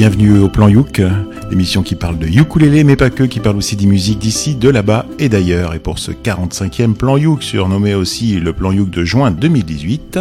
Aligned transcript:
Bienvenue 0.00 0.38
au 0.38 0.48
Plan 0.48 0.68
Youk, 0.68 1.02
l'émission 1.50 1.82
qui 1.82 1.94
parle 1.94 2.16
de 2.16 2.26
ukulélé, 2.26 2.84
mais 2.84 2.96
pas 2.96 3.10
que, 3.10 3.22
qui 3.22 3.38
parle 3.38 3.58
aussi 3.58 3.76
des 3.76 3.84
musiques 3.84 4.18
d'ici, 4.18 4.54
de 4.54 4.70
là-bas 4.70 5.04
et 5.18 5.28
d'ailleurs. 5.28 5.74
Et 5.74 5.78
pour 5.78 5.98
ce 5.98 6.10
45e 6.10 6.94
Plan 6.94 7.18
Youk, 7.18 7.42
surnommé 7.42 7.94
aussi 7.94 8.40
le 8.40 8.54
Plan 8.54 8.72
Youk 8.72 8.88
de 8.88 9.04
juin 9.04 9.30
2018, 9.30 10.18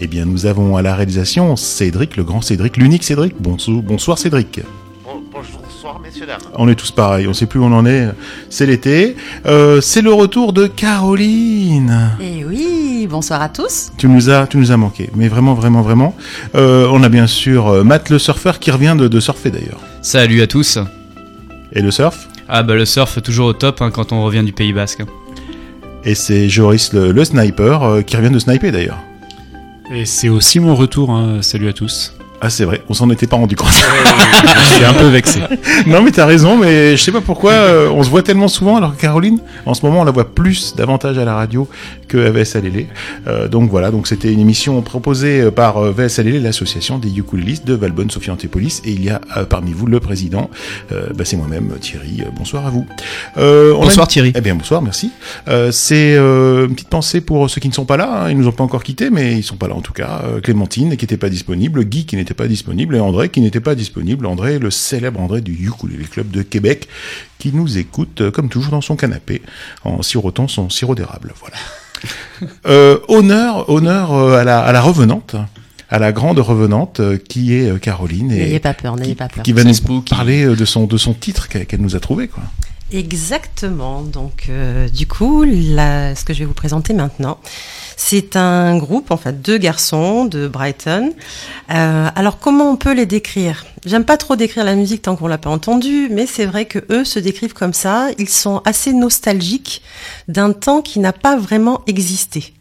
eh 0.00 0.06
bien 0.06 0.26
nous 0.26 0.46
avons 0.46 0.76
à 0.76 0.82
la 0.82 0.94
réalisation 0.94 1.56
Cédric, 1.56 2.16
le 2.16 2.22
grand 2.22 2.40
Cédric, 2.40 2.76
l'unique 2.76 3.02
Cédric. 3.02 3.34
Bonsoir, 3.40 3.82
bonsoir 3.82 4.16
Cédric. 4.16 4.60
Bonsoir 6.16 6.28
messieurs 6.28 6.48
dames. 6.48 6.52
On 6.58 6.68
est 6.68 6.74
tous 6.74 6.90
pareils, 6.92 7.26
on 7.26 7.34
sait 7.34 7.46
plus 7.46 7.60
où 7.60 7.64
on 7.64 7.72
en 7.72 7.84
est. 7.84 8.08
C'est 8.48 8.64
l'été. 8.64 9.16
Euh, 9.44 9.80
c'est 9.80 10.00
le 10.00 10.12
retour 10.12 10.52
de 10.52 10.66
Caroline. 10.66 12.12
Et 12.20 12.38
eh 12.40 12.44
oui, 12.44 13.06
bonsoir 13.10 13.42
à 13.42 13.48
tous. 13.50 13.92
Tu 13.98 14.08
nous 14.08 14.30
as, 14.30 14.46
tu 14.46 14.56
nous 14.56 14.72
as 14.72 14.76
manqué, 14.76 15.10
mais 15.14 15.28
vraiment, 15.28 15.52
vraiment, 15.52 15.82
vraiment. 15.82 16.16
Euh, 16.54 16.88
on 16.90 17.02
a 17.02 17.08
bien 17.08 17.26
sûr 17.26 17.68
euh, 17.68 17.84
Matt 17.84 18.08
le 18.08 18.18
surfeur 18.18 18.58
qui 18.60 18.70
revient 18.70 18.96
de, 18.98 19.08
de 19.08 19.20
surfer 19.20 19.50
d'ailleurs. 19.50 19.80
Salut 20.00 20.40
à 20.40 20.46
tous. 20.46 20.78
Et 21.72 21.82
le 21.82 21.90
surf? 21.90 22.28
Ah 22.48 22.62
bah 22.62 22.74
le 22.74 22.86
surf 22.86 23.20
toujours 23.22 23.48
au 23.48 23.52
top 23.52 23.82
hein, 23.82 23.90
quand 23.90 24.12
on 24.12 24.24
revient 24.24 24.42
du 24.42 24.52
Pays 24.52 24.72
Basque. 24.72 25.02
Et 26.04 26.14
c'est 26.14 26.48
Joris 26.48 26.92
le, 26.94 27.24
sniper 27.24 27.82
euh, 27.82 28.02
qui 28.02 28.16
revient 28.16 28.30
de 28.30 28.38
sniper 28.38 28.72
d'ailleurs. 28.72 29.02
Et 29.92 30.06
c'est 30.06 30.28
aussi 30.28 30.60
mon 30.60 30.74
retour, 30.74 31.10
hein. 31.10 31.42
salut 31.42 31.68
à 31.68 31.72
tous. 31.72 32.14
Ah 32.40 32.50
c'est 32.50 32.64
vrai, 32.64 32.82
on 32.88 32.94
s'en 32.94 33.08
était 33.10 33.26
pas 33.26 33.36
rendu 33.36 33.56
compte. 33.56 33.70
je 33.70 34.74
suis 34.74 34.84
un 34.84 34.92
peu 34.92 35.08
vexé. 35.08 35.40
Non 35.86 36.02
mais 36.02 36.10
t'as 36.10 36.26
raison, 36.26 36.56
mais 36.56 36.96
je 36.96 37.02
sais 37.02 37.12
pas 37.12 37.20
pourquoi 37.20 37.52
euh, 37.52 37.88
on 37.90 38.02
se 38.02 38.10
voit 38.10 38.22
tellement 38.22 38.48
souvent 38.48 38.76
alors 38.76 38.96
que 38.96 39.00
Caroline, 39.00 39.38
en 39.64 39.74
ce 39.74 39.84
moment 39.84 40.00
on 40.00 40.04
la 40.04 40.10
voit 40.10 40.34
plus 40.34 40.74
davantage 40.74 41.18
à 41.18 41.24
la 41.24 41.34
radio 41.34 41.68
que 42.06 42.26
à 42.26 42.30
VSLL. 42.30 42.86
Euh, 43.26 43.48
donc 43.48 43.70
voilà, 43.70 43.90
donc 43.90 44.06
c'était 44.06 44.32
une 44.32 44.40
émission 44.40 44.80
proposée 44.82 45.40
euh, 45.40 45.50
par 45.50 45.78
euh, 45.78 45.92
VSLL, 45.92 46.42
l'association 46.42 46.98
des 46.98 47.16
ukulélistes 47.16 47.66
de 47.66 47.74
Valbonne, 47.74 48.10
Sophie 48.10 48.30
Antépolis, 48.30 48.80
et 48.84 48.92
il 48.92 49.04
y 49.04 49.10
a 49.10 49.20
parmi 49.48 49.72
vous 49.72 49.86
le 49.86 50.00
président, 50.00 50.50
bah, 50.90 51.24
c'est 51.24 51.36
moi-même 51.36 51.70
Thierry. 51.80 52.22
bonsoir 52.36 52.66
à 52.66 52.70
vous. 52.70 52.86
bonsoir 53.36 54.08
Thierry. 54.08 54.32
Eh 54.34 54.40
bien 54.40 54.54
bonsoir, 54.54 54.82
merci. 54.82 55.10
c'est 55.70 56.16
une 56.16 56.74
petite 56.74 56.88
pensée 56.88 57.20
pour 57.20 57.48
ceux 57.50 57.60
qui 57.60 57.68
ne 57.68 57.74
sont 57.74 57.84
pas 57.84 57.96
là, 57.96 58.24
hein. 58.24 58.30
ils 58.30 58.36
nous 58.36 58.48
ont 58.48 58.52
pas 58.52 58.64
encore 58.64 58.82
quittés, 58.82 59.10
mais 59.10 59.34
ils 59.34 59.42
sont 59.42 59.56
pas 59.56 59.68
là 59.68 59.74
en 59.74 59.80
tout 59.80 59.92
cas. 59.92 60.22
Clémentine 60.42 60.96
qui 60.96 61.04
n'était 61.04 61.16
pas 61.16 61.28
disponible, 61.28 61.84
Guy 61.84 62.06
qui 62.06 62.16
n'était 62.16 62.25
pas 62.34 62.48
disponible 62.48 62.96
et 62.96 63.00
André 63.00 63.28
qui 63.28 63.40
n'était 63.40 63.60
pas 63.60 63.74
disponible. 63.74 64.26
André, 64.26 64.58
le 64.58 64.70
célèbre 64.70 65.20
André 65.20 65.40
du 65.40 65.52
Ukulele 65.52 66.08
Club 66.08 66.30
de 66.30 66.42
Québec, 66.42 66.88
qui 67.38 67.52
nous 67.52 67.78
écoute 67.78 68.20
euh, 68.20 68.30
comme 68.30 68.48
toujours 68.48 68.72
dans 68.72 68.80
son 68.80 68.96
canapé 68.96 69.42
en 69.84 70.02
sirotant 70.02 70.48
son 70.48 70.70
sirop 70.70 70.94
d'érable. 70.94 71.34
Voilà. 71.40 71.56
Euh, 72.66 72.98
honneur, 73.08 73.70
honneur 73.70 74.12
euh, 74.12 74.36
à 74.36 74.44
la, 74.44 74.60
à 74.60 74.70
la 74.70 74.82
revenante 74.82 75.34
à 75.88 75.98
la 75.98 76.12
grande 76.12 76.38
revenante 76.38 77.00
qui 77.26 77.54
est 77.54 77.80
Caroline. 77.80 78.28
N'ayez 78.28 78.60
pas 78.60 78.74
peur, 78.74 78.96
n'ayez 78.96 79.14
pas 79.14 79.28
peur. 79.28 79.42
Qui 79.42 79.54
va 79.54 79.64
nous 79.64 80.02
parler 80.02 80.44
de 80.44 80.64
son, 80.66 80.86
de 80.86 80.98
son 80.98 81.14
titre 81.14 81.48
qu'elle 81.48 81.80
nous 81.80 81.96
a 81.96 82.00
trouvé. 82.00 82.28
Quoi. 82.28 82.42
Exactement. 82.92 84.02
Donc, 84.02 84.50
du 84.92 85.06
coup, 85.06 85.44
ce 85.44 86.24
que 86.24 86.32
je 86.32 86.40
vais 86.40 86.44
vous 86.44 86.54
présenter 86.54 86.94
maintenant, 86.94 87.38
c'est 87.96 88.36
un 88.36 88.76
groupe, 88.76 89.10
en 89.10 89.16
fait, 89.16 89.40
deux 89.40 89.56
garçons 89.56 90.26
de 90.26 90.46
Brighton. 90.46 91.14
Euh, 91.70 92.08
alors, 92.14 92.38
comment 92.38 92.70
on 92.70 92.76
peut 92.76 92.92
les 92.92 93.06
décrire? 93.06 93.64
J'aime 93.86 94.04
pas 94.04 94.18
trop 94.18 94.36
décrire 94.36 94.64
la 94.64 94.74
musique 94.74 95.02
tant 95.02 95.16
qu'on 95.16 95.26
l'a 95.26 95.38
pas 95.38 95.50
entendue, 95.50 96.08
mais 96.10 96.26
c'est 96.26 96.44
vrai 96.44 96.66
que 96.66 96.78
eux 96.90 97.04
se 97.04 97.18
décrivent 97.18 97.54
comme 97.54 97.72
ça. 97.72 98.08
Ils 98.18 98.28
sont 98.28 98.60
assez 98.66 98.92
nostalgiques 98.92 99.82
d'un 100.28 100.52
temps 100.52 100.82
qui 100.82 101.00
n'a 101.00 101.14
pas 101.14 101.36
vraiment 101.36 101.82
existé. 101.86 102.52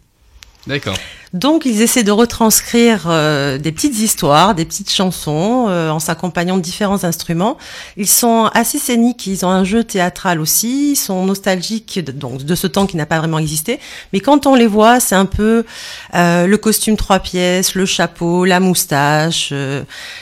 D'accord. 0.68 0.98
Donc 1.36 1.66
ils 1.66 1.82
essaient 1.82 2.06
de 2.06 2.14
retranscrire 2.14 3.08
euh, 3.08 3.58
des 3.58 3.74
petites 3.74 4.00
histoires, 4.00 4.56
des 4.56 4.64
petites 4.64 4.90
chansons 4.90 5.66
euh, 5.68 5.90
en 5.90 6.00
s'accompagnant 6.00 6.56
de 6.56 6.62
différents 6.62 7.04
instruments. 7.04 7.58
Ils 7.98 8.08
sont 8.08 8.50
assez 8.54 8.80
scéniques, 8.80 9.28
ils 9.28 9.46
ont 9.46 9.50
un 9.50 9.66
jeu 9.66 9.84
théâtral 9.84 10.40
aussi, 10.40 10.92
ils 10.92 10.96
sont 10.96 11.26
nostalgiques 11.26 12.00
de, 12.00 12.14
donc 12.14 12.44
de 12.44 12.56
ce 12.56 12.68
temps 12.68 12.86
qui 12.86 12.96
n'a 12.96 13.06
pas 13.06 13.20
vraiment 13.20 13.38
existé. 13.38 13.82
Mais 14.14 14.22
quand 14.22 14.48
on 14.48 14.56
les 14.56 14.66
voit, 14.66 15.02
c'est 15.02 15.16
un 15.16 15.26
peu 15.26 15.66
euh, 16.14 16.48
le 16.48 16.58
costume 16.58 16.96
trois 16.96 17.20
pièces, 17.20 17.76
le 17.76 17.86
chapeau, 17.86 18.46
la 18.46 18.62
moustache, 18.62 19.54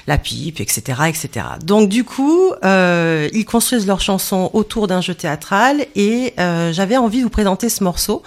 la 0.08 0.18
pipe, 0.18 0.60
etc., 0.62 1.04
etc. 1.08 1.46
Donc 1.64 1.90
du 1.90 2.04
coup, 2.04 2.54
ils 2.64 3.46
construisent 3.46 3.86
leurs 3.86 4.02
chansons 4.02 4.50
autour 4.54 4.88
d'un 4.88 5.02
jeu 5.02 5.14
théâtral 5.14 5.86
et 5.96 6.34
j'avais 6.72 6.98
envie 6.98 7.20
de 7.20 7.24
vous 7.24 7.30
présenter 7.30 7.70
ce 7.70 7.84
morceau. 7.84 8.24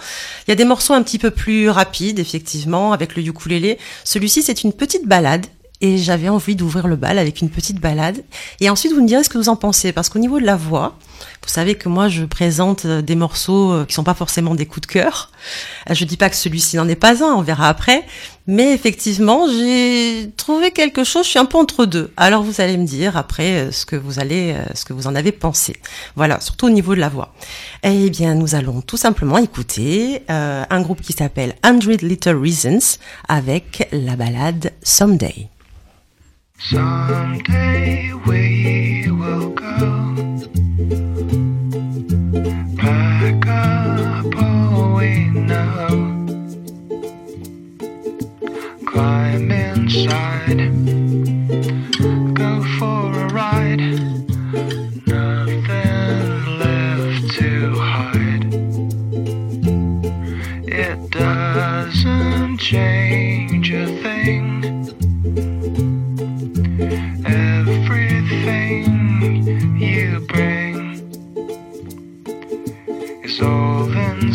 Il 0.47 0.51
y 0.51 0.53
a 0.53 0.55
des 0.55 0.63
morceaux 0.63 0.93
un 0.93 1.03
petit 1.03 1.19
peu 1.19 1.31
plus 1.31 1.69
rapides, 1.69 2.19
effectivement 2.19 2.76
avec 2.91 3.15
le 3.15 3.23
ukulélé. 3.23 3.77
Celui-ci, 4.03 4.41
c'est 4.43 4.63
une 4.63 4.73
petite 4.73 5.07
balade 5.07 5.45
et 5.81 5.97
j'avais 5.97 6.29
envie 6.29 6.55
d'ouvrir 6.55 6.87
le 6.87 6.95
bal 6.95 7.19
avec 7.19 7.41
une 7.41 7.49
petite 7.49 7.79
balade. 7.79 8.23
Et 8.59 8.69
ensuite, 8.69 8.93
vous 8.93 9.01
me 9.01 9.07
direz 9.07 9.23
ce 9.23 9.29
que 9.29 9.37
vous 9.37 9.49
en 9.49 9.55
pensez, 9.55 9.91
parce 9.91 10.09
qu'au 10.09 10.19
niveau 10.19 10.39
de 10.39 10.45
la 10.45 10.55
voix, 10.55 10.97
vous 11.43 11.49
savez 11.49 11.75
que 11.75 11.87
moi, 11.87 12.09
je 12.09 12.25
présente 12.25 12.85
euh, 12.85 13.01
des 13.01 13.15
morceaux 13.15 13.71
euh, 13.71 13.85
qui 13.85 13.93
sont 13.93 14.03
pas 14.03 14.13
forcément 14.13 14.55
des 14.55 14.65
coups 14.65 14.87
de 14.87 14.91
cœur. 14.91 15.31
Euh, 15.89 15.93
je 15.93 16.03
dis 16.03 16.17
pas 16.17 16.29
que 16.29 16.35
celui-ci 16.35 16.77
n'en 16.77 16.87
est 16.87 16.95
pas 16.95 17.23
un, 17.23 17.35
on 17.35 17.41
verra 17.41 17.69
après. 17.69 18.03
Mais 18.47 18.73
effectivement, 18.73 19.47
j'ai 19.47 20.31
trouvé 20.35 20.71
quelque 20.71 21.03
chose. 21.03 21.25
Je 21.25 21.31
suis 21.31 21.39
un 21.39 21.45
peu 21.45 21.57
entre 21.57 21.85
deux. 21.85 22.11
Alors, 22.17 22.43
vous 22.43 22.59
allez 22.59 22.77
me 22.77 22.85
dire 22.85 23.17
après 23.17 23.71
ce 23.71 23.85
que 23.85 23.95
vous 23.95 24.19
allez, 24.19 24.55
ce 24.73 24.85
que 24.85 24.93
vous 24.93 25.05
en 25.05 25.15
avez 25.15 25.33
pensé. 25.33 25.75
Voilà, 26.15 26.39
surtout 26.39 26.67
au 26.67 26.69
niveau 26.69 26.95
de 26.95 27.01
la 27.01 27.09
voix. 27.09 27.33
Eh 27.83 28.09
bien, 28.09 28.35
nous 28.35 28.55
allons 28.55 28.79
tout 28.79 28.95
simplement 28.95 29.37
écouter 29.37 30.21
un 30.29 30.81
groupe 30.81 31.01
qui 31.01 31.11
s'appelle 31.11 31.55
Hundred 31.65 32.01
Little 32.03 32.37
Reasons 32.37 32.97
avec 33.27 33.89
la 33.91 34.15
balade 34.15 34.71
Someday. 34.81 35.49
Someday 36.59 38.11
we 38.25 39.11
will 39.11 39.51
go. 39.51 40.15
Pack 42.75 43.47
up 43.47 44.35
all 44.35 44.95
we 44.95 45.29
know. 45.29 46.25
Climb 48.85 49.51
inside. 49.51 50.73
Go 52.33 52.63
for 52.79 53.13
a 53.13 53.27
ride. 53.31 53.79
Nothing 55.05 56.59
left 56.59 57.29
to 57.35 57.75
hide. 57.75 58.53
It 60.67 61.09
doesn't 61.11 62.57
change 62.57 63.71
a 63.71 63.85
thing. 63.85 64.06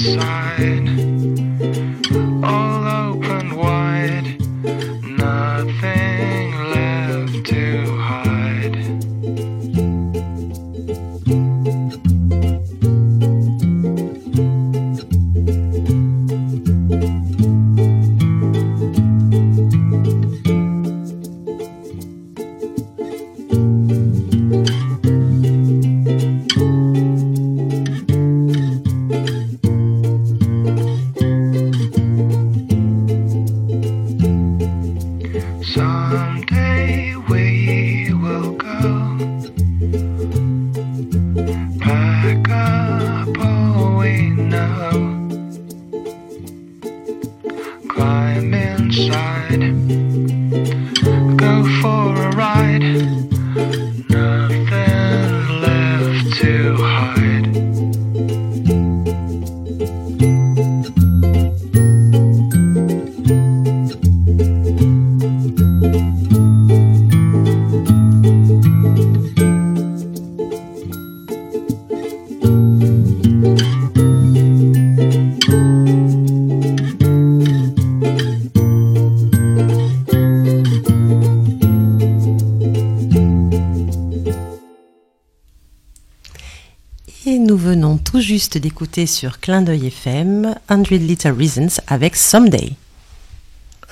side. 0.02 0.81
Juste 88.42 88.58
d'écouter 88.58 89.06
sur 89.06 89.38
Clin 89.38 89.62
d'œil 89.62 89.86
FM 89.86 90.56
100 90.68 90.90
Little 90.90 91.32
Reasons 91.38 91.80
avec 91.86 92.16
Someday. 92.16 92.72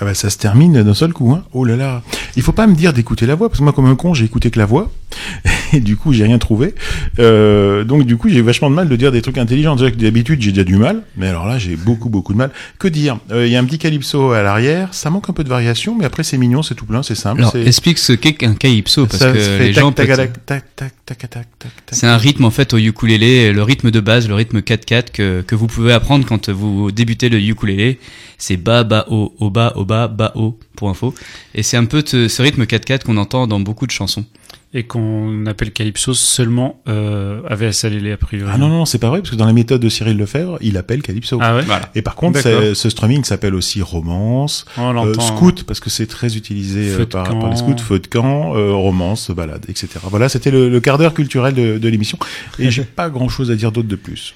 Ah 0.01 0.05
bah 0.05 0.13
ça 0.13 0.29
se 0.29 0.39
termine 0.39 0.83
d'un 0.83 0.93
seul 0.93 1.13
coup, 1.13 1.31
hein. 1.31 1.45
Oh 1.53 1.65
là 1.65 1.77
là. 1.77 2.03
Il 2.35 2.43
faut 2.43 2.51
pas 2.51 2.67
me 2.67 2.75
dire 2.75 2.93
d'écouter 2.93 3.27
la 3.27 3.37
voix, 3.37 3.49
parce 3.49 3.61
que 3.61 3.63
moi, 3.63 3.73
comme 3.73 3.87
un 3.87 3.95
con, 3.95 4.13
j'ai 4.13 4.25
écouté 4.25 4.51
que 4.51 4.59
la 4.59 4.67
voix. 4.67 4.91
Et 5.73 5.79
du 5.79 5.97
coup, 5.97 6.13
j'ai 6.13 6.25
rien 6.25 6.39
trouvé. 6.39 6.75
Euh, 7.21 7.85
donc, 7.85 8.05
du 8.07 8.17
coup, 8.17 8.29
j'ai 8.29 8.43
vachement 8.43 8.71
de 8.71 8.75
mal 8.75 8.89
de 8.89 8.97
dire 8.97 9.13
des 9.13 9.23
trucs 9.23 9.39
intelligents. 9.39 9.77
Déjà 9.77 9.91
que 9.91 9.97
d'habitude, 9.97 10.41
j'ai 10.41 10.51
déjà 10.51 10.65
du 10.65 10.77
mal. 10.77 11.03
Mais 11.17 11.29
alors 11.29 11.47
là, 11.47 11.59
j'ai 11.59 11.77
beaucoup, 11.77 12.09
beaucoup 12.09 12.33
de 12.33 12.39
mal. 12.39 12.51
Que 12.79 12.89
dire? 12.89 13.19
Euh, 13.31 13.47
Il 13.47 13.53
y 13.53 13.57
a 13.57 13.61
un 13.61 13.65
petit 13.65 13.79
calypso 13.79 14.33
à 14.33 14.43
l'arrière. 14.43 14.93
Ça 14.95 15.11
manque 15.11 15.29
un 15.29 15.33
peu 15.33 15.45
de 15.45 15.49
variation, 15.49 15.97
mais 15.99 16.05
après, 16.05 16.23
c'est 16.23 16.39
mignon, 16.39 16.63
c'est 16.63 16.75
tout 16.75 16.87
plein, 16.87 17.03
c'est 17.03 17.15
simple. 17.15 17.41
Alors, 17.43 17.55
explique 17.57 17.99
ce 17.99 18.13
qu'est 18.13 18.43
un 18.45 18.55
calypso, 18.55 19.07
parce 19.07 19.19
ça 19.19 19.33
que 19.33 19.39
fait 19.39 19.69
les 19.69 19.75
tac, 19.75 19.83
gens 19.83 19.93
tac, 19.93 20.07
peut-être- 20.07 20.45
tac, 20.47 20.65
tac, 20.77 20.93
tac, 21.07 21.19
tac, 21.19 21.19
tac, 21.19 21.31
tac, 21.31 21.47
tac. 21.59 21.71
C'est 21.93 22.07
un 22.07 22.17
rythme 22.17 22.45
en 22.45 22.51
fait 22.51 22.73
au 22.75 22.79
ukulélé, 22.79 23.53
le 23.53 23.63
rythme 23.63 23.91
de 23.91 24.01
base, 24.01 24.29
le 24.29 24.35
rythme 24.35 24.61
4-4 24.61 25.11
que, 25.13 25.43
que 25.43 25.55
vous 25.55 25.67
pouvez 25.67 25.93
apprendre 25.93 26.25
quand 26.27 26.49
vous 26.49 26.91
débutez 26.91 27.29
le 27.29 27.39
ukulélé. 27.41 27.99
C'est 28.39 28.57
bas, 28.57 28.85
bas, 28.85 29.05
haut, 29.11 29.35
haut, 29.39 29.51
bas, 29.51 29.75
haut, 29.77 29.85
bas, 29.85 30.09
bas, 30.09 30.33
haut, 30.35 30.59
pour 30.77 30.89
info. 30.89 31.15
Et 31.55 31.63
c'est 31.63 31.77
un 31.77 31.85
peu 31.85 32.03
ce 32.07 32.41
rythme 32.43 32.63
4-4 32.65 33.05
qu'on 33.05 33.19
entend 33.19 33.47
dans 33.47 33.61
beaucoup 33.61 33.87
de 33.87 33.91
chansons. 33.93 34.25
Et 34.73 34.85
qu'on 34.85 35.47
appelle 35.47 35.73
Calypso 35.73 36.15
seulement 36.15 36.81
euh, 36.89 37.41
avec 37.49 37.75
Salélé 37.75 38.13
a 38.13 38.17
priori. 38.17 38.49
Ah 38.55 38.57
non, 38.57 38.69
non, 38.69 38.85
c'est 38.85 38.99
pas 39.01 39.09
vrai, 39.09 39.19
parce 39.19 39.31
que 39.31 39.35
dans 39.37 39.45
la 39.47 39.53
méthode 39.53 39.81
de 39.81 39.89
Cyril 39.89 40.17
Lefebvre, 40.17 40.59
il 40.61 40.77
appelle 40.77 41.03
calypso. 41.03 41.39
Ah 41.43 41.57
ouais 41.57 41.63
Voilà. 41.63 41.89
Et 41.97 42.03
par 42.03 42.15
contre, 42.15 42.41
ce 42.41 42.89
strumming 42.89 43.25
s'appelle 43.25 43.57
aussi 43.57 43.83
romance, 43.83 44.65
On 44.77 44.91
euh, 44.91 44.93
l'entend. 44.93 45.23
scout, 45.23 45.65
parce 45.65 45.81
que 45.81 45.91
c'est 45.91 46.07
très 46.07 46.37
utilisé 46.37 46.91
euh, 46.91 46.97
Feu 46.99 47.01
de 47.01 47.05
par, 47.07 47.29
camp. 47.29 47.41
par 47.41 47.51
les 47.51 47.57
scouts, 47.57 47.79
feu 47.79 47.99
de 47.99 48.07
camp, 48.07 48.55
euh, 48.55 48.73
romance, 48.73 49.33
balade, 49.33 49.65
etc. 49.69 49.89
Voilà, 50.05 50.29
c'était 50.29 50.53
le, 50.53 50.69
le 50.69 50.81
quart 50.81 50.99
d'heure 50.99 51.15
culturel 51.15 51.53
de, 51.53 51.79
de 51.79 51.89
l'émission. 51.89 52.17
Et 52.61 52.71
j'ai 52.71 52.85
pas 52.85 53.11
grand 53.11 53.29
chose 53.29 53.51
à 53.51 53.57
dire 53.57 53.73
d'autre 53.73 53.89
de 53.89 53.97
plus. 53.97 54.35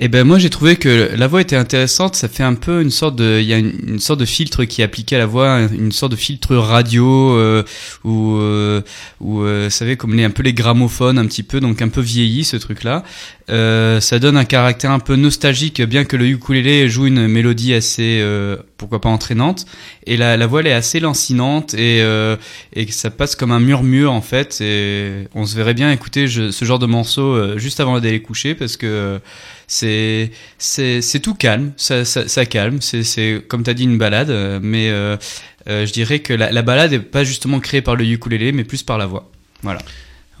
Et 0.00 0.06
ben 0.06 0.24
moi 0.24 0.38
j'ai 0.38 0.48
trouvé 0.48 0.76
que 0.76 1.10
la 1.16 1.26
voix 1.26 1.40
était 1.40 1.56
intéressante. 1.56 2.14
Ça 2.14 2.28
fait 2.28 2.44
un 2.44 2.54
peu 2.54 2.80
une 2.82 2.90
sorte 2.90 3.16
de, 3.16 3.40
il 3.40 3.46
y 3.46 3.52
a 3.52 3.58
une, 3.58 3.72
une 3.86 3.98
sorte 3.98 4.20
de 4.20 4.24
filtre 4.24 4.64
qui 4.64 4.80
est 4.80 4.84
appliqué 4.84 5.16
à 5.16 5.18
la 5.18 5.26
voix, 5.26 5.60
une 5.72 5.90
sorte 5.90 6.12
de 6.12 6.16
filtre 6.16 6.54
radio 6.54 7.36
euh, 7.36 7.64
ou 8.04 8.36
euh, 8.36 8.80
ou 9.20 9.42
euh, 9.42 9.64
vous 9.64 9.70
savez 9.70 9.96
comme 9.96 10.14
les 10.14 10.22
un 10.22 10.30
peu 10.30 10.44
les 10.44 10.52
gramophones 10.52 11.18
un 11.18 11.26
petit 11.26 11.42
peu, 11.42 11.58
donc 11.58 11.82
un 11.82 11.88
peu 11.88 12.00
vieilli 12.00 12.44
ce 12.44 12.56
truc 12.56 12.84
là. 12.84 13.02
Euh, 13.50 14.00
ça 14.00 14.18
donne 14.18 14.36
un 14.36 14.44
caractère 14.44 14.90
un 14.92 14.98
peu 15.00 15.16
nostalgique, 15.16 15.82
bien 15.82 16.04
que 16.04 16.16
le 16.16 16.26
ukulélé 16.26 16.88
joue 16.88 17.06
une 17.06 17.26
mélodie 17.26 17.74
assez, 17.74 18.20
euh, 18.20 18.56
pourquoi 18.78 19.00
pas 19.00 19.10
entraînante. 19.10 19.66
Et 20.06 20.16
la, 20.16 20.36
la 20.38 20.46
voix 20.46 20.60
elle 20.60 20.68
est 20.68 20.72
assez 20.72 21.00
lancinante 21.00 21.74
et 21.74 22.00
euh, 22.00 22.36
et 22.72 22.90
ça 22.90 23.10
passe 23.10 23.36
comme 23.36 23.50
un 23.50 23.60
murmure 23.60 24.12
en 24.12 24.22
fait. 24.22 24.60
Et 24.62 25.28
on 25.34 25.44
se 25.44 25.54
verrait 25.54 25.74
bien 25.74 25.92
écouter 25.92 26.26
ce 26.28 26.64
genre 26.64 26.78
de 26.78 26.86
morceau 26.86 27.34
euh, 27.34 27.58
juste 27.58 27.80
avant 27.80 28.00
d'aller 28.00 28.22
coucher 28.22 28.54
parce 28.54 28.78
que 28.78 28.86
euh, 28.86 29.18
c'est 29.66 31.20
tout 31.20 31.34
calme, 31.34 31.72
ça 31.76 32.04
ça, 32.04 32.46
calme. 32.46 32.78
C'est 32.80 33.44
comme 33.48 33.64
t'as 33.64 33.74
dit 33.74 33.84
une 33.84 33.98
balade, 33.98 34.30
mais 34.62 34.88
je 34.88 35.92
dirais 35.92 36.20
que 36.20 36.32
la, 36.32 36.50
la 36.50 36.62
balade 36.62 36.92
est 36.94 37.00
pas 37.00 37.24
justement 37.24 37.60
créée 37.60 37.82
par 37.82 37.96
le 37.96 38.06
ukulélé, 38.06 38.52
mais 38.52 38.64
plus 38.64 38.82
par 38.82 38.96
la 38.96 39.06
voix. 39.06 39.30
Voilà. 39.62 39.80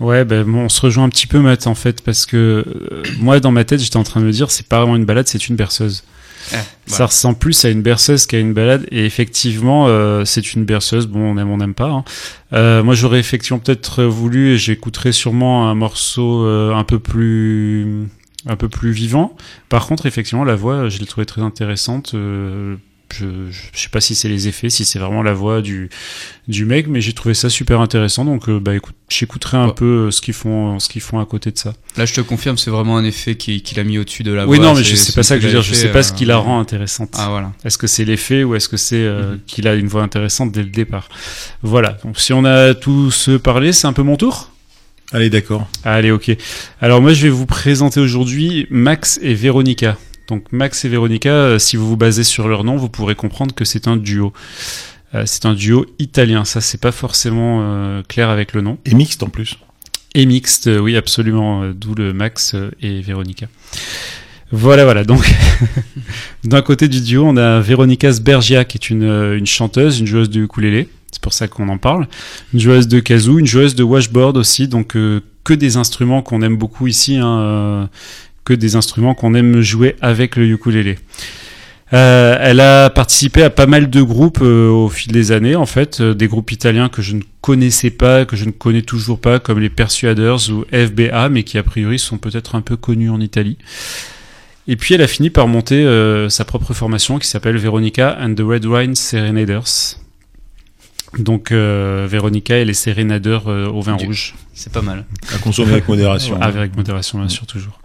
Ouais, 0.00 0.24
ben 0.24 0.48
on 0.54 0.68
se 0.68 0.80
rejoint 0.80 1.04
un 1.04 1.08
petit 1.08 1.26
peu, 1.26 1.40
Matt, 1.40 1.66
en 1.66 1.74
fait, 1.74 2.02
parce 2.02 2.24
que 2.24 2.64
moi, 3.18 3.40
dans 3.40 3.50
ma 3.50 3.64
tête, 3.64 3.80
j'étais 3.80 3.96
en 3.96 4.04
train 4.04 4.20
de 4.20 4.26
me 4.26 4.30
dire, 4.30 4.48
c'est 4.52 4.68
pas 4.68 4.78
vraiment 4.78 4.94
une 4.94 5.04
balade, 5.04 5.26
c'est 5.26 5.48
une 5.48 5.56
berceuse. 5.56 6.04
Ça 6.86 7.06
ressemble 7.06 7.38
plus 7.38 7.64
à 7.64 7.68
une 7.68 7.82
berceuse 7.82 8.26
qu'à 8.26 8.38
une 8.38 8.54
balade, 8.54 8.86
et 8.90 9.04
effectivement, 9.04 9.86
euh, 9.88 10.24
c'est 10.24 10.54
une 10.54 10.64
berceuse. 10.64 11.06
Bon, 11.06 11.20
on 11.20 11.38
aime, 11.38 11.50
on 11.50 11.58
n'aime 11.58 11.74
pas. 11.74 11.90
hein. 11.90 12.04
Euh, 12.54 12.82
moi, 12.82 12.94
j'aurais 12.94 13.18
effectivement 13.20 13.58
peut-être 13.58 14.04
voulu, 14.04 14.52
et 14.52 14.56
j'écouterais 14.58 15.12
sûrement 15.12 15.68
un 15.68 15.74
morceau 15.74 16.44
euh, 16.44 16.74
un 16.74 16.84
peu 16.84 16.98
plus, 16.98 18.06
un 18.46 18.56
peu 18.56 18.68
plus 18.68 18.90
vivant. 18.90 19.36
Par 19.68 19.86
contre, 19.86 20.06
effectivement, 20.06 20.44
la 20.44 20.56
voix, 20.56 20.88
je 20.88 20.98
l'ai 20.98 21.06
trouvée 21.06 21.26
très 21.26 21.42
intéressante. 21.42 22.14
Euh, 23.22 23.46
je, 23.50 23.52
je, 23.52 23.60
je 23.74 23.78
sais 23.80 23.88
pas 23.88 24.00
si 24.00 24.14
c'est 24.14 24.28
les 24.28 24.48
effets, 24.48 24.70
si 24.70 24.84
c'est 24.84 24.98
vraiment 24.98 25.22
la 25.22 25.32
voix 25.32 25.62
du, 25.62 25.90
du 26.46 26.64
mec, 26.64 26.86
mais 26.88 27.00
j'ai 27.00 27.12
trouvé 27.12 27.34
ça 27.34 27.48
super 27.50 27.80
intéressant. 27.80 28.24
Donc, 28.24 28.48
euh, 28.48 28.60
bah 28.60 28.74
écoute, 28.74 28.94
j'écouterai 29.08 29.56
un 29.56 29.68
Ouais. 29.68 29.74
peu 29.74 30.06
euh, 30.06 30.10
ce 30.10 30.20
qu'ils 30.20 30.34
font, 30.34 30.78
ce 30.78 30.88
qu'ils 30.88 31.00
font 31.02 31.18
à 31.18 31.26
côté 31.26 31.50
de 31.50 31.58
ça. 31.58 31.72
Là, 31.96 32.04
je 32.06 32.14
te 32.14 32.20
confirme, 32.20 32.58
c'est 32.58 32.70
vraiment 32.70 32.96
un 32.96 33.04
effet 33.04 33.34
qui- 33.36 33.62
qu'il 33.62 33.78
a 33.80 33.84
mis 33.84 33.98
au-dessus 33.98 34.22
de 34.22 34.32
la 34.32 34.46
oui, 34.46 34.58
voix. 34.58 34.66
non, 34.66 34.74
mais 34.74 34.82
je 34.84 34.94
sais 34.96 35.12
pas 35.12 35.22
ça 35.22 35.36
que 35.36 35.40
je 35.42 35.46
veux 35.46 35.52
dire. 35.52 35.62
Je 35.62 35.74
sais 35.74 35.88
pas 35.90 36.02
ce 36.02 36.12
qui 36.12 36.24
la 36.24 36.34
euh, 36.34 36.38
rend 36.38 36.60
intéressante. 36.60 37.10
Ah 37.18 37.28
voilà. 37.30 37.52
Est-ce 37.64 37.78
que 37.78 37.86
c'est 37.86 38.04
l'effet 38.04 38.44
ou 38.44 38.54
est-ce 38.54 38.68
que 38.68 38.76
c'est 38.76 38.96
euh, 38.96 39.32
Mhm. 39.32 39.40
qu'il 39.46 39.68
a 39.68 39.74
une 39.74 39.88
voix 39.88 40.02
intéressante 40.02 40.52
dès 40.52 40.62
le 40.62 40.70
départ? 40.70 41.08
Voilà. 41.62 41.96
Donc, 42.04 42.18
si 42.20 42.32
on 42.32 42.44
a 42.44 42.74
tous 42.74 43.30
parlé, 43.42 43.72
c'est 43.72 43.86
un 43.86 43.92
peu 43.92 44.02
mon 44.02 44.16
tour? 44.16 44.50
Allez, 45.10 45.30
d'accord. 45.30 45.66
Allez, 45.84 46.10
ok. 46.10 46.30
Alors 46.82 47.00
moi, 47.00 47.14
je 47.14 47.22
vais 47.22 47.28
vous 47.30 47.46
présenter 47.46 47.98
aujourd'hui 47.98 48.66
Max 48.68 49.18
et 49.22 49.32
Véronica. 49.32 49.96
Donc 50.28 50.52
Max 50.52 50.84
et 50.84 50.88
Véronica, 50.88 51.30
euh, 51.30 51.58
si 51.58 51.76
vous 51.76 51.88
vous 51.88 51.96
basez 51.96 52.22
sur 52.22 52.48
leur 52.48 52.62
nom, 52.62 52.76
vous 52.76 52.88
pourrez 52.88 53.14
comprendre 53.14 53.54
que 53.54 53.64
c'est 53.64 53.88
un 53.88 53.96
duo. 53.96 54.32
Euh, 55.14 55.22
c'est 55.26 55.46
un 55.46 55.54
duo 55.54 55.86
italien. 55.98 56.44
Ça, 56.44 56.60
c'est 56.60 56.80
pas 56.80 56.92
forcément 56.92 57.60
euh, 57.62 58.02
clair 58.06 58.28
avec 58.28 58.52
le 58.52 58.60
nom. 58.60 58.78
Et 58.84 58.94
mixte 58.94 59.22
en 59.22 59.28
plus. 59.28 59.58
Et 60.14 60.26
mixte, 60.26 60.66
euh, 60.66 60.78
oui, 60.78 60.96
absolument. 60.96 61.70
D'où 61.70 61.94
le 61.94 62.12
Max 62.12 62.54
et 62.82 63.00
Véronica. 63.00 63.46
Voilà, 64.50 64.84
voilà. 64.84 65.04
Donc, 65.04 65.30
d'un 66.44 66.62
côté 66.62 66.88
du 66.88 67.00
duo, 67.00 67.24
on 67.24 67.36
a 67.36 67.60
Véronica 67.60 68.12
Sbergia, 68.12 68.64
qui 68.64 68.78
est 68.78 68.90
une, 68.90 69.04
une 69.04 69.46
chanteuse, 69.46 70.00
une 70.00 70.06
joueuse 70.06 70.30
de 70.30 70.40
ukulélé. 70.40 70.88
C'est 71.12 71.22
pour 71.22 71.32
ça 71.32 71.48
qu'on 71.48 71.68
en 71.68 71.78
parle. 71.78 72.06
Une 72.52 72.60
joueuse 72.60 72.88
de 72.88 73.00
kazoo, 73.00 73.38
une 73.38 73.46
joueuse 73.46 73.74
de 73.74 73.82
washboard 73.82 74.36
aussi. 74.36 74.68
Donc, 74.68 74.96
euh, 74.96 75.22
que 75.44 75.54
des 75.54 75.78
instruments 75.78 76.20
qu'on 76.20 76.42
aime 76.42 76.56
beaucoup 76.56 76.86
ici. 76.86 77.16
Hein, 77.16 77.88
que 78.48 78.54
des 78.54 78.76
instruments 78.76 79.14
qu'on 79.14 79.34
aime 79.34 79.60
jouer 79.60 79.94
avec 80.00 80.36
le 80.36 80.46
ukulélé. 80.46 80.96
Euh, 81.92 82.38
elle 82.40 82.60
a 82.60 82.88
participé 82.88 83.42
à 83.42 83.50
pas 83.50 83.66
mal 83.66 83.90
de 83.90 84.00
groupes 84.00 84.40
euh, 84.40 84.70
au 84.70 84.88
fil 84.88 85.12
des 85.12 85.32
années, 85.32 85.54
en 85.54 85.66
fait, 85.66 86.00
euh, 86.00 86.14
des 86.14 86.28
groupes 86.28 86.50
italiens 86.50 86.88
que 86.88 87.02
je 87.02 87.14
ne 87.14 87.20
connaissais 87.42 87.90
pas, 87.90 88.24
que 88.24 88.36
je 88.36 88.46
ne 88.46 88.50
connais 88.50 88.80
toujours 88.80 89.20
pas, 89.20 89.38
comme 89.38 89.60
les 89.60 89.68
Persuaders 89.68 90.50
ou 90.50 90.64
FBA, 90.72 91.28
mais 91.28 91.42
qui 91.42 91.58
a 91.58 91.62
priori 91.62 91.98
sont 91.98 92.16
peut-être 92.16 92.54
un 92.54 92.62
peu 92.62 92.76
connus 92.76 93.10
en 93.10 93.20
Italie. 93.20 93.58
Et 94.66 94.76
puis 94.76 94.94
elle 94.94 95.02
a 95.02 95.06
fini 95.06 95.28
par 95.28 95.46
monter 95.46 95.86
sa 96.28 96.44
propre 96.44 96.74
formation 96.74 97.18
qui 97.18 97.26
s'appelle 97.26 97.56
Veronica 97.56 98.18
and 98.20 98.34
the 98.34 98.42
Red 98.42 98.66
Wine 98.66 98.94
Serenaders. 98.94 99.96
Donc 101.18 101.52
euh, 101.52 102.06
Veronica 102.08 102.58
et 102.58 102.64
les 102.64 102.74
Serenaders 102.74 103.48
euh, 103.48 103.66
au 103.66 103.80
vin 103.80 103.96
Du- 103.96 104.06
rouge. 104.06 104.34
C'est 104.52 104.72
pas 104.72 104.82
mal. 104.82 105.04
À 105.34 105.38
consommer 105.38 105.72
avec 105.72 105.88
modération. 105.88 106.36
Ouais, 106.36 106.44
avec 106.44 106.76
modération, 106.76 107.18
bien 107.18 107.28
sûr, 107.28 107.46
toujours. 107.46 107.80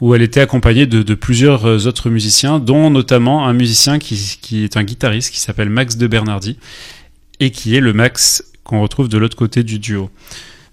Où 0.00 0.14
elle 0.14 0.22
était 0.22 0.40
accompagnée 0.40 0.86
de, 0.86 1.02
de 1.02 1.14
plusieurs 1.14 1.66
euh, 1.66 1.86
autres 1.86 2.10
musiciens, 2.10 2.58
dont 2.58 2.90
notamment 2.90 3.46
un 3.46 3.52
musicien 3.52 3.98
qui, 3.98 4.38
qui 4.40 4.64
est 4.64 4.76
un 4.76 4.84
guitariste 4.84 5.30
qui 5.32 5.40
s'appelle 5.40 5.70
Max 5.70 5.96
de 5.96 6.06
Bernardi, 6.06 6.58
et 7.40 7.50
qui 7.50 7.76
est 7.76 7.80
le 7.80 7.92
Max 7.92 8.42
qu'on 8.64 8.80
retrouve 8.80 9.08
de 9.08 9.18
l'autre 9.18 9.36
côté 9.36 9.62
du 9.62 9.78
duo. 9.78 10.10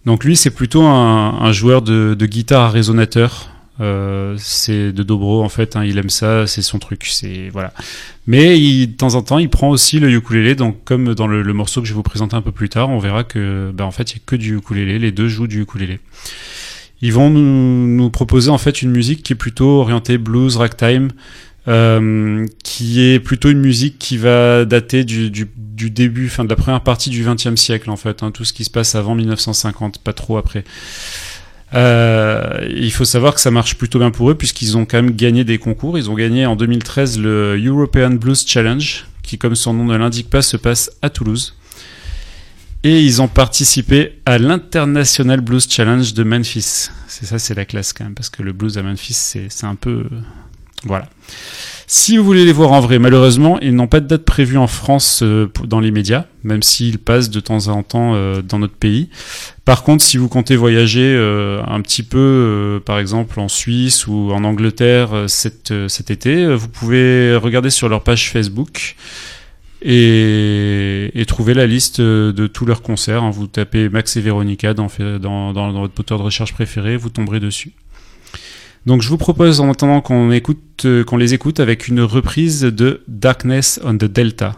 Donc 0.05 0.23
lui, 0.23 0.35
c'est 0.35 0.51
plutôt 0.51 0.83
un, 0.83 1.39
un 1.41 1.51
joueur 1.51 1.81
de, 1.81 2.15
de 2.17 2.25
guitare 2.25 2.63
à 2.63 2.69
résonateur. 2.69 3.49
Euh, 3.81 4.35
c'est 4.37 4.93
de 4.93 5.03
dobro 5.03 5.43
en 5.43 5.49
fait, 5.49 5.75
hein, 5.75 5.83
il 5.83 5.97
aime 5.97 6.09
ça, 6.09 6.47
c'est 6.47 6.61
son 6.61 6.79
truc, 6.79 7.05
c'est 7.05 7.49
voilà. 7.51 7.73
Mais 8.25 8.59
il, 8.59 8.87
de 8.87 8.93
temps 8.95 9.15
en 9.15 9.21
temps, 9.21 9.37
il 9.37 9.49
prend 9.49 9.69
aussi 9.69 9.99
le 9.99 10.09
ukulélé. 10.09 10.55
Donc 10.55 10.83
comme 10.85 11.13
dans 11.13 11.27
le, 11.27 11.53
morceau 11.53 11.81
que 11.81 11.87
je 11.87 11.93
vais 11.93 11.97
vous 11.97 12.03
présenter 12.03 12.35
un 12.35 12.41
peu 12.41 12.51
plus 12.51 12.69
tard, 12.69 12.89
on 12.89 12.99
verra 12.99 13.23
que 13.23 13.71
bah, 13.73 13.85
en 13.85 13.91
fait, 13.91 14.11
il 14.11 14.15
y 14.15 14.19
a 14.19 14.21
que 14.25 14.35
du 14.35 14.57
ukulélé. 14.57 14.99
Les 14.99 15.11
deux 15.11 15.27
jouent 15.27 15.47
du 15.47 15.61
ukulélé. 15.61 15.99
Ils 17.01 17.13
vont 17.13 17.29
nous, 17.29 17.87
nous 17.87 18.09
proposer 18.09 18.49
en 18.49 18.57
fait 18.57 18.81
une 18.81 18.91
musique 18.91 19.21
qui 19.23 19.33
est 19.33 19.35
plutôt 19.35 19.81
orientée 19.81 20.17
blues, 20.17 20.55
ragtime, 20.55 21.09
euh, 21.67 22.47
qui 22.63 23.01
est 23.01 23.19
plutôt 23.19 23.49
une 23.49 23.59
musique 23.59 23.99
qui 23.99 24.17
va 24.17 24.65
dater 24.65 25.03
du, 25.03 25.29
du, 25.29 25.47
du 25.57 25.89
début, 25.89 26.27
enfin 26.27 26.45
de 26.45 26.49
la 26.49 26.55
première 26.55 26.81
partie 26.81 27.09
du 27.09 27.23
XXe 27.23 27.55
siècle 27.55 27.89
en 27.89 27.97
fait, 27.97 28.23
hein, 28.23 28.31
tout 28.31 28.45
ce 28.45 28.53
qui 28.53 28.63
se 28.63 28.69
passe 28.69 28.95
avant 28.95 29.13
1950, 29.15 29.99
pas 29.99 30.13
trop 30.13 30.37
après. 30.37 30.63
Euh, 31.75 32.65
il 32.69 32.91
faut 32.91 33.05
savoir 33.05 33.35
que 33.35 33.41
ça 33.41 33.51
marche 33.51 33.75
plutôt 33.75 33.99
bien 33.99 34.11
pour 34.11 34.31
eux 34.31 34.35
puisqu'ils 34.35 34.77
ont 34.77 34.85
quand 34.85 34.97
même 34.97 35.11
gagné 35.11 35.43
des 35.43 35.57
concours. 35.57 35.97
Ils 35.97 36.09
ont 36.09 36.13
gagné 36.13 36.45
en 36.45 36.55
2013 36.55 37.19
le 37.19 37.61
European 37.61 38.11
Blues 38.11 38.45
Challenge, 38.47 39.05
qui 39.23 39.37
comme 39.37 39.55
son 39.55 39.73
nom 39.73 39.85
ne 39.85 39.97
l'indique 39.97 40.29
pas 40.29 40.41
se 40.41 40.57
passe 40.57 40.91
à 41.01 41.09
Toulouse. 41.09 41.55
Et 42.83 43.01
ils 43.01 43.19
ont 43.19 43.27
participé 43.27 44.19
à 44.27 44.37
l'International 44.37 45.41
Blues 45.41 45.67
Challenge 45.67 46.13
de 46.13 46.23
Memphis. 46.23 46.89
C'est 47.07 47.25
ça, 47.25 47.39
c'est 47.39 47.55
la 47.55 47.65
classe 47.65 47.93
quand 47.93 48.03
même, 48.03 48.13
parce 48.13 48.29
que 48.29 48.43
le 48.43 48.53
blues 48.53 48.77
à 48.77 48.83
Memphis, 48.83 49.13
c'est 49.49 49.65
un 49.65 49.73
peu... 49.73 50.05
Voilà. 50.85 51.09
Si 51.87 52.17
vous 52.17 52.23
voulez 52.23 52.45
les 52.45 52.51
voir 52.51 52.71
en 52.71 52.79
vrai, 52.79 52.97
malheureusement, 52.97 53.59
ils 53.59 53.75
n'ont 53.75 53.87
pas 53.87 53.99
de 53.99 54.07
date 54.07 54.25
prévue 54.25 54.57
en 54.57 54.65
France 54.65 55.21
euh, 55.21 55.47
dans 55.65 55.79
les 55.79 55.91
médias, 55.91 56.25
même 56.43 56.63
s'ils 56.63 56.97
passent 56.97 57.29
de 57.29 57.39
temps 57.39 57.67
en 57.67 57.83
temps 57.83 58.13
euh, 58.15 58.41
dans 58.41 58.57
notre 58.57 58.73
pays. 58.73 59.09
Par 59.65 59.83
contre, 59.83 60.03
si 60.03 60.17
vous 60.17 60.27
comptez 60.27 60.55
voyager 60.55 61.13
euh, 61.15 61.61
un 61.67 61.81
petit 61.81 62.01
peu, 62.01 62.81
par 62.85 62.97
exemple 62.97 63.39
en 63.39 63.47
Suisse 63.47 64.07
ou 64.07 64.31
en 64.31 64.43
Angleterre 64.43 65.25
cet, 65.27 65.71
été, 66.09 66.53
vous 66.55 66.69
pouvez 66.69 67.35
regarder 67.35 67.69
sur 67.69 67.87
leur 67.87 68.03
page 68.03 68.31
Facebook 68.31 68.95
et, 69.83 71.23
trouver 71.27 71.53
la 71.53 71.67
liste 71.67 72.01
de 72.01 72.47
tous 72.47 72.65
leurs 72.65 72.81
concerts. 72.81 73.23
hein. 73.23 73.31
Vous 73.31 73.47
tapez 73.47 73.89
Max 73.89 74.15
et 74.17 74.21
Véronica 74.21 74.73
dans, 74.73 74.87
dans 75.19 75.71
votre 75.71 75.93
moteur 75.97 76.17
de 76.17 76.23
recherche 76.23 76.53
préféré, 76.53 76.97
vous 76.97 77.09
tomberez 77.09 77.39
dessus. 77.39 77.73
Donc 78.85 79.01
je 79.01 79.09
vous 79.09 79.17
propose 79.17 79.61
en 79.61 79.71
attendant 79.71 80.01
qu'on 80.01 80.31
écoute, 80.31 80.85
euh, 80.85 81.03
qu'on 81.03 81.17
les 81.17 81.33
écoute 81.33 81.59
avec 81.59 81.87
une 81.87 82.01
reprise 82.01 82.61
de 82.61 83.01
Darkness 83.07 83.79
on 83.83 83.97
the 83.97 84.05
Delta. 84.05 84.55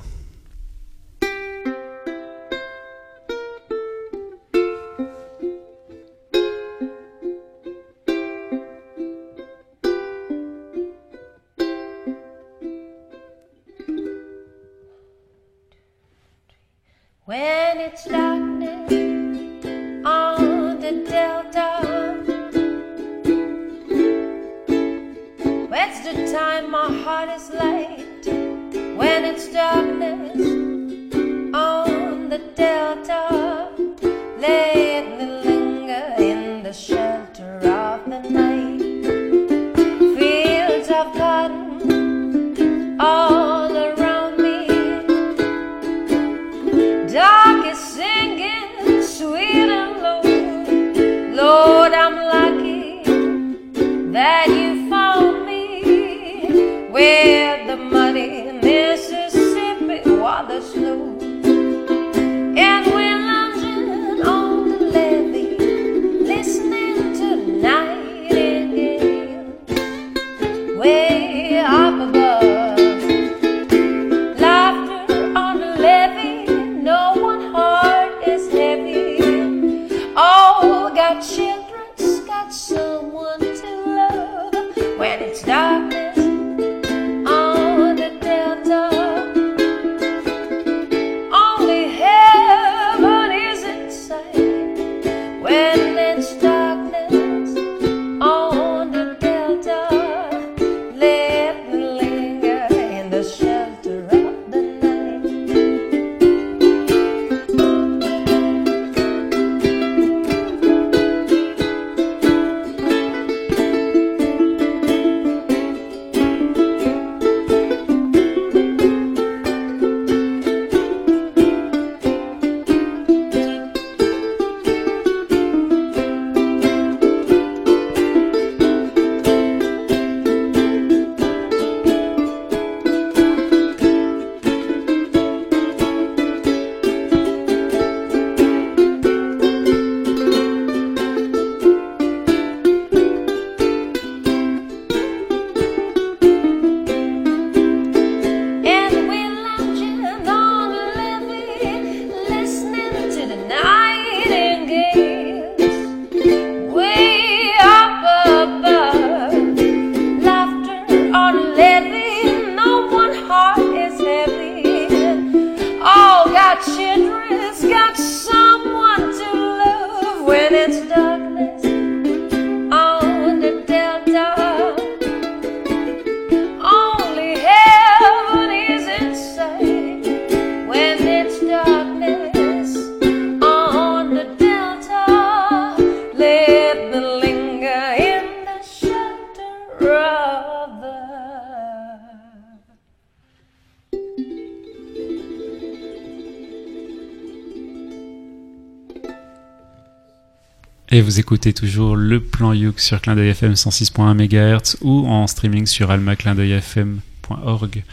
Et 200.89 201.01
vous 201.01 201.19
écoutez 201.19 201.51
toujours 201.51 201.97
le 201.97 202.21
plan 202.21 202.53
Youk 202.53 202.79
sur 202.79 203.01
Clin 203.01 203.15
d'œil 203.15 203.27
FM 203.31 203.55
106.1 203.55 204.13
MHz 204.13 204.77
ou 204.79 205.05
en 205.05 205.27
streaming 205.27 205.65
sur 205.65 205.91
almaclindeuilfm.org. 205.91 207.83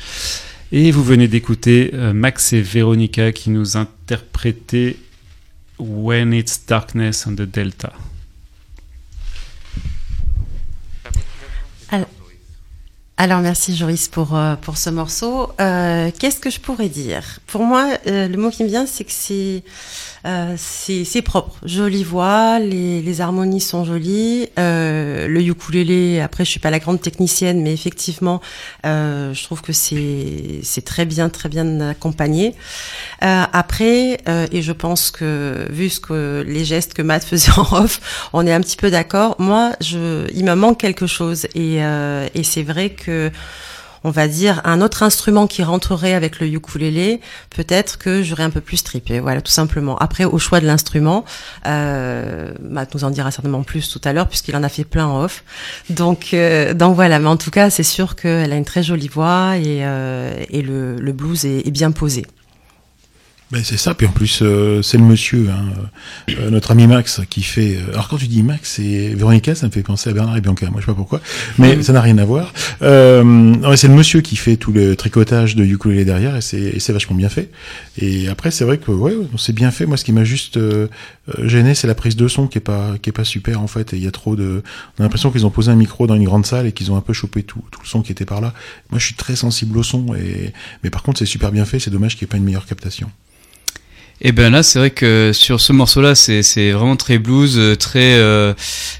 Et 0.70 0.92
vous 0.92 1.02
venez 1.02 1.26
d'écouter 1.26 1.90
euh, 1.94 2.12
Max 2.12 2.52
et 2.52 2.62
Véronica 2.62 3.32
qui 3.32 3.50
nous 3.50 3.76
interprétaient 3.76 4.96
When 5.80 6.32
It's 6.32 6.66
Darkness 6.68 7.26
on 7.26 7.32
the 7.32 7.42
Delta. 7.42 7.92
Alors 13.16 13.40
merci 13.40 13.76
Joris 13.76 14.08
pour, 14.08 14.36
euh, 14.36 14.54
pour 14.56 14.76
ce 14.76 14.90
morceau. 14.90 15.52
Euh, 15.60 16.10
Qu'est-ce 16.18 16.38
que 16.40 16.50
je 16.50 16.60
pourrais 16.60 16.88
dire? 16.88 17.40
Pour 17.46 17.62
moi, 17.62 17.96
le 18.06 18.36
mot 18.36 18.50
qui 18.50 18.62
me 18.64 18.68
vient, 18.68 18.86
c'est 18.86 19.04
que 19.04 19.12
c'est 19.12 19.62
euh, 20.26 20.54
c'est 20.56 21.22
propre, 21.22 21.54
jolie 21.64 22.02
voix, 22.02 22.58
les, 22.58 23.02
les 23.02 23.20
harmonies 23.20 23.60
sont 23.60 23.84
jolies. 23.84 24.48
Euh, 24.58 25.28
le 25.28 25.42
ukulélé, 25.42 26.20
après 26.20 26.44
je 26.46 26.50
suis 26.50 26.60
pas 26.60 26.70
la 26.70 26.78
grande 26.78 27.00
technicienne, 27.00 27.62
mais 27.62 27.74
effectivement, 27.74 28.40
euh, 28.86 29.34
je 29.34 29.44
trouve 29.44 29.60
que 29.60 29.72
c'est 29.72 30.62
très 30.84 31.04
bien, 31.04 31.28
très 31.28 31.50
bien 31.50 31.80
accompagné. 31.80 32.54
Euh, 33.22 33.44
après, 33.52 34.18
euh, 34.28 34.46
et 34.50 34.62
je 34.62 34.72
pense 34.72 35.10
que 35.10 35.66
vu 35.70 35.90
ce 35.90 36.00
que 36.00 36.42
les 36.46 36.64
gestes 36.64 36.94
que 36.94 37.02
Matt 37.02 37.24
faisait 37.24 37.52
en 37.58 37.84
off, 37.84 38.28
on 38.32 38.46
est 38.46 38.52
un 38.52 38.60
petit 38.60 38.76
peu 38.76 38.90
d'accord. 38.90 39.36
Moi, 39.38 39.72
je, 39.80 40.26
il 40.32 40.44
me 40.44 40.54
manque 40.54 40.78
quelque 40.80 41.06
chose, 41.06 41.46
et, 41.54 41.76
et 42.34 42.44
c'est 42.44 42.62
vrai 42.62 42.90
que 42.90 43.30
on 44.04 44.10
va 44.10 44.28
dire 44.28 44.60
un 44.64 44.82
autre 44.82 45.02
instrument 45.02 45.46
qui 45.46 45.62
rentrerait 45.62 46.12
avec 46.12 46.38
le 46.38 46.46
ukulélé, 46.46 47.20
peut-être 47.50 47.98
que 47.98 48.22
j'aurais 48.22 48.42
un 48.42 48.50
peu 48.50 48.60
plus 48.60 48.84
trippé. 48.84 49.18
Voilà, 49.18 49.40
tout 49.40 49.50
simplement. 49.50 49.96
Après, 49.96 50.24
au 50.24 50.38
choix 50.38 50.60
de 50.60 50.66
l'instrument, 50.66 51.24
euh, 51.66 52.52
Matt 52.62 52.94
nous 52.94 53.04
en 53.04 53.10
dira 53.10 53.30
certainement 53.30 53.62
plus 53.62 53.88
tout 53.88 54.00
à 54.04 54.12
l'heure 54.12 54.28
puisqu'il 54.28 54.54
en 54.56 54.62
a 54.62 54.68
fait 54.68 54.84
plein 54.84 55.06
en 55.06 55.24
off. 55.24 55.42
Donc, 55.88 56.34
euh, 56.34 56.74
donc 56.74 56.94
voilà. 56.94 57.18
Mais 57.18 57.28
en 57.28 57.38
tout 57.38 57.50
cas, 57.50 57.70
c'est 57.70 57.82
sûr 57.82 58.14
qu'elle 58.14 58.52
a 58.52 58.56
une 58.56 58.64
très 58.66 58.82
jolie 58.82 59.08
voix 59.08 59.56
et, 59.56 59.80
euh, 59.82 60.34
et 60.50 60.62
le, 60.62 61.12
blues 61.12 61.46
est 61.46 61.70
bien 61.70 61.90
posé. 61.90 62.26
Ben, 63.50 63.62
c'est 63.62 63.76
ça, 63.76 63.94
puis 63.94 64.06
en 64.06 64.10
plus 64.10 64.40
euh, 64.42 64.82
c'est 64.82 64.96
le 64.96 65.04
monsieur, 65.04 65.48
hein, 65.50 65.66
euh, 66.30 66.50
notre 66.50 66.72
ami 66.72 66.86
Max, 66.88 67.20
qui 67.28 67.42
fait. 67.42 67.76
euh, 67.76 67.92
alors 67.92 68.08
quand 68.08 68.16
tu 68.16 68.26
dis 68.26 68.42
Max 68.42 68.78
et 68.80 69.14
Véronica, 69.14 69.54
ça 69.54 69.66
me 69.66 69.70
fait 69.70 69.82
penser 69.82 70.10
à 70.10 70.12
Bernard 70.12 70.36
et 70.36 70.40
Bianca. 70.40 70.68
Moi 70.70 70.80
je 70.80 70.86
sais 70.86 70.90
pas 70.90 70.96
pourquoi, 70.96 71.20
mais 71.58 71.80
ça 71.82 71.92
n'a 71.92 72.00
rien 72.00 72.18
à 72.18 72.24
voir. 72.24 72.52
Euh, 72.82 73.76
c'est 73.76 73.86
le 73.86 73.94
monsieur 73.94 74.22
qui 74.22 74.34
fait 74.36 74.56
tout 74.56 74.72
le 74.72 74.96
tricotage 74.96 75.54
de 75.56 75.64
ukulélé 75.64 76.04
derrière 76.04 76.34
et 76.34 76.40
c'est 76.40 76.58
et 76.58 76.80
c'est 76.80 76.92
vachement 76.94 77.14
bien 77.14 77.28
fait. 77.28 77.50
Et 77.98 78.28
après 78.28 78.50
c'est 78.50 78.64
vrai 78.64 78.78
que 78.78 78.90
ouais, 78.90 79.14
c'est 79.38 79.54
bien 79.54 79.70
fait. 79.70 79.84
Moi 79.86 79.98
ce 79.98 80.04
qui 80.04 80.12
m'a 80.12 80.24
juste 80.24 80.56
euh, 80.56 80.88
euh, 81.38 81.46
gêné, 81.46 81.74
c'est 81.74 81.86
la 81.86 81.94
prise 81.94 82.16
de 82.16 82.26
son 82.26 82.48
qui 82.48 82.58
est 82.58 82.62
pas 82.62 82.94
qui 83.00 83.10
est 83.10 83.12
pas 83.12 83.24
super 83.24 83.60
en 83.60 83.68
fait. 83.68 83.92
Et 83.92 83.98
il 83.98 84.02
y 84.02 84.08
a 84.08 84.10
trop 84.10 84.36
de. 84.36 84.62
On 84.98 85.02
a 85.02 85.04
l'impression 85.04 85.30
qu'ils 85.30 85.46
ont 85.46 85.50
posé 85.50 85.70
un 85.70 85.76
micro 85.76 86.06
dans 86.08 86.16
une 86.16 86.24
grande 86.24 86.46
salle 86.46 86.66
et 86.66 86.72
qu'ils 86.72 86.90
ont 86.90 86.96
un 86.96 87.02
peu 87.02 87.12
chopé 87.12 87.42
tout 87.42 87.62
tout 87.70 87.80
le 87.84 87.88
son 87.88 88.00
qui 88.02 88.10
était 88.10 88.24
par 88.24 88.40
là. 88.40 88.52
Moi 88.90 88.98
je 88.98 89.04
suis 89.04 89.14
très 89.14 89.36
sensible 89.36 89.76
au 89.78 89.82
son 89.84 90.14
et 90.14 90.52
mais 90.82 90.90
par 90.90 91.02
contre 91.04 91.18
c'est 91.18 91.26
super 91.26 91.52
bien 91.52 91.66
fait. 91.66 91.78
C'est 91.78 91.90
dommage 91.90 92.16
qu'il 92.16 92.24
n'y 92.24 92.30
ait 92.30 92.32
pas 92.32 92.38
une 92.38 92.44
meilleure 92.44 92.66
captation. 92.66 93.10
Et 94.20 94.32
ben 94.32 94.50
là, 94.52 94.62
c'est 94.62 94.78
vrai 94.78 94.90
que 94.90 95.32
sur 95.34 95.60
ce 95.60 95.72
morceau-là, 95.72 96.14
c'est 96.14 96.70
vraiment 96.70 96.96
très 96.96 97.18
blues, 97.18 97.58
euh, 97.58 97.74
très 97.74 98.14
euh, 98.14 98.54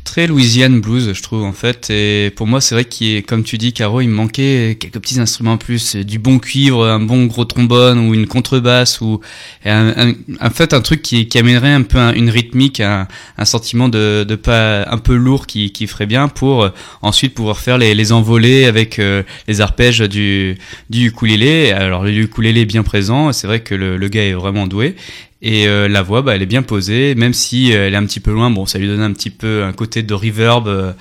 très 0.04 0.26
Louisiane 0.26 0.80
blues, 0.80 1.12
je 1.14 1.22
trouve 1.22 1.44
en 1.44 1.52
fait. 1.52 1.88
Et 1.88 2.30
pour 2.36 2.46
moi, 2.46 2.60
c'est 2.60 2.74
vrai 2.74 2.84
qu'il 2.84 3.22
comme 3.24 3.42
tu 3.42 3.56
dis, 3.56 3.72
Caro, 3.72 4.00
il 4.00 4.08
me 4.08 4.14
manquait 4.14 4.76
quelques 4.78 4.98
petits 4.98 5.20
instruments 5.20 5.52
en 5.52 5.56
plus, 5.56 5.96
du 5.96 6.18
bon 6.18 6.38
cuivre, 6.40 6.84
un 6.86 6.98
bon 7.00 7.24
gros 7.26 7.44
trombone 7.44 8.00
ou 8.00 8.12
une 8.12 8.26
contrebasse 8.26 9.00
ou 9.00 9.20
un, 9.64 10.08
un- 10.10 10.14
en 10.40 10.50
fait 10.50 10.74
un 10.74 10.80
truc 10.82 11.00
qui, 11.00 11.26
qui 11.28 11.38
amènerait 11.38 11.72
un 11.72 11.82
peu 11.82 11.98
un- 11.98 12.12
une 12.12 12.28
rythmique, 12.28 12.80
un, 12.80 13.06
un 13.38 13.44
sentiment 13.44 13.88
de, 13.88 14.24
de 14.28 14.34
pas 14.34 14.86
un 14.90 14.98
peu 14.98 15.14
lourd 15.14 15.46
qui, 15.46 15.70
qui 15.70 15.86
ferait 15.86 16.06
bien 16.06 16.28
pour 16.28 16.64
euh, 16.64 16.68
ensuite 17.02 17.34
pouvoir 17.34 17.58
faire 17.58 17.78
les, 17.78 17.94
les 17.94 18.12
envolées 18.12 18.66
avec 18.66 18.98
euh, 18.98 19.22
les 19.48 19.60
arpèges 19.60 20.00
du 20.00 20.58
du 20.90 21.06
ukulélé. 21.06 21.70
Alors 21.70 22.02
le 22.04 22.10
ukulélé 22.12 22.62
est 22.62 22.66
bien 22.66 22.82
présent, 22.82 23.32
c'est 23.32 23.46
vrai 23.46 23.60
que 23.60 23.74
le, 23.74 23.96
le 23.96 24.08
gars 24.08 24.24
est 24.24 24.34
vraiment 24.34 24.66
doué. 24.66 24.96
Et 25.46 25.68
euh, 25.68 25.88
la 25.88 26.00
voix, 26.00 26.22
bah, 26.22 26.34
elle 26.34 26.42
est 26.42 26.46
bien 26.46 26.62
posée, 26.62 27.14
même 27.14 27.34
si 27.34 27.72
euh, 27.74 27.86
elle 27.86 27.92
est 27.92 27.98
un 27.98 28.06
petit 28.06 28.18
peu 28.18 28.32
loin. 28.32 28.48
Bon, 28.50 28.64
ça 28.64 28.78
lui 28.78 28.86
donne 28.88 29.02
un 29.02 29.12
petit 29.12 29.28
peu 29.28 29.62
un 29.62 29.72
côté 29.72 30.02
de 30.02 30.14
reverb. 30.14 30.66
euh, 30.66 30.92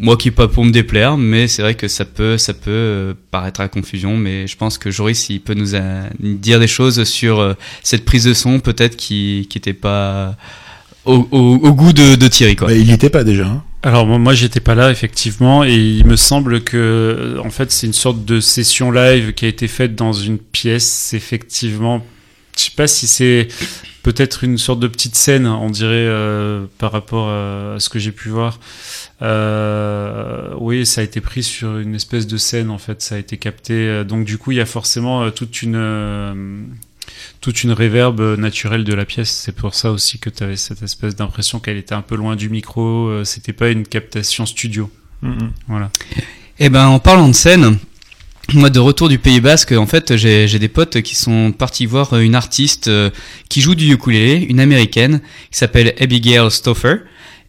moi 0.00 0.16
qui 0.16 0.30
pas 0.30 0.48
pour 0.48 0.64
me 0.64 0.70
déplaire, 0.70 1.16
mais 1.18 1.48
c'est 1.48 1.60
vrai 1.60 1.74
que 1.74 1.86
ça 1.88 2.04
peut, 2.04 2.38
ça 2.38 2.54
peut 2.54 3.14
paraître 3.30 3.60
à 3.60 3.68
confusion. 3.68 4.16
Mais 4.16 4.46
je 4.46 4.56
pense 4.56 4.78
que 4.78 4.90
Joris, 4.90 5.28
il 5.28 5.40
peut 5.40 5.54
nous 5.54 5.76
dire 6.20 6.60
des 6.60 6.66
choses 6.68 7.02
sur 7.04 7.56
cette 7.82 8.04
prise 8.04 8.24
de 8.24 8.32
son, 8.32 8.60
peut-être 8.60 8.96
qui, 8.96 9.46
qui 9.50 9.58
était 9.58 9.72
pas 9.74 10.36
au, 11.04 11.26
au, 11.30 11.56
au 11.56 11.72
goût 11.72 11.92
de, 11.92 12.14
de 12.14 12.28
Thierry, 12.28 12.54
quoi. 12.56 12.68
Bah, 12.68 12.74
il 12.74 12.86
n'y 12.86 12.92
était 12.92 13.10
pas 13.10 13.24
déjà. 13.24 13.46
Hein. 13.46 13.64
Alors 13.82 14.06
moi, 14.06 14.34
j'étais 14.34 14.60
pas 14.60 14.74
là 14.74 14.90
effectivement 14.90 15.64
et 15.64 15.74
il 15.74 16.04
me 16.06 16.16
semble 16.16 16.62
que 16.62 17.36
en 17.44 17.50
fait 17.50 17.70
c'est 17.70 17.86
une 17.86 17.92
sorte 17.92 18.24
de 18.24 18.40
session 18.40 18.90
live 18.90 19.32
qui 19.34 19.44
a 19.44 19.48
été 19.48 19.68
faite 19.68 19.94
dans 19.94 20.12
une 20.12 20.38
pièce 20.38 21.12
effectivement. 21.12 22.04
Je 22.58 22.64
sais 22.64 22.70
pas 22.76 22.86
si 22.88 23.06
c'est 23.06 23.48
peut-être 24.02 24.42
une 24.44 24.58
sorte 24.58 24.80
de 24.80 24.88
petite 24.88 25.14
scène, 25.14 25.46
on 25.46 25.70
dirait 25.70 25.90
euh, 25.92 26.66
par 26.78 26.92
rapport 26.92 27.28
à, 27.28 27.74
à 27.74 27.80
ce 27.80 27.88
que 27.88 27.98
j'ai 27.98 28.12
pu 28.12 28.28
voir. 28.30 28.58
Euh, 29.22 30.50
oui, 30.58 30.86
ça 30.86 31.00
a 31.00 31.04
été 31.04 31.20
pris 31.20 31.42
sur 31.42 31.78
une 31.78 31.94
espèce 31.94 32.26
de 32.26 32.36
scène 32.36 32.70
en 32.70 32.78
fait, 32.78 33.02
ça 33.02 33.14
a 33.16 33.18
été 33.18 33.36
capté. 33.36 33.74
Euh, 33.74 34.04
Donc 34.04 34.24
du 34.24 34.38
coup 34.38 34.52
il 34.52 34.58
y 34.58 34.60
a 34.60 34.66
forcément 34.66 35.22
euh, 35.22 35.30
toute 35.30 35.62
une 35.62 35.76
euh, 35.76 36.62
toute 37.40 37.62
une 37.64 37.72
réverbe 37.72 38.20
naturelle 38.38 38.84
de 38.84 38.94
la 38.94 39.04
pièce. 39.04 39.30
C'est 39.30 39.54
pour 39.54 39.74
ça 39.74 39.90
aussi 39.92 40.18
que 40.18 40.30
tu 40.30 40.42
avais 40.42 40.56
cette 40.56 40.82
espèce 40.82 41.16
d'impression 41.16 41.58
qu'elle 41.60 41.76
était 41.76 41.94
un 41.94 42.02
peu 42.02 42.16
loin 42.16 42.36
du 42.36 42.48
micro. 42.48 43.08
euh, 43.08 43.24
C'était 43.24 43.52
pas 43.52 43.68
une 43.70 43.86
captation 43.86 44.46
studio. 44.46 44.90
Voilà. 45.66 45.90
Eh 46.60 46.68
ben, 46.70 46.86
en 46.86 46.98
parlant 47.00 47.28
de 47.28 47.32
scène, 47.34 47.78
moi, 48.54 48.70
de 48.70 48.80
retour 48.80 49.08
du 49.08 49.18
Pays 49.18 49.40
Basque, 49.40 49.72
en 49.72 49.86
fait, 49.86 50.16
j'ai 50.16 50.58
des 50.58 50.68
potes 50.68 51.02
qui 51.02 51.14
sont 51.14 51.52
partis 51.52 51.84
voir 51.84 52.18
une 52.18 52.34
artiste 52.34 52.88
euh, 52.88 53.10
qui 53.50 53.60
joue 53.60 53.74
du 53.74 53.92
ukulélé, 53.92 54.46
une 54.48 54.58
américaine, 54.58 55.20
qui 55.50 55.58
s'appelle 55.58 55.94
Abigail 56.00 56.50
Stoffer. 56.50 56.96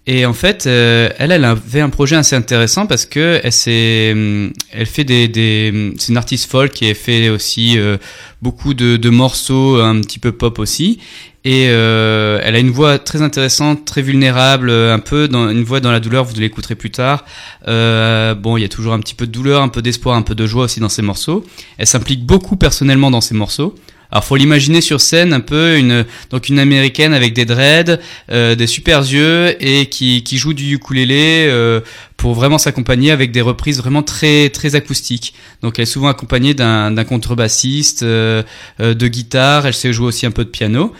Et 0.08 0.26
en 0.26 0.34
fait, 0.34 0.66
euh, 0.66 1.10
elle, 1.20 1.32
elle 1.32 1.46
avait 1.46 1.82
un 1.82 1.90
projet 1.90 2.16
assez 2.16 2.36
intéressant 2.36 2.88
parce 2.88 3.06
que 3.06 3.40
elle, 3.44 4.12
hum, 4.12 4.54
fait 4.86 5.04
des, 5.04 5.28
des 5.28 5.94
c'est 5.98 6.10
une 6.10 6.18
artiste 6.18 6.50
folk 6.50 6.72
qui 6.72 6.90
a 6.90 6.96
fait 6.96 7.30
aussi 7.30 7.78
euh, 7.78 7.98
beaucoup 8.42 8.74
de, 8.74 9.10
morceaux 9.10 9.80
un 9.80 10.02
petit 10.02 10.20
peu 10.20 10.32
pop 10.32 10.58
aussi. 10.58 11.00
Et 11.46 11.68
euh, 11.70 12.40
elle 12.44 12.56
a 12.56 12.60
une 12.60 12.72
voix 12.72 12.98
très 12.98 13.22
intéressante, 13.22 13.86
très 13.86 14.02
vulnérable, 14.02 14.72
un 14.72 15.00
peu 15.00 15.30
une 15.32 15.64
voix 15.64 15.80
dans 15.80 15.92
la 15.92 16.00
douleur. 16.00 16.26
Vous 16.26 16.34
l'écouterez 16.40 16.76
plus 16.76 16.92
tard. 16.92 17.24
Bon, 17.68 18.58
il 18.58 18.62
y 18.62 18.66
a 18.66 18.70
toujours 18.70 18.94
un 18.94 19.00
petit 19.00 19.16
peu 19.16 19.28
de 19.28 19.32
douleur, 19.32 19.62
un 19.62 19.70
peu 19.70 19.82
d'espoir, 19.82 20.16
un 20.16 20.22
peu 20.24 20.36
de 20.36 20.48
joie 20.48 20.64
aussi 20.66 20.80
dans 20.80 20.90
ses 20.90 21.02
morceaux. 21.02 21.46
Elle 21.78 21.88
s'implique 21.88 22.26
beaucoup 22.26 22.56
personnellement 22.56 23.12
dans 23.12 23.22
ses 23.22 23.36
morceaux. 23.36 23.76
Alors 24.12 24.26
faut 24.26 24.36
l'imaginer 24.36 24.82
sur 24.82 25.02
scène 25.02 25.34
un 25.34 25.40
peu 25.40 25.78
une 25.78 26.06
donc 26.32 26.50
une 26.50 26.58
américaine 26.58 27.14
avec 27.14 27.34
des 27.34 27.46
dreads, 27.46 28.00
euh, 28.32 28.56
des 28.56 28.66
super 28.66 29.00
yeux 29.00 29.56
et 29.64 29.86
qui, 29.86 30.24
qui 30.24 30.38
joue 30.38 30.54
du 30.54 30.74
ukulélé 30.74 31.46
euh, 31.48 31.82
pour 32.18 32.34
vraiment 32.34 32.58
s'accompagner 32.58 33.12
avec 33.12 33.32
des 33.32 33.42
reprises 33.42 33.78
vraiment 33.78 34.02
très 34.02 34.50
très 34.50 34.76
acoustiques. 34.76 35.36
Donc 35.62 35.78
elle 35.78 35.84
est 35.84 35.86
souvent 35.86 36.08
accompagnée 36.08 36.54
d'un 36.54 37.04
contrebassiste, 37.04 38.04
euh, 38.04 38.42
euh, 38.80 38.94
de 38.96 39.08
guitare. 39.08 39.68
Elle 39.68 39.76
sait 39.76 39.94
jouer 39.94 40.08
aussi 40.08 40.26
un 40.26 40.32
peu 40.32 40.44
de 40.44 40.50
piano. 40.50 40.94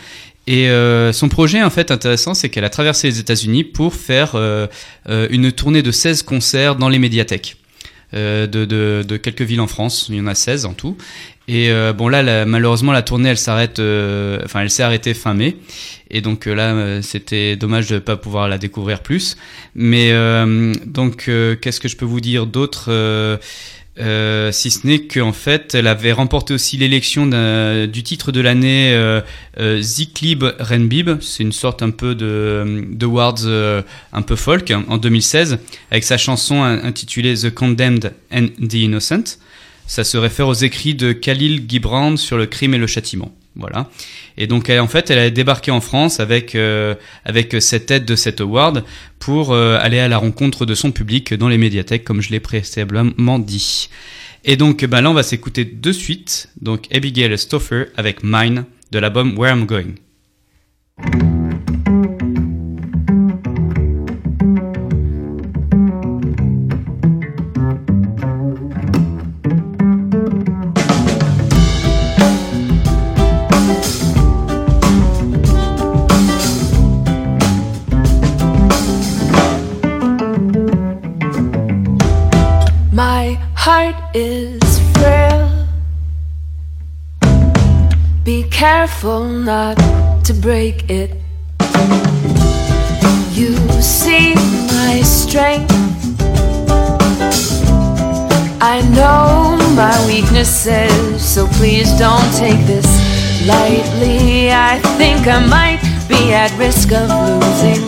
Et 0.46 0.68
euh, 0.68 1.12
son 1.12 1.28
projet 1.28 1.62
en 1.62 1.70
fait 1.70 1.92
intéressant, 1.92 2.34
c'est 2.34 2.48
qu'elle 2.48 2.64
a 2.64 2.70
traversé 2.70 3.06
les 3.06 3.20
États-Unis 3.20 3.62
pour 3.62 3.94
faire 3.94 4.32
euh, 4.34 4.66
euh, 5.08 5.28
une 5.30 5.52
tournée 5.52 5.82
de 5.82 5.92
16 5.92 6.24
concerts 6.24 6.74
dans 6.74 6.88
les 6.88 6.98
médiathèques. 6.98 7.56
Euh, 8.14 8.46
de, 8.46 8.64
de, 8.64 9.04
de 9.06 9.16
quelques 9.16 9.42
villes 9.42 9.60
en 9.60 9.66
France, 9.66 10.06
il 10.08 10.16
y 10.16 10.20
en 10.20 10.26
a 10.26 10.34
16 10.34 10.64
en 10.66 10.72
tout. 10.74 10.96
Et 11.48 11.70
euh, 11.70 11.92
bon 11.92 12.08
là, 12.08 12.22
la- 12.22 12.46
malheureusement, 12.46 12.92
la 12.92 13.02
tournée, 13.02 13.28
elle 13.30 13.38
s'arrête, 13.38 13.78
euh, 13.78 14.40
enfin, 14.44 14.60
elle 14.60 14.70
s'est 14.70 14.82
arrêtée 14.82 15.14
fin 15.14 15.34
mai. 15.34 15.56
Et 16.10 16.20
donc 16.20 16.46
là, 16.46 17.00
c'était 17.02 17.54
dommage 17.56 17.88
de 17.88 17.98
pas 17.98 18.16
pouvoir 18.16 18.48
la 18.48 18.58
découvrir 18.58 19.00
plus. 19.00 19.36
Mais 19.76 20.12
donc, 20.84 21.30
qu'est-ce 21.60 21.78
que 21.78 21.86
je 21.88 21.96
peux 21.96 22.04
vous 22.04 22.20
dire 22.20 22.46
d'autre 22.46 22.90
euh, 23.98 24.50
si 24.52 24.70
ce 24.70 24.86
n'est 24.86 25.00
qu'en 25.06 25.32
fait, 25.32 25.74
elle 25.74 25.86
avait 25.86 26.12
remporté 26.12 26.54
aussi 26.54 26.76
l'élection 26.76 27.26
du 27.86 28.02
titre 28.02 28.32
de 28.32 28.40
l'année 28.40 28.92
euh, 28.94 29.20
euh, 29.58 29.80
Ziklib 29.82 30.44
Renbib. 30.58 31.20
C'est 31.20 31.42
une 31.42 31.52
sorte 31.52 31.82
un 31.82 31.90
peu 31.90 32.14
de, 32.14 32.84
de 32.90 33.06
awards 33.06 33.34
euh, 33.44 33.82
un 34.12 34.22
peu 34.22 34.36
folk 34.36 34.70
hein, 34.70 34.84
en 34.88 34.96
2016 34.96 35.58
avec 35.90 36.04
sa 36.04 36.16
chanson 36.16 36.62
in- 36.62 36.82
intitulée 36.84 37.34
The 37.34 37.50
Condemned 37.50 38.12
and 38.32 38.46
the 38.66 38.74
Innocent. 38.74 39.38
Ça 39.86 40.04
se 40.04 40.16
réfère 40.16 40.46
aux 40.48 40.54
écrits 40.54 40.94
de 40.94 41.12
Khalil 41.12 41.64
Gibran 41.68 42.16
sur 42.16 42.38
le 42.38 42.46
crime 42.46 42.74
et 42.74 42.78
le 42.78 42.86
châtiment. 42.86 43.34
Voilà. 43.56 43.90
Et 44.40 44.46
donc, 44.46 44.70
en 44.70 44.88
fait, 44.88 45.10
elle 45.10 45.18
a 45.18 45.28
débarqué 45.28 45.70
en 45.70 45.82
France 45.82 46.18
avec 46.18 46.54
euh, 46.54 46.94
cette 47.60 47.90
aide 47.90 48.06
de 48.06 48.16
cet 48.16 48.40
award 48.40 48.84
pour 49.18 49.52
euh, 49.52 49.76
aller 49.78 49.98
à 49.98 50.08
la 50.08 50.16
rencontre 50.16 50.64
de 50.64 50.74
son 50.74 50.92
public 50.92 51.34
dans 51.34 51.48
les 51.48 51.58
médiathèques, 51.58 52.04
comme 52.04 52.22
je 52.22 52.30
l'ai 52.30 52.40
précédemment 52.40 53.38
dit. 53.38 53.90
Et 54.46 54.56
donc, 54.56 54.82
ben 54.86 55.02
là, 55.02 55.10
on 55.10 55.14
va 55.14 55.24
s'écouter 55.24 55.66
de 55.66 55.92
suite. 55.92 56.48
Donc, 56.58 56.86
Abigail 56.90 57.36
Stoffer 57.36 57.88
avec 57.98 58.20
Mine 58.24 58.64
de 58.90 58.98
l'album 58.98 59.38
Where 59.38 59.54
I'm 59.54 59.66
Going. 59.66 59.96
Heart 83.60 83.96
is 84.14 84.58
frail. 84.96 85.66
Be 88.24 88.42
careful 88.44 89.22
not 89.28 89.76
to 90.24 90.32
break 90.32 90.88
it. 90.88 91.10
You 93.36 93.52
see 93.82 94.34
my 94.72 95.02
strength. 95.04 95.76
I 98.62 98.80
know 98.96 99.58
my 99.76 99.94
weaknesses, 100.06 101.20
so 101.22 101.46
please 101.58 101.92
don't 101.98 102.30
take 102.36 102.64
this 102.64 102.88
lightly. 103.46 104.50
I 104.52 104.80
think 104.96 105.26
I 105.26 105.38
might 105.56 105.82
be 106.08 106.32
at 106.32 106.50
risk 106.56 106.92
of 106.92 107.10
losing 107.28 107.84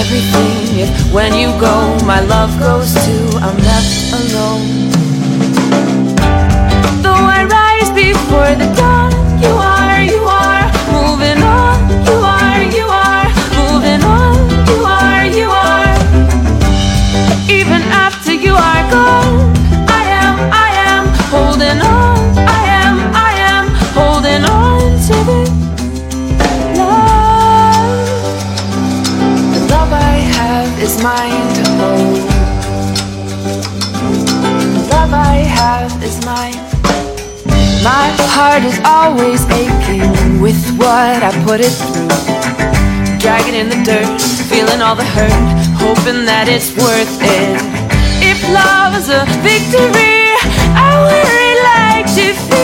everything 0.00 0.80
if 0.82 0.90
when 1.14 1.32
you 1.38 1.46
go, 1.60 1.76
my 2.04 2.18
love 2.22 2.50
goes 2.58 2.92
too. 3.06 3.38
I'm 3.38 3.56
left 3.58 4.12
alone. 4.18 5.01
I 7.24 7.44
rise 7.44 7.90
before 7.94 8.52
the 8.56 8.68
dawn. 8.76 9.12
You 9.42 9.52
are, 9.54 10.02
you 10.02 10.22
are 10.24 10.64
moving 10.94 11.42
on. 11.42 11.76
You 12.08 12.18
are, 12.22 12.62
you 12.78 12.86
are 12.86 13.28
moving 13.58 14.02
on. 14.04 14.34
You 14.70 14.78
are, 14.84 15.24
you 15.26 15.48
are. 15.50 15.94
Even 17.48 17.82
after 18.04 18.32
you 18.32 18.54
are 18.54 18.84
gone, 18.90 19.52
I 19.88 20.02
am, 20.22 20.34
I 20.52 20.70
am 20.90 21.04
holding 21.32 21.80
on. 21.80 22.18
I 22.58 22.62
am, 22.82 22.96
I 23.14 23.32
am 23.52 23.64
holding 23.98 24.44
on 24.44 24.80
to 25.06 25.16
the 25.28 25.40
love. 26.78 28.00
The 29.54 29.60
love 29.72 29.92
I 29.92 30.16
have 30.36 30.82
is 30.82 31.02
mine. 31.02 31.51
My 37.82 38.14
heart 38.30 38.62
is 38.62 38.78
always 38.84 39.42
aching 39.50 40.40
with 40.40 40.58
what 40.78 41.22
I 41.22 41.30
put 41.42 41.60
it 41.60 41.74
through. 41.74 43.18
Dragging 43.18 43.54
in 43.54 43.68
the 43.68 43.82
dirt, 43.82 44.22
feeling 44.46 44.80
all 44.80 44.94
the 44.94 45.04
hurt, 45.04 45.32
hoping 45.82 46.24
that 46.26 46.46
it's 46.46 46.70
worth 46.78 47.18
it. 47.20 47.58
If 48.22 48.38
love 48.54 48.94
is 48.94 49.08
a 49.10 49.26
victory, 49.42 50.30
I 50.78 50.94
worry 51.10 51.52
like. 51.66 51.82
Someone 52.12 52.61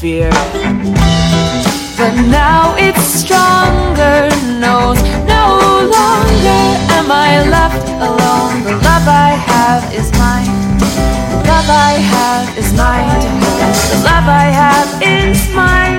fear. 0.00 0.30
But 1.98 2.14
now 2.30 2.74
it's 2.78 3.02
stronger, 3.02 4.28
knows 4.62 4.98
no 5.26 5.44
longer 5.96 6.60
am 6.98 7.10
I 7.10 7.42
left 7.56 7.88
alone. 8.08 8.62
The 8.64 8.74
love 8.88 9.06
I 9.06 9.32
have 9.50 9.82
is 9.92 10.10
mine. 10.12 10.54
The 11.32 11.40
love 11.50 11.68
I 11.68 11.94
have 12.14 12.46
is 12.56 12.72
mine. 12.74 13.20
The 13.90 13.98
love 14.08 14.28
I 14.44 14.46
have 14.62 14.90
is 15.02 15.38
mine. 15.54 15.98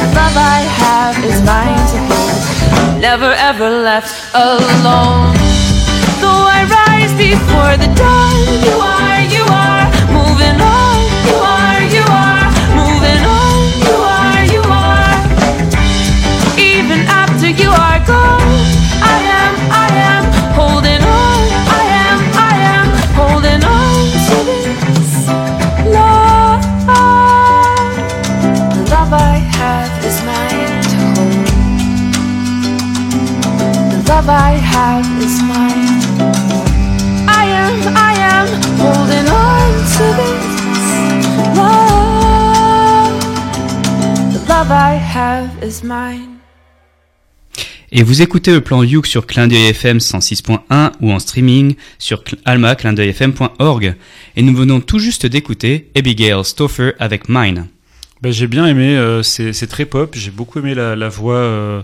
The 0.00 0.08
love 0.18 0.36
I 0.36 0.60
have 0.82 1.16
is 1.24 1.38
mine 1.42 1.82
to 1.92 1.98
hold. 2.10 3.00
Never 3.00 3.32
ever 3.32 3.70
left 3.70 4.12
alone. 4.34 5.34
Though 6.20 6.44
I 6.58 6.60
rise 6.78 7.14
before 7.16 7.74
the 7.82 7.90
dawn, 7.94 8.36
you 8.66 8.74
are, 8.92 9.20
you 9.36 9.44
are 9.44 9.67
Et 47.90 48.02
vous 48.02 48.20
écoutez 48.20 48.52
le 48.52 48.60
plan 48.60 48.82
Youk 48.82 49.06
sur 49.06 49.26
Clin 49.26 49.48
d'œil 49.48 49.68
FM 49.68 49.98
106.1 49.98 50.92
ou 51.00 51.10
en 51.10 51.18
streaming 51.18 51.74
sur 51.98 52.22
cl- 52.22 52.36
alma-clindeuilfm.org. 52.44 53.94
Et 54.36 54.42
nous 54.42 54.54
venons 54.54 54.80
tout 54.80 54.98
juste 54.98 55.24
d'écouter 55.26 55.90
Abigail 55.96 56.44
Stoffer 56.44 56.92
avec 56.98 57.28
Mine. 57.28 57.66
Ben, 58.20 58.30
j'ai 58.32 58.46
bien 58.46 58.66
aimé, 58.66 58.96
euh, 58.96 59.22
c'est 59.22 59.66
très 59.68 59.86
pop, 59.86 60.14
j'ai 60.14 60.30
beaucoup 60.30 60.58
aimé 60.58 60.74
la, 60.74 60.96
la 60.96 61.08
voix 61.08 61.36
euh, 61.36 61.82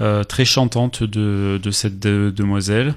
euh, 0.00 0.24
très 0.24 0.44
chantante 0.44 1.02
de, 1.04 1.60
de 1.62 1.70
cette 1.70 2.00
de- 2.00 2.32
demoiselle. 2.34 2.94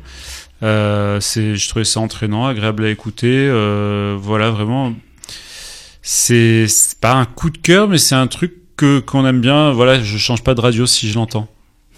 Euh, 0.64 1.20
c'est, 1.20 1.56
je 1.56 1.70
trouvais 1.70 1.86
ça 1.86 2.00
entraînant, 2.00 2.48
agréable 2.48 2.86
à 2.86 2.90
écouter. 2.90 3.28
euh, 3.50 4.18
voilà, 4.20 4.50
vraiment, 4.50 4.94
c'est 6.02 6.66
pas 7.00 7.14
un 7.14 7.26
coup 7.26 7.50
de 7.52 7.58
cœur, 7.60 7.88
mais 7.90 7.98
c'est 8.00 8.16
un 8.16 8.28
truc 8.28 8.54
que 8.78 9.00
qu'on 9.00 9.26
aime 9.26 9.42
bien. 9.42 9.72
Voilà, 9.72 10.02
je 10.02 10.18
change 10.18 10.44
pas 10.44 10.54
de 10.56 10.62
radio 10.62 10.86
si 10.86 11.10
je 11.10 11.16
l'entends. 11.16 11.48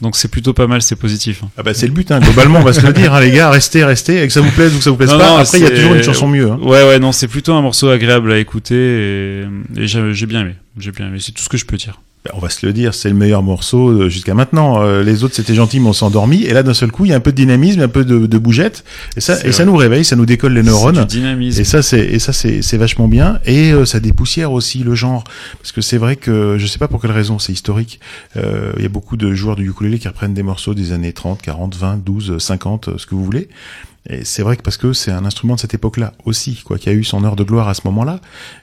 Donc 0.01 0.17
c'est 0.17 0.27
plutôt 0.27 0.51
pas 0.53 0.67
mal, 0.67 0.81
c'est 0.81 0.97
positif. 0.97 1.41
hein. 1.43 1.49
Ah 1.57 1.63
bah 1.63 1.73
c'est 1.73 1.88
le 1.88 1.93
but, 1.93 2.11
hein. 2.11 2.19
globalement, 2.19 2.59
on 2.59 2.63
va 2.63 2.73
se 2.73 2.85
le 2.85 2.91
dire, 2.91 3.13
hein, 3.13 3.21
les 3.21 3.31
gars, 3.31 3.49
restez, 3.49 3.85
restez, 3.85 4.21
et 4.21 4.27
que 4.27 4.33
ça 4.33 4.41
vous 4.41 4.51
plaise 4.51 4.73
ou 4.75 4.77
que 4.79 4.83
ça 4.83 4.89
vous 4.89 4.97
plaise 4.97 5.09
Non, 5.09 5.17
pas. 5.17 5.29
non, 5.29 5.38
Après, 5.38 5.57
il 5.57 5.63
y 5.63 5.67
a 5.67 5.69
toujours 5.71 5.93
une 5.93 6.03
chanson 6.03 6.27
mieux. 6.27 6.51
Hein. 6.51 6.59
Ouais, 6.61 6.83
ouais, 6.85 6.99
non, 6.99 7.13
c'est 7.13 7.29
plutôt 7.29 7.53
un 7.53 7.61
morceau 7.61 7.88
agréable 7.89 8.33
à 8.33 8.38
écouter 8.38 8.75
et, 8.75 9.45
et 9.77 9.88
j'ai 9.88 10.13
j'ai 10.13 10.25
bien 10.25 10.41
aimé. 10.41 10.55
J'ai 10.77 10.91
bien 10.91 11.07
aimé, 11.07 11.19
c'est 11.21 11.31
tout 11.31 11.41
ce 11.41 11.47
que 11.47 11.55
je 11.57 11.65
peux 11.65 11.77
dire. 11.77 12.01
Bah, 12.25 12.31
on 12.33 12.39
va 12.39 12.49
se 12.49 12.65
le 12.65 12.73
dire, 12.73 12.95
c'est 12.95 13.09
le 13.09 13.15
meilleur 13.15 13.43
morceau 13.43 13.89
euh, 13.89 14.09
jusqu'à 14.09 14.33
maintenant. 14.33 14.81
Euh, 14.81 15.03
les 15.03 15.23
autres, 15.23 15.35
c'était 15.35 15.53
gentil, 15.53 15.79
mais 15.79 15.89
on 15.89 15.93
s'est 15.93 16.05
endormi. 16.05 16.43
Et 16.43 16.53
là, 16.53 16.63
d'un 16.63 16.73
seul 16.73 16.91
coup, 16.91 17.05
il 17.05 17.09
y 17.11 17.13
a 17.13 17.15
un 17.15 17.19
peu 17.19 17.31
de 17.31 17.35
dynamisme, 17.35 17.81
un 17.81 17.88
peu 17.88 18.03
de, 18.03 18.25
de 18.25 18.38
bougette. 18.39 18.83
Et 19.15 19.21
ça, 19.21 19.38
et 19.45 19.51
ça 19.51 19.63
nous 19.63 19.75
réveille, 19.75 20.03
ça 20.03 20.15
nous 20.15 20.25
décolle 20.25 20.53
les 20.53 20.63
neurones. 20.63 21.01
du 21.01 21.05
dynamisme. 21.05 21.61
Et 21.61 21.63
ça, 21.63 21.83
c'est 21.83 22.03
et 22.03 22.17
ça, 22.17 22.33
c'est 22.33 22.63
c'est 22.63 22.77
vachement 22.77 23.07
bien. 23.07 23.39
Et 23.45 23.71
euh, 23.71 23.85
ça 23.85 23.99
dépoussière 23.99 24.51
aussi 24.51 24.79
le 24.79 24.95
genre, 24.95 25.23
parce 25.59 25.71
que 25.71 25.81
c'est 25.81 25.97
vrai 25.97 26.15
que 26.15 26.57
je 26.57 26.65
sais 26.65 26.79
pas 26.79 26.88
pour 26.88 26.99
quelle 26.99 27.11
raison, 27.11 27.38
c'est 27.38 27.53
historique. 27.53 27.99
Euh, 28.38 28.73
Il 28.77 28.83
y 28.83 28.88
a 28.88 28.89
beaucoup 28.89 29.17
de 29.17 29.33
joueurs 29.35 29.55
du 29.55 29.69
ukulélé 29.69 29.99
qui 29.99 30.07
reprennent 30.07 30.33
des 30.33 30.43
morceaux 30.43 30.73
des 30.73 30.93
années 30.93 31.13
30, 31.13 31.41
40, 31.43 31.75
20, 31.75 32.03
12, 32.03 32.38
50, 32.39 32.88
euh, 32.88 32.93
ce 32.97 33.05
que 33.05 33.13
vous 33.13 33.23
voulez. 33.23 33.49
Et 34.07 34.23
c'est 34.23 34.43
vrai 34.43 34.55
que 34.55 34.61
parce 34.61 34.77
que 34.77 34.93
c'est 34.93 35.11
un 35.11 35.25
instrument 35.25 35.55
de 35.55 35.59
cette 35.59 35.73
époque-là 35.73 36.13
aussi, 36.25 36.61
quoi, 36.63 36.77
qui 36.77 36.89
a 36.89 36.93
eu 36.93 37.03
son 37.03 37.23
heure 37.23 37.35
de 37.35 37.43
gloire 37.43 37.67
à 37.67 37.73
ce 37.73 37.81
moment-là. 37.85 38.19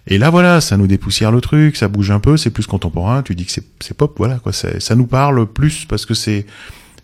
Et 0.06 0.18
là, 0.18 0.30
voilà, 0.30 0.60
ça 0.60 0.76
nous 0.76 0.86
dépoussière 0.86 1.32
le 1.32 1.40
truc, 1.40 1.76
ça 1.76 1.88
bouge 1.88 2.10
un 2.10 2.20
peu, 2.20 2.36
c'est 2.36 2.50
plus 2.50 2.66
contemporain. 2.66 3.22
Tu 3.22 3.34
dis 3.34 3.44
que 3.44 3.52
c'est 3.52 3.94
pop, 3.94 4.14
voilà, 4.18 4.36
quoi. 4.38 4.52
Ça 4.52 4.94
nous 4.94 5.06
parle 5.06 5.46
plus 5.46 5.84
parce 5.84 6.06
que 6.06 6.14
c'est 6.14 6.46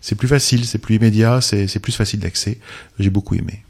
c'est 0.01 0.15
plus 0.15 0.29
facile, 0.29 0.65
c'est 0.65 0.77
plus 0.77 0.95
immédiat, 0.95 1.41
c'est 1.41 1.67
c'est 1.67 1.79
plus 1.79 1.95
facile 1.95 2.19
d'accès. 2.19 2.59
J'ai 2.97 3.09
beaucoup 3.09 3.35
aimé. 3.35 3.63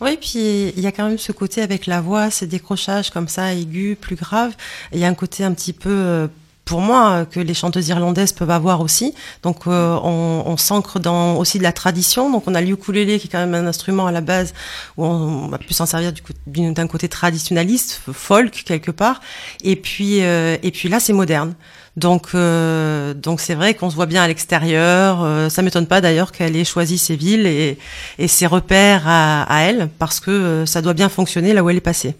Oui, 0.00 0.18
puis 0.20 0.72
il 0.76 0.80
y 0.80 0.86
a 0.86 0.92
quand 0.92 1.08
même 1.08 1.16
ce 1.16 1.32
côté 1.32 1.62
avec 1.62 1.86
la 1.86 2.02
voix, 2.02 2.30
ces 2.30 2.46
décrochages 2.46 3.10
comme 3.10 3.28
ça, 3.28 3.54
aigus, 3.54 3.96
plus 3.98 4.16
graves. 4.16 4.54
Il 4.92 4.98
y 4.98 5.04
a 5.04 5.08
un 5.08 5.14
côté 5.14 5.42
un 5.42 5.54
petit 5.54 5.72
peu, 5.72 5.90
euh, 5.90 6.28
pour 6.66 6.80
moi, 6.80 7.10
euh, 7.10 7.24
que 7.24 7.40
les 7.40 7.54
chanteuses 7.54 7.88
irlandaises 7.88 8.32
peuvent 8.32 8.50
avoir 8.50 8.82
aussi. 8.82 9.14
Donc 9.42 9.66
euh, 9.66 9.96
on, 10.02 10.42
on 10.44 10.56
s'ancre 10.58 10.98
dans 11.00 11.36
aussi 11.36 11.58
de 11.58 11.62
la 11.62 11.72
tradition. 11.72 12.28
Donc 12.30 12.42
on 12.46 12.54
a 12.54 12.60
le 12.60 12.68
ukulélé 12.68 13.18
qui 13.18 13.28
est 13.28 13.30
quand 13.30 13.38
même 13.38 13.54
un 13.54 13.66
instrument 13.66 14.06
à 14.06 14.12
la 14.12 14.20
base 14.20 14.52
où 14.98 15.04
on, 15.06 15.48
on 15.48 15.52
a 15.52 15.58
pu 15.58 15.72
s'en 15.72 15.86
servir 15.86 16.12
d'un 16.46 16.86
côté 16.88 17.08
traditionnaliste, 17.08 18.02
folk 18.12 18.64
quelque 18.66 18.90
part. 18.90 19.20
Et 19.62 19.76
puis 19.76 20.22
euh, 20.22 20.56
et 20.62 20.72
puis 20.72 20.88
là 20.90 21.00
c'est 21.00 21.14
moderne. 21.14 21.54
Donc 21.96 22.30
euh, 22.34 23.14
donc 23.14 23.40
c'est 23.40 23.54
vrai 23.54 23.74
qu'on 23.74 23.88
se 23.88 23.94
voit 23.94 24.06
bien 24.06 24.22
à 24.22 24.28
l'extérieur. 24.28 25.22
Euh, 25.22 25.48
ça 25.48 25.62
m'étonne 25.62 25.86
pas 25.86 26.00
d'ailleurs 26.00 26.30
qu'elle 26.32 26.56
ait 26.56 26.64
choisi 26.64 26.98
ces 26.98 27.16
villes 27.16 27.46
et, 27.46 27.78
et 28.18 28.28
ses 28.28 28.46
repères 28.46 29.04
à, 29.06 29.44
à 29.44 29.62
elle 29.62 29.88
parce 29.98 30.20
que 30.20 30.30
euh, 30.30 30.66
ça 30.66 30.82
doit 30.82 30.94
bien 30.94 31.08
fonctionner 31.08 31.54
là 31.54 31.62
où 31.62 31.70
elle 31.70 31.76
est 31.76 31.80
passée. 31.80 32.16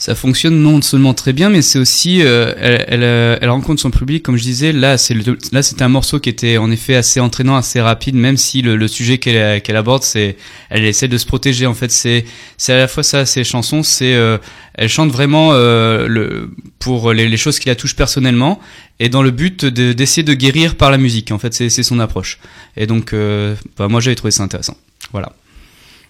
Ça 0.00 0.14
fonctionne 0.14 0.62
non 0.62 0.80
seulement 0.80 1.12
très 1.12 1.32
bien, 1.32 1.50
mais 1.50 1.60
c'est 1.60 1.80
aussi, 1.80 2.22
euh, 2.22 2.54
elle, 2.56 2.84
elle, 2.86 3.02
euh, 3.02 3.36
elle 3.40 3.50
rencontre 3.50 3.80
son 3.82 3.90
public, 3.90 4.22
comme 4.22 4.36
je 4.36 4.44
disais. 4.44 4.70
Là, 4.72 4.96
c'est 4.96 5.16
là, 5.50 5.60
c'était 5.60 5.82
un 5.82 5.88
morceau 5.88 6.20
qui 6.20 6.28
était 6.28 6.56
en 6.56 6.70
effet 6.70 6.94
assez 6.94 7.18
entraînant, 7.18 7.56
assez 7.56 7.80
rapide, 7.80 8.14
même 8.14 8.36
si 8.36 8.62
le, 8.62 8.76
le 8.76 8.86
sujet 8.86 9.18
qu'elle 9.18 9.60
qu'elle 9.60 9.74
aborde, 9.74 10.04
c'est, 10.04 10.36
elle 10.70 10.84
essaie 10.84 11.08
de 11.08 11.18
se 11.18 11.26
protéger. 11.26 11.66
En 11.66 11.74
fait, 11.74 11.90
c'est, 11.90 12.24
c'est 12.56 12.72
à 12.74 12.78
la 12.78 12.86
fois 12.86 13.02
ça, 13.02 13.26
ses 13.26 13.42
chansons, 13.42 13.82
c'est, 13.82 14.14
euh, 14.14 14.38
elle 14.74 14.88
chante 14.88 15.10
vraiment 15.10 15.50
euh, 15.52 16.06
le, 16.06 16.50
pour 16.78 17.12
les, 17.12 17.28
les 17.28 17.36
choses 17.36 17.58
qui 17.58 17.68
la 17.68 17.74
touchent 17.74 17.96
personnellement, 17.96 18.60
et 19.00 19.08
dans 19.08 19.22
le 19.22 19.32
but 19.32 19.64
de- 19.64 19.92
d'essayer 19.92 20.22
de 20.22 20.34
guérir 20.34 20.76
par 20.76 20.92
la 20.92 20.98
musique. 20.98 21.32
En 21.32 21.38
fait, 21.40 21.52
c'est, 21.54 21.70
c'est 21.70 21.82
son 21.82 21.98
approche. 21.98 22.38
Et 22.76 22.86
donc, 22.86 23.12
euh, 23.12 23.56
bah, 23.76 23.88
moi, 23.88 24.00
j'avais 24.00 24.14
trouvé 24.14 24.30
ça 24.30 24.44
intéressant. 24.44 24.76
Voilà. 25.10 25.32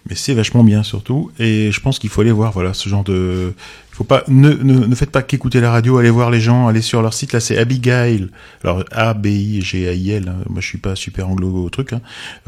Mais 0.09 0.15
c'est 0.15 0.33
vachement 0.33 0.63
bien 0.63 0.81
surtout, 0.81 1.31
et 1.37 1.71
je 1.71 1.79
pense 1.81 1.99
qu'il 1.99 2.09
faut 2.09 2.21
aller 2.21 2.31
voir 2.31 2.51
voilà 2.51 2.73
ce 2.73 2.89
genre 2.89 3.03
de, 3.03 3.53
faut 3.99 4.05
pas 4.05 4.23
ne, 4.29 4.51
ne, 4.53 4.85
ne 4.85 4.95
faites 4.95 5.11
pas 5.11 5.21
qu'écouter 5.21 5.59
la 5.59 5.71
radio, 5.71 5.97
allez 5.97 6.09
voir 6.09 6.31
les 6.31 6.39
gens, 6.39 6.69
allez 6.69 6.81
sur 6.81 7.01
leur 7.01 7.13
site. 7.13 7.33
Là, 7.33 7.41
c'est 7.41 7.57
Abigail. 7.57 8.29
Alors 8.63 8.85
A 8.93 9.13
B 9.13 9.25
I 9.27 9.61
G 9.61 9.89
A 9.89 9.93
I 9.93 10.11
L. 10.11 10.29
hein. 10.29 10.41
Moi, 10.49 10.61
je 10.61 10.67
suis 10.67 10.77
pas 10.77 10.95
super 10.95 11.27
anglo 11.27 11.65
au 11.65 11.69
truc. 11.69 11.91
Hein. 11.91 11.99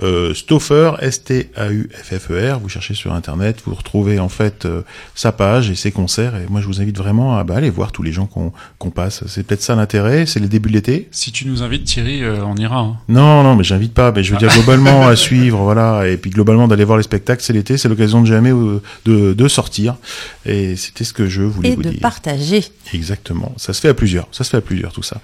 Euh, 0.02 0.34
Stauffer, 0.34 0.94
S 1.02 1.26
T 1.26 1.50
A 1.58 1.70
U 1.70 1.90
F 1.94 2.18
F 2.18 2.32
E 2.32 2.54
R. 2.54 2.60
Vous 2.62 2.70
cherchez 2.70 2.94
sur 2.94 3.12
internet, 3.14 3.62
vous 3.66 3.76
retrouvez 3.76 4.18
en 4.20 4.30
fait 4.30 4.64
euh, 4.66 4.82
sa 5.14 5.34
page 5.34 5.70
et 5.70 5.76
ses 5.76 5.92
concerts. 5.92 6.38
Et 6.38 6.46
moi, 6.50 6.62
je 6.62 6.68
vous 6.68 6.80
invite 6.80 6.98
vraiment 6.98 7.38
à 7.38 7.44
bah, 7.44 7.56
aller 7.58 7.70
voir 7.70 7.92
tous 7.92 8.02
les 8.02 8.14
gens 8.14 8.28
qu'on 8.28 8.54
qu'on 8.80 8.90
passe. 8.90 9.26
C'est 9.28 9.46
peut-être 9.46 9.62
ça 9.62 9.76
l'intérêt. 9.76 10.26
C'est 10.26 10.40
le 10.40 10.48
début 10.48 10.70
de 10.70 10.76
l'été. 10.76 11.10
Si 11.12 11.34
tu 11.34 11.46
nous 11.48 11.64
invites, 11.64 11.84
Thierry, 11.84 12.24
euh, 12.24 12.46
on 12.46 12.56
ira. 12.56 12.80
hein. 12.80 12.96
Non, 13.10 13.44
non, 13.44 13.58
mais 13.58 13.66
j'invite 13.66 13.94
pas. 13.94 14.14
Mais 14.14 14.24
je 14.24 14.32
veux 14.32 14.38
dire 14.38 14.54
globalement 14.54 15.06
à 15.06 15.16
suivre, 15.28 15.58
voilà. 15.64 16.08
Et 16.08 16.16
puis 16.16 16.30
globalement 16.32 16.70
d'aller 16.70 16.86
voir 16.86 16.96
les 16.98 17.04
spectacles, 17.04 17.44
c'est 17.44 17.52
l'été, 17.52 17.76
c'est 17.78 17.90
l'occasion 17.90 18.22
de 18.22 18.26
jamais 18.28 18.52
euh, 18.54 18.82
de, 19.04 19.34
de 19.34 19.48
sortir. 19.50 19.98
Et 20.46 20.78
c'était 20.78 21.04
ce 21.04 21.12
que 21.12 21.28
je 21.28 21.41
voulais 21.46 21.70
Et 21.72 21.76
vous 21.76 21.82
de 21.84 21.90
dire. 21.90 22.00
partager. 22.02 22.64
Exactement. 22.94 23.54
Ça 23.58 23.74
se 23.74 23.82
fait 23.82 23.90
à 23.90 23.94
plusieurs. 23.94 24.28
Ça 24.32 24.44
se 24.44 24.50
fait 24.50 24.58
à 24.58 24.62
plusieurs, 24.62 24.92
tout 24.94 25.04
ça. 25.04 25.22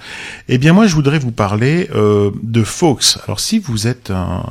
Eh 0.48 0.58
bien, 0.58 0.74
moi, 0.74 0.88
je 0.88 0.94
voudrais 0.96 1.20
vous 1.20 1.32
parler 1.32 1.90
euh, 1.96 2.32
de 2.44 2.64
Fox. 2.64 3.20
Alors, 3.26 3.40
si 3.40 3.60
vous 3.60 3.88
êtes 3.88 4.12
un, 4.12 4.44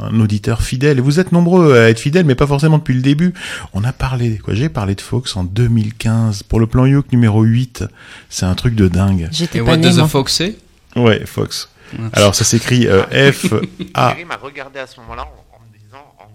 un 0.00 0.20
auditeur 0.20 0.62
fidèle, 0.62 0.98
et 0.98 1.00
vous 1.00 1.20
êtes 1.20 1.32
nombreux 1.32 1.78
à 1.78 1.88
être 1.90 2.00
fidèles, 2.00 2.24
mais 2.26 2.34
pas 2.34 2.46
forcément 2.46 2.78
depuis 2.78 2.94
le 2.94 3.02
début, 3.02 3.34
on 3.72 3.84
a 3.84 3.92
parlé, 3.92 4.38
quoi. 4.38 4.54
J'ai 4.54 4.68
parlé 4.68 4.94
de 4.94 5.00
Fox 5.00 5.36
en 5.36 5.44
2015 5.44 6.42
pour 6.44 6.60
le 6.60 6.66
plan 6.66 6.86
Yoke 6.86 7.10
numéro 7.12 7.42
8. 7.42 7.84
C'est 8.28 8.46
un 8.46 8.54
truc 8.54 8.74
de 8.74 8.88
dingue. 8.88 9.28
J'étais 9.32 9.58
Et 9.58 9.62
pas 9.62 9.72
what 9.72 9.76
née, 9.78 9.88
does 9.88 9.96
moi. 9.98 10.06
the 10.06 10.10
fox 10.10 10.32
say? 10.34 10.56
Ouais, 10.96 11.24
Fox. 11.26 11.68
Alors, 12.12 12.34
ça 12.34 12.44
s'écrit 12.44 12.86
euh, 12.88 13.02
F 13.32 13.52
A 13.94 14.08
Thierry 14.12 14.24
m'a 14.24 14.36
regardé 14.36 14.78
à 14.80 14.86
ce 14.86 14.98
moment-là 15.00 15.22
en, 15.22 15.56
en 15.56 15.60
me 15.60 15.78
disant, 15.78 16.04
en 16.18 16.26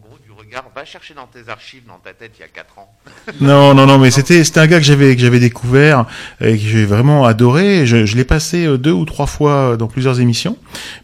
gros, 0.52 0.62
du 0.62 0.68
regard, 0.68 0.72
va 0.76 0.86
chercher 0.86 1.14
dans 1.14 1.28
tes 1.28 1.50
archives, 1.50 1.84
dans 1.88 1.98
ta 2.04 2.14
tête, 2.14 2.32
il 2.38 2.42
y 2.42 2.44
a 2.44 2.48
4 2.48 2.80
ans. 2.80 2.92
Non, 3.42 3.74
non, 3.74 3.86
non, 3.86 3.98
mais 3.98 4.12
c'était 4.12 4.44
c'était 4.44 4.60
un 4.60 4.68
gars 4.68 4.78
que 4.80 4.86
j'avais 4.86 5.16
que 5.16 5.22
j'avais 5.22 5.40
découvert 5.40 6.06
et 6.42 6.54
que 6.58 6.64
j'ai 6.64 6.86
vraiment 6.86 7.26
adoré. 7.26 7.86
Je, 7.86 8.06
je 8.06 8.16
l'ai 8.18 8.26
passé 8.26 8.66
euh, 8.66 8.78
deux 8.78 8.92
ou 8.92 9.06
trois 9.06 9.26
fois 9.28 9.78
dans 9.78 9.88
plusieurs 9.88 10.20
émissions, 10.20 10.58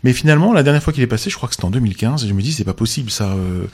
mais 0.04 0.14
finalement 0.14 0.54
la 0.54 0.64
dernière 0.64 0.84
fois 0.84 0.94
qu'il 0.94 1.04
est 1.04 1.08
passé, 1.08 1.30
je 1.30 1.36
crois 1.36 1.48
que 1.50 1.56
c'était 1.56 1.66
en 1.66 1.70
2015. 1.72 2.26
Et 2.26 2.28
je 2.28 2.34
me 2.34 2.42
dis 2.42 2.52
c'est 2.52 2.64
pas 2.64 2.74
possible 2.74 3.10
ça. 3.10 3.26
euh, 3.32 3.66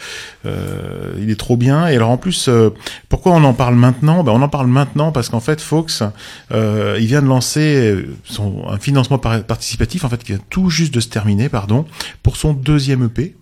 euh, 0.46 1.14
il 1.20 1.30
est 1.30 1.40
trop 1.40 1.58
bien. 1.58 1.88
Et 1.88 1.96
alors 1.96 2.10
en 2.10 2.18
plus, 2.18 2.48
euh, 2.48 2.70
pourquoi 3.10 3.32
on 3.34 3.44
en 3.44 3.54
parle 3.54 3.76
maintenant? 3.76 4.24
Ben 4.24 4.32
on 4.34 4.42
en 4.42 4.50
parle 4.50 4.68
maintenant 4.68 5.12
parce 5.12 5.30
qu'en 5.30 5.40
fait 5.40 5.62
Fox, 5.62 6.04
euh, 6.52 6.98
il 7.00 7.08
vient 7.08 7.22
de 7.22 7.28
lancer 7.28 7.76
euh, 7.92 8.16
son 8.26 8.68
un 8.70 8.78
financement 8.80 9.18
par- 9.18 9.44
participatif 9.44 10.04
en 10.06 10.10
fait 10.10 10.24
qui 10.24 10.34
vient 10.34 10.42
tout 10.50 10.70
juste 10.70 10.94
de 10.94 11.00
se 11.00 11.08
terminer, 11.08 11.50
pardon, 11.50 11.86
pour 12.22 12.38
son 12.38 12.54
deuxième 12.54 13.06
EP. 13.06 13.36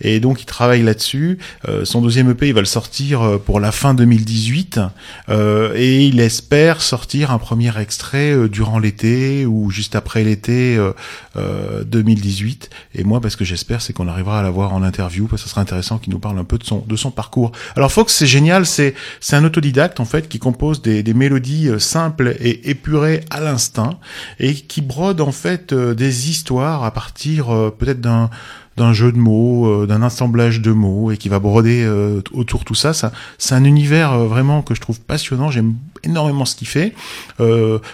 Et 0.00 0.20
donc 0.20 0.42
il 0.42 0.46
travaille 0.46 0.82
là-dessus. 0.82 1.38
Euh, 1.68 1.84
son 1.84 2.02
deuxième 2.02 2.30
EP, 2.30 2.48
il 2.48 2.54
va 2.54 2.60
le 2.60 2.66
sortir 2.66 3.22
euh, 3.22 3.38
pour 3.38 3.60
la 3.60 3.72
fin 3.72 3.94
2018, 3.94 4.80
euh, 5.28 5.72
et 5.74 6.04
il 6.06 6.20
espère 6.20 6.82
sortir 6.82 7.30
un 7.30 7.38
premier 7.38 7.78
extrait 7.78 8.48
durant 8.48 8.78
l'été 8.78 9.46
ou 9.46 9.70
juste 9.70 9.94
après 9.96 10.24
l'été 10.24 10.76
euh, 10.76 10.92
euh, 11.36 11.84
2018. 11.84 12.70
Et 12.94 13.04
moi, 13.04 13.20
parce 13.20 13.36
que 13.36 13.44
j'espère, 13.44 13.80
c'est 13.80 13.92
qu'on 13.92 14.08
arrivera 14.08 14.40
à 14.40 14.42
l'avoir 14.42 14.74
en 14.74 14.82
interview, 14.82 15.26
parce 15.26 15.42
que 15.42 15.48
ce 15.48 15.50
sera 15.50 15.62
intéressant 15.62 15.98
qu'il 15.98 16.12
nous 16.12 16.18
parle 16.18 16.38
un 16.38 16.44
peu 16.44 16.58
de 16.58 16.64
son 16.64 16.84
de 16.86 16.96
son 16.96 17.10
parcours. 17.10 17.52
Alors 17.74 17.90
Fox, 17.90 18.14
c'est 18.14 18.26
génial, 18.26 18.66
c'est 18.66 18.94
un 19.32 19.44
autodidacte 19.44 20.00
en 20.00 20.04
fait 20.04 20.28
qui 20.28 20.38
compose 20.38 20.82
des, 20.82 21.02
des 21.02 21.14
mélodies 21.14 21.70
simples 21.78 22.36
et 22.40 22.70
épurées 22.70 23.24
à 23.30 23.40
l'instinct 23.40 23.98
et 24.38 24.54
qui 24.54 24.82
brode 24.82 25.20
en 25.20 25.32
fait 25.32 25.72
des 25.72 26.30
histoires 26.30 26.84
à 26.84 26.90
partir 26.90 27.46
peut-être 27.78 28.00
d'un 28.00 28.30
d'un 28.76 28.92
jeu 28.92 29.12
de 29.12 29.18
mots, 29.18 29.66
euh, 29.66 29.86
d'un 29.86 30.02
assemblage 30.02 30.60
de 30.60 30.72
mots 30.72 31.10
et 31.10 31.16
qui 31.16 31.28
va 31.28 31.38
broder 31.38 31.82
euh, 31.84 32.20
autour 32.32 32.64
tout 32.64 32.74
ça. 32.74 32.92
ça 32.92 33.12
c'est 33.38 33.54
un 33.54 33.64
univers 33.64 34.12
euh, 34.12 34.26
vraiment 34.26 34.62
que 34.62 34.74
je 34.74 34.80
trouve 34.80 35.00
passionnant. 35.00 35.50
J'aime 35.50 35.74
énormément 36.04 36.44
ce 36.44 36.54
qu'il 36.54 36.68
fait. 36.68 36.94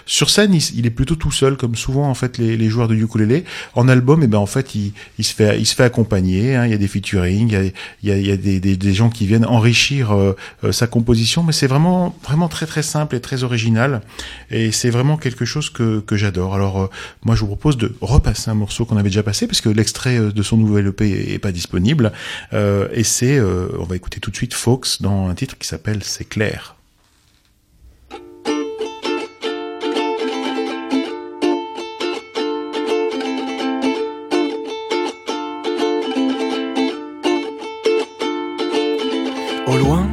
Sur 0.05 0.29
scène, 0.29 0.53
il, 0.53 0.61
il 0.75 0.85
est 0.85 0.91
plutôt 0.91 1.15
tout 1.15 1.31
seul, 1.31 1.57
comme 1.57 1.75
souvent 1.75 2.07
en 2.09 2.13
fait 2.13 2.37
les, 2.37 2.57
les 2.57 2.69
joueurs 2.69 2.87
de 2.87 2.95
ukulélé. 2.95 3.43
En 3.73 3.87
album, 3.87 4.21
et 4.21 4.27
ben 4.27 4.37
en 4.37 4.45
fait, 4.45 4.75
il, 4.75 4.93
il 5.17 5.23
se 5.23 5.33
fait, 5.33 5.59
il 5.59 5.65
se 5.65 5.73
fait 5.73 5.83
accompagner. 5.83 6.55
hein. 6.55 6.65
Il 6.65 6.71
y 6.71 6.75
a 6.75 6.77
des 6.77 6.87
featuring, 6.87 7.47
il 7.47 7.53
y 7.53 7.55
a, 7.55 7.63
il 7.63 8.09
y 8.09 8.11
a, 8.11 8.17
il 8.17 8.27
y 8.27 8.31
a 8.31 8.37
des, 8.37 8.59
des, 8.59 8.77
des 8.77 8.93
gens 8.93 9.09
qui 9.09 9.25
viennent 9.25 9.45
enrichir 9.45 10.15
sa 10.71 10.85
composition. 10.85 11.41
Mais 11.43 11.53
c'est 11.53 11.65
vraiment, 11.65 12.15
vraiment 12.23 12.49
très 12.49 12.65
très 12.67 12.83
simple 12.83 13.15
et 13.15 13.19
très 13.21 13.43
original. 13.43 14.01
Et 14.51 14.71
c'est 14.71 14.91
vraiment 14.91 15.17
quelque 15.17 15.45
chose 15.45 15.69
que, 15.71 15.99
que 16.01 16.15
j'adore. 16.15 16.53
Alors 16.53 16.89
moi, 17.25 17.35
je 17.35 17.41
vous 17.41 17.47
propose 17.47 17.77
de 17.77 17.95
repasser 18.01 18.51
un 18.51 18.55
morceau 18.55 18.85
qu'on 18.85 18.97
avait 18.97 19.09
déjà 19.09 19.23
passé 19.23 19.47
parce 19.47 19.61
que 19.61 19.69
l'extrait 19.69 20.19
de 20.19 20.43
son 20.43 20.57
nouvel 20.57 20.72
Est, 20.77 21.33
est 21.33 21.39
pas 21.39 21.51
disponible. 21.51 22.11
Euh, 22.53 22.87
et 22.91 23.03
c'est, 23.03 23.37
euh, 23.37 23.67
on 23.79 23.83
va 23.83 23.95
écouter 23.95 24.19
tout 24.19 24.31
de 24.31 24.35
suite 24.35 24.53
Fox 24.53 25.01
dans 25.01 25.27
un 25.27 25.35
titre 25.35 25.57
qui 25.57 25.67
s'appelle 25.67 26.03
C'est 26.03 26.25
clair. 26.27 26.75
Au 39.67 39.77
loin, 39.77 40.07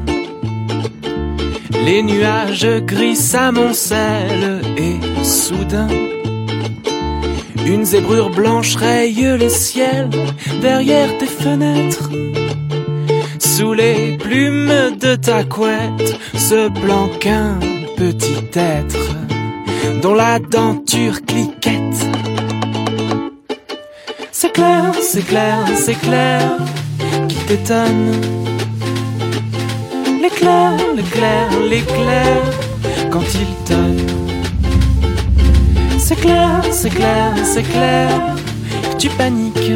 les 1.84 2.02
nuages 2.02 2.66
gris 2.86 3.16
s'amoncellent 3.16 4.62
et 4.78 5.24
soudain, 5.24 5.88
une 7.66 7.84
zébrure 7.84 8.30
blanche 8.30 8.76
raye 8.76 9.36
le 9.38 9.48
ciel 9.48 10.08
derrière 10.60 11.16
tes 11.18 11.26
fenêtres. 11.26 12.10
Sous 13.38 13.72
les 13.72 14.16
plumes 14.18 14.96
de 15.00 15.16
ta 15.16 15.44
couette 15.44 16.18
se 16.34 16.68
planque 16.68 17.26
un 17.26 17.58
petit 17.96 18.44
être 18.54 19.16
dont 20.02 20.14
la 20.14 20.38
denture 20.38 21.20
cliquette. 21.26 22.06
C'est 24.32 24.52
clair, 24.52 24.92
c'est 25.02 25.26
clair, 25.26 25.58
c'est 25.76 26.00
clair, 26.00 26.40
qui 27.28 27.36
t'étonne. 27.46 28.12
L'éclair, 30.22 30.72
l'éclair, 30.96 31.48
l'éclair, 31.68 32.42
quand 33.10 33.24
il 33.34 33.64
tonne. 33.66 34.19
C'est 36.10 36.16
clair, 36.16 36.60
c'est 36.72 36.90
clair, 36.90 37.32
c'est 37.44 37.62
clair, 37.62 38.10
tu 38.98 39.08
paniques 39.10 39.70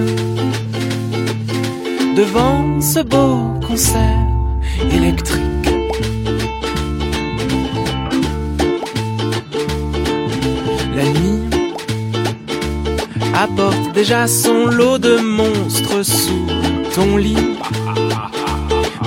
devant 2.17 2.81
ce 2.81 2.99
beau 2.99 3.53
concert 3.65 4.19
électrique. 4.91 5.69
La 10.97 11.05
nuit 11.05 11.45
apporte 13.33 13.93
déjà 13.95 14.27
son 14.27 14.67
lot 14.67 14.99
de 14.99 15.19
monstres 15.19 16.03
sous 16.03 16.47
ton 16.97 17.17
lit. 17.17 17.57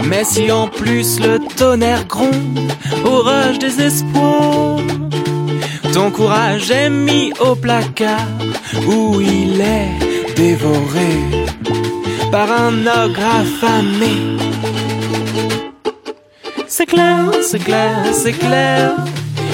Mais 0.06 0.24
si 0.24 0.50
en 0.50 0.70
plus 0.70 1.20
le 1.20 1.40
tonnerre 1.58 2.08
gronde 2.08 2.72
des 3.60 3.82
espoirs, 3.82 4.80
ton 5.94 6.12
courage 6.12 6.72
est 6.72 6.90
mis 6.90 7.32
au 7.40 7.56
placard 7.56 8.28
où 8.88 9.20
il 9.22 9.62
est 9.62 10.36
dévoré 10.36 11.14
par 12.32 12.52
un 12.52 12.86
ogre 13.04 13.26
affamé. 13.42 14.16
C'est 16.68 16.86
clair, 16.86 17.32
c'est 17.42 17.64
clair, 17.64 17.98
c'est 18.14 18.34
clair 18.34 18.92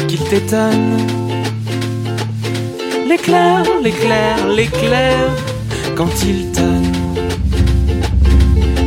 qu'il 0.08 0.24
t'étonne. 0.26 0.98
L'éclair, 3.08 3.64
l'éclair, 3.82 4.48
l'éclair 4.48 5.20
quand 5.96 6.14
il 6.26 6.52
tonne. 6.52 6.92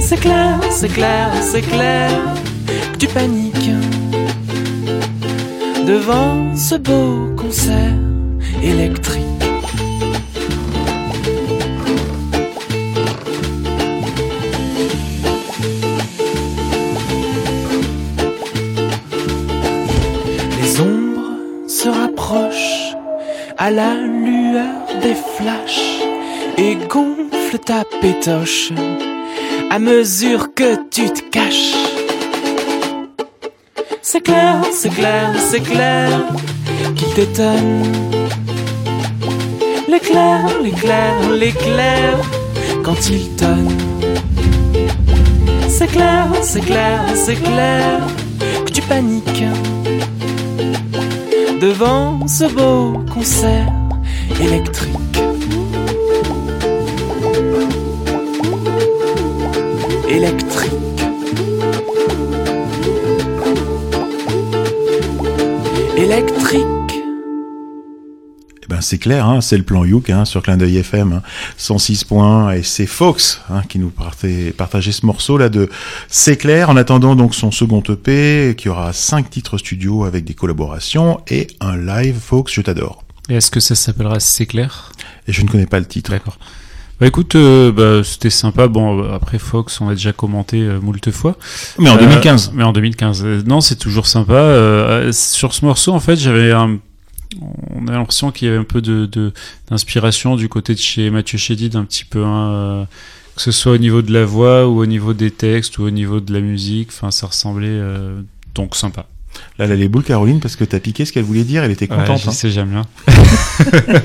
C'est 0.01 0.21
clair, 0.21 0.61
c'est 0.71 0.89
clair, 0.89 1.31
c'est 1.41 1.63
clair 1.63 2.11
que 2.93 2.99
tu 2.99 3.09
paniques 3.09 3.56
devant 5.87 6.57
ce 6.57 6.75
beau 6.75 7.35
concert 7.37 7.94
électrique. 8.61 9.22
Les 20.61 20.81
ombres 20.81 21.68
se 21.68 21.88
rapprochent 21.88 22.96
à 23.57 23.70
la 23.70 23.94
lueur 23.94 25.01
des 25.01 25.14
flashs 25.14 26.03
et 26.59 26.75
gonflent 26.88 27.59
ta 27.64 27.85
pétoche 28.01 28.72
à 29.70 29.79
mesure 29.79 30.55
que 30.55 30.77
tu 30.90 31.11
te 31.11 31.20
caches. 31.31 31.76
C'est 34.17 34.23
clair, 34.23 34.63
c'est 34.73 34.89
clair, 34.89 35.31
c'est 35.39 35.61
clair 35.61 36.09
qu'il 36.95 37.09
t'étonne. 37.09 37.83
L'éclair, 39.87 40.41
l'éclair, 40.63 41.13
l'éclair 41.39 42.17
quand 42.83 43.11
il 43.11 43.29
tonne. 43.37 43.77
C'est 45.69 45.89
clair, 45.89 46.29
c'est 46.41 46.63
clair, 46.63 47.01
c'est 47.15 47.35
clair 47.35 48.07
que 48.65 48.73
tu 48.73 48.81
paniques 48.81 49.45
devant 51.61 52.27
ce 52.27 52.45
beau 52.45 53.05
concert 53.13 53.71
électrique. 54.41 54.97
Électrique. 60.09 60.86
Électrique. 66.07 66.62
Eh 68.62 68.66
ben 68.69 68.81
c'est 68.81 68.99
clair, 68.99 69.27
hein, 69.27 69.40
c'est 69.40 69.57
le 69.59 69.64
plan 69.64 69.85
Youk 69.85 70.09
hein, 70.09 70.25
sur 70.25 70.40
Clin 70.40 70.57
d'œil 70.57 70.77
FM, 70.77 71.14
hein, 71.14 71.23
106 71.57 72.05
points, 72.05 72.53
et 72.53 72.62
c'est 72.62 72.87
Fox 72.87 73.40
hein, 73.51 73.62
qui 73.69 73.81
nous 73.81 73.90
partait- 73.90 74.53
partageait 74.53 74.92
ce 74.92 75.05
morceau 75.05 75.37
là 75.37 75.49
de 75.49 75.69
C'est 76.07 76.37
clair. 76.37 76.71
En 76.71 76.77
attendant 76.77 77.16
donc 77.16 77.35
son 77.35 77.51
second 77.51 77.83
EP, 77.88 78.55
qui 78.57 78.69
aura 78.69 78.92
cinq 78.92 79.31
titres 79.31 79.59
studio 79.59 80.05
avec 80.05 80.25
des 80.25 80.35
collaborations 80.35 81.21
et 81.27 81.49
un 81.61 81.77
live 81.77 82.21
Fox, 82.21 82.53
je 82.53 82.61
t'adore. 82.61 83.03
Et 83.29 83.35
est-ce 83.35 83.51
que 83.51 83.59
ça 83.59 83.75
s'appellera 83.75 84.21
C'est 84.21 84.47
clair? 84.47 84.92
Et 85.27 85.33
je 85.33 85.42
ne 85.42 85.49
connais 85.49 85.66
pas 85.66 85.81
le 85.81 85.87
titre. 85.87 86.12
D'accord. 86.12 86.38
Bah 86.99 87.07
écoute, 87.07 87.35
euh, 87.35 87.73
bah, 87.73 88.03
c'était 88.05 88.31
sympa. 88.31 88.69
Bon, 88.69 89.03
euh, 89.03 89.13
après 89.15 89.39
Fox, 89.39 89.81
on 89.83 89.89
a 89.89 89.95
déjà 89.95 90.13
commenté 90.13 90.61
euh, 90.63 90.81
moult 90.81 91.11
fois. 91.11 91.37
Mais 91.79 91.91
en 91.91 91.97
Euh, 91.97 92.01
2015. 92.01 92.53
Mais 92.55 92.65
en 92.65 92.73
2015. 92.73 93.23
Euh, 93.25 93.43
Non, 93.47 93.61
c'est 93.61 93.77
toujours 93.77 94.07
sympa. 94.07 94.33
Euh, 94.33 95.09
euh, 95.09 95.13
sur 95.13 95.53
ce 95.53 95.65
morceau, 95.65 95.93
en 95.93 96.01
fait, 96.01 96.17
j'avais 96.17 96.53
un... 96.53 96.79
On 97.75 97.87
a 97.89 97.93
l'impression 97.93 98.31
qu'il 98.31 98.47
y 98.49 98.51
avait 98.51 98.61
un 98.61 98.65
peu 98.65 98.81
de 98.81 99.05
de- 99.05 99.33
d'inspiration 99.69 100.37
du 100.37 100.49
côté 100.49 100.73
de 100.75 100.79
chez 100.79 101.11
Mathieu 101.11 101.37
Chédid, 101.39 101.77
un 101.77 101.85
petit 101.85 102.05
peu, 102.05 102.25
hein, 102.25 102.51
euh, 102.53 102.85
que 103.35 103.43
ce 103.43 103.51
soit 103.53 103.73
au 103.73 103.79
niveau 103.79 104.01
de 104.01 104.13
la 104.13 104.25
voix 104.25 104.67
ou 104.67 104.81
au 104.81 104.87
niveau 104.87 105.13
des 105.13 105.31
textes 105.33 105.77
ou 105.79 105.83
au 105.83 105.91
niveau 105.91 106.21
de 106.21 106.33
la 106.33 106.41
musique. 106.41 106.89
Enfin, 106.93 107.11
ça 107.11 107.27
ressemblait 107.27 107.67
euh, 107.69 108.21
donc 108.55 108.75
sympa. 108.77 109.05
Là, 109.59 109.64
elle 109.64 109.72
a 109.72 109.77
les 109.77 109.88
boules, 109.88 110.03
Caroline, 110.05 110.40
parce 110.40 110.57
que 110.57 110.64
t'as 110.64 110.81
piqué 110.81 111.05
ce 111.05 111.12
qu'elle 111.12 111.25
voulait 111.25 111.44
dire, 111.44 111.64
elle 111.64 111.70
était 111.70 111.90
Ouais, 111.90 111.96
contente. 111.96 112.20
je 112.22 112.29
hein. 112.29 112.33
sais, 112.33 112.51
j'aime 112.51 112.68
bien. 112.70 112.83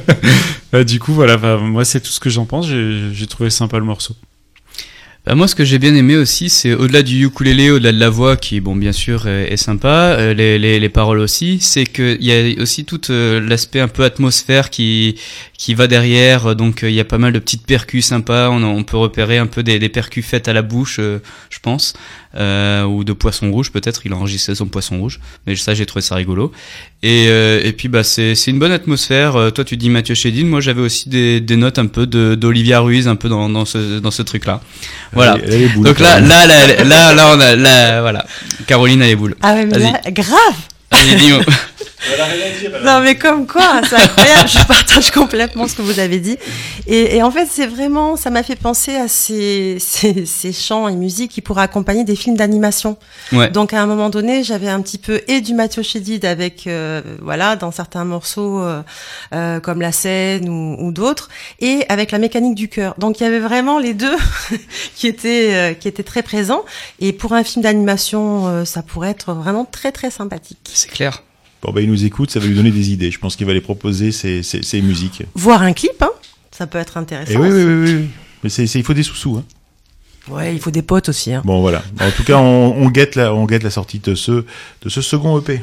Bah, 0.71 0.85
du 0.85 0.99
coup, 0.99 1.13
voilà, 1.13 1.35
bah, 1.35 1.57
moi, 1.57 1.83
c'est 1.83 1.99
tout 1.99 2.11
ce 2.11 2.19
que 2.21 2.29
j'en 2.29 2.45
pense. 2.45 2.65
J'ai 2.67 3.27
trouvé 3.27 3.49
sympa 3.49 3.77
le 3.77 3.83
morceau. 3.83 4.15
Bah, 5.25 5.35
moi, 5.35 5.47
ce 5.49 5.53
que 5.53 5.65
j'ai 5.65 5.77
bien 5.79 5.93
aimé 5.93 6.15
aussi, 6.15 6.49
c'est 6.49 6.73
au-delà 6.73 7.03
du 7.03 7.25
ukulélé, 7.25 7.69
au-delà 7.71 7.91
de 7.91 7.99
la 7.99 8.09
voix, 8.09 8.37
qui, 8.37 8.59
bon, 8.61 8.75
bien 8.75 8.93
sûr, 8.93 9.27
est, 9.27 9.51
est 9.51 9.57
sympa, 9.57 10.15
euh, 10.17 10.33
les, 10.33 10.57
les, 10.57 10.79
les 10.79 10.89
paroles 10.89 11.19
aussi, 11.19 11.59
c'est 11.59 11.83
qu'il 11.85 12.23
y 12.23 12.31
a 12.31 12.61
aussi 12.61 12.85
tout 12.85 13.01
euh, 13.11 13.39
l'aspect 13.41 13.81
un 13.81 13.89
peu 13.89 14.03
atmosphère 14.05 14.69
qui, 14.69 15.15
qui 15.57 15.75
va 15.75 15.87
derrière. 15.87 16.55
Donc, 16.55 16.83
euh, 16.83 16.89
il 16.89 16.95
y 16.95 16.99
a 17.01 17.05
pas 17.05 17.17
mal 17.19 17.33
de 17.33 17.39
petites 17.39 17.67
percus 17.67 18.05
sympas. 18.05 18.49
On, 18.49 18.63
on 18.63 18.83
peut 18.83 18.97
repérer 18.97 19.37
un 19.37 19.47
peu 19.47 19.61
des, 19.61 19.77
des 19.77 19.89
percus 19.89 20.25
faites 20.25 20.47
à 20.47 20.53
la 20.53 20.61
bouche, 20.63 20.97
euh, 20.99 21.19
je 21.51 21.59
pense, 21.59 21.93
euh, 22.35 22.83
ou 22.83 23.03
de 23.03 23.13
poisson 23.13 23.51
rouge, 23.51 23.71
peut-être. 23.71 24.01
Il 24.05 24.13
a 24.13 24.15
enregistré 24.15 24.55
son 24.55 24.67
poisson 24.67 24.99
rouge. 24.99 25.19
Mais 25.47 25.55
ça, 25.55 25.73
j'ai 25.73 25.85
trouvé 25.85 26.01
ça 26.01 26.15
rigolo. 26.15 26.51
Et, 27.03 27.25
euh, 27.29 27.61
et 27.63 27.71
puis, 27.73 27.87
bah, 27.87 28.03
c'est 28.03 28.35
c'est 28.35 28.51
une 28.51 28.59
bonne 28.59 28.71
atmosphère. 28.71 29.35
Euh, 29.35 29.49
toi, 29.49 29.63
tu 29.63 29.75
dis 29.77 29.89
Mathieu 29.89 30.15
Chédine. 30.15 30.47
Moi, 30.47 30.61
j'avais 30.61 30.81
aussi 30.81 31.09
des, 31.09 31.41
des 31.41 31.55
notes 31.57 31.79
un 31.79 31.87
peu 31.87 32.05
de- 32.07 32.35
d'Olivia 32.35 32.79
Ruiz, 32.79 33.07
un 33.07 33.15
peu 33.15 33.27
dans, 33.29 33.49
dans 33.49 33.65
ce, 33.65 33.99
dans 33.99 34.11
ce 34.11 34.21
truc-là. 34.21 34.61
Voilà. 35.13 35.37
Elle 35.43 35.69
boules, 35.73 35.85
Donc 35.85 35.99
là, 35.99 36.19
là, 36.19 36.47
là, 36.47 36.83
là, 36.83 37.13
là, 37.13 37.31
on 37.35 37.39
a, 37.39 37.55
là, 37.55 38.01
voilà. 38.01 38.25
Caroline 38.67 39.01
a 39.01 39.07
les 39.07 39.15
boules. 39.15 39.35
Ah 39.41 39.53
ouais, 39.53 39.65
mais 39.65 39.77
là, 39.79 39.99
grave 40.11 40.35
dis-moi. 41.17 41.39
Non 42.83 43.01
mais 43.01 43.15
comme 43.15 43.45
quoi, 43.47 43.81
c'est 43.87 43.95
incroyable, 43.95 44.47
je 44.49 44.65
partage 44.65 45.11
complètement 45.11 45.67
ce 45.67 45.75
que 45.75 45.81
vous 45.81 45.99
avez 45.99 46.19
dit. 46.19 46.37
Et, 46.87 47.15
et 47.17 47.23
en 47.23 47.31
fait, 47.31 47.47
c'est 47.49 47.67
vraiment, 47.67 48.15
ça 48.15 48.29
m'a 48.29 48.43
fait 48.43 48.55
penser 48.55 48.95
à 48.95 49.07
ces, 49.07 49.77
ces, 49.79 50.25
ces 50.25 50.53
chants 50.53 50.87
et 50.87 50.95
musiques 50.95 51.31
qui 51.31 51.41
pourraient 51.41 51.63
accompagner 51.63 52.03
des 52.03 52.15
films 52.15 52.35
d'animation. 52.35 52.97
Ouais. 53.31 53.49
Donc 53.49 53.73
à 53.73 53.81
un 53.81 53.85
moment 53.85 54.09
donné, 54.09 54.43
j'avais 54.43 54.69
un 54.69 54.81
petit 54.81 54.97
peu 54.97 55.21
et 55.27 55.41
du 55.41 55.53
Mathieu 55.53 55.83
Chédid 55.83 56.25
avec, 56.25 56.67
euh, 56.67 57.01
voilà, 57.21 57.55
dans 57.55 57.71
certains 57.71 58.05
morceaux 58.05 58.61
euh, 58.61 58.81
euh, 59.33 59.59
comme 59.59 59.81
La 59.81 59.91
scène 59.91 60.49
ou, 60.49 60.75
ou 60.79 60.91
d'autres, 60.91 61.29
et 61.59 61.85
avec 61.89 62.11
la 62.11 62.17
mécanique 62.17 62.55
du 62.55 62.67
cœur. 62.67 62.95
Donc 62.97 63.19
il 63.19 63.23
y 63.23 63.25
avait 63.25 63.39
vraiment 63.39 63.79
les 63.79 63.93
deux 63.93 64.15
qui 64.95 65.07
étaient 65.07 65.53
euh, 65.53 65.73
qui 65.73 65.87
étaient 65.87 66.03
très 66.03 66.23
présents. 66.23 66.63
Et 66.99 67.13
pour 67.13 67.33
un 67.33 67.43
film 67.43 67.63
d'animation, 67.63 68.47
euh, 68.47 68.65
ça 68.65 68.81
pourrait 68.81 69.11
être 69.11 69.33
vraiment 69.33 69.65
très 69.65 69.91
très 69.91 70.11
sympathique. 70.11 70.71
C'est 70.73 70.89
clair. 70.89 71.23
Bon, 71.61 71.71
bah, 71.71 71.81
il 71.81 71.89
nous 71.89 72.05
écoute, 72.05 72.31
ça 72.31 72.39
va 72.39 72.45
lui 72.47 72.55
donner 72.55 72.71
des 72.71 72.91
idées. 72.91 73.11
Je 73.11 73.19
pense 73.19 73.35
qu'il 73.35 73.45
va 73.45 73.53
les 73.53 73.61
proposer, 73.61 74.11
ces, 74.11 74.41
ces, 74.43 74.63
ces 74.63 74.81
musiques. 74.81 75.23
Voir 75.35 75.61
un 75.61 75.73
clip, 75.73 76.01
hein, 76.01 76.09
ça 76.51 76.65
peut 76.67 76.79
être 76.79 76.97
intéressant. 76.97 77.31
Et 77.31 77.37
oui, 77.37 77.49
oui, 77.51 77.63
oui, 77.63 77.93
oui. 77.95 78.09
Mais 78.43 78.49
c'est, 78.49 78.63
il 78.65 78.83
faut 78.83 78.93
des 78.95 79.03
sous-sous. 79.03 79.37
Hein. 79.37 79.43
Ouais, 80.27 80.53
il 80.55 80.59
faut 80.61 80.71
des 80.71 80.81
potes 80.81 81.09
aussi. 81.09 81.33
Hein. 81.33 81.41
Bon, 81.45 81.61
voilà. 81.61 81.83
En 81.99 82.09
tout 82.11 82.23
cas, 82.23 82.37
on, 82.37 82.73
on, 82.77 82.89
guette 82.89 83.15
la, 83.15 83.33
on 83.33 83.45
guette 83.45 83.63
la 83.63 83.69
sortie 83.69 83.99
de 83.99 84.15
ce, 84.15 84.31
de 84.81 84.89
ce 84.89 85.01
second 85.01 85.39
EP. 85.39 85.61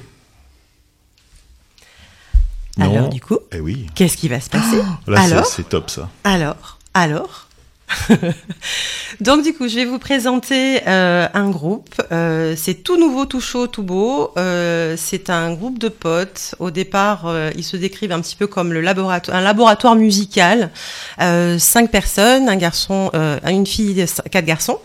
Alors 2.81 3.09
du 3.09 3.21
coup, 3.21 3.39
Eh 3.53 3.59
oui. 3.59 3.87
qu'est-ce 3.97 4.17
qui 4.17 4.29
va 4.29 4.41
se 4.41 4.49
passer? 4.49 4.77
Là, 5.09 5.21
c'est, 5.27 5.33
Alors? 5.33 5.47
c'est 5.47 5.69
top, 5.69 5.91
ça. 5.91 6.09
Alors, 6.23 6.79
alors? 6.95 7.48
Donc 9.21 9.43
du 9.43 9.55
coup, 9.55 9.69
je 9.69 9.77
vais 9.77 9.85
vous 9.85 9.99
présenter 9.99 10.81
euh, 10.87 11.27
un 11.33 11.51
groupe. 11.51 11.95
Euh, 12.13 12.55
c'est 12.57 12.75
tout 12.75 12.99
nouveau, 12.99 13.25
tout 13.25 13.41
chaud, 13.41 13.67
tout 13.67 13.83
beau. 13.83 14.33
Euh, 14.37 14.95
c'est 14.97 15.31
un 15.31 15.53
groupe 15.55 15.79
de 15.79 15.89
potes. 15.89 16.55
Au 16.59 16.71
départ, 16.71 17.27
ils 17.57 17.65
se 17.65 17.77
décrivent 17.77 18.13
un 18.13 18.21
petit 18.21 18.37
peu 18.37 18.47
comme 18.47 18.73
le 18.73 18.87
un 18.89 19.41
laboratoire 19.41 19.97
musical. 19.97 20.71
Cinq 21.19 21.91
personnes, 21.91 22.49
un 22.49 22.57
garçon, 22.57 23.11
une 23.47 23.67
fille, 23.67 24.05
quatre 24.31 24.47
garçons. 24.47 24.79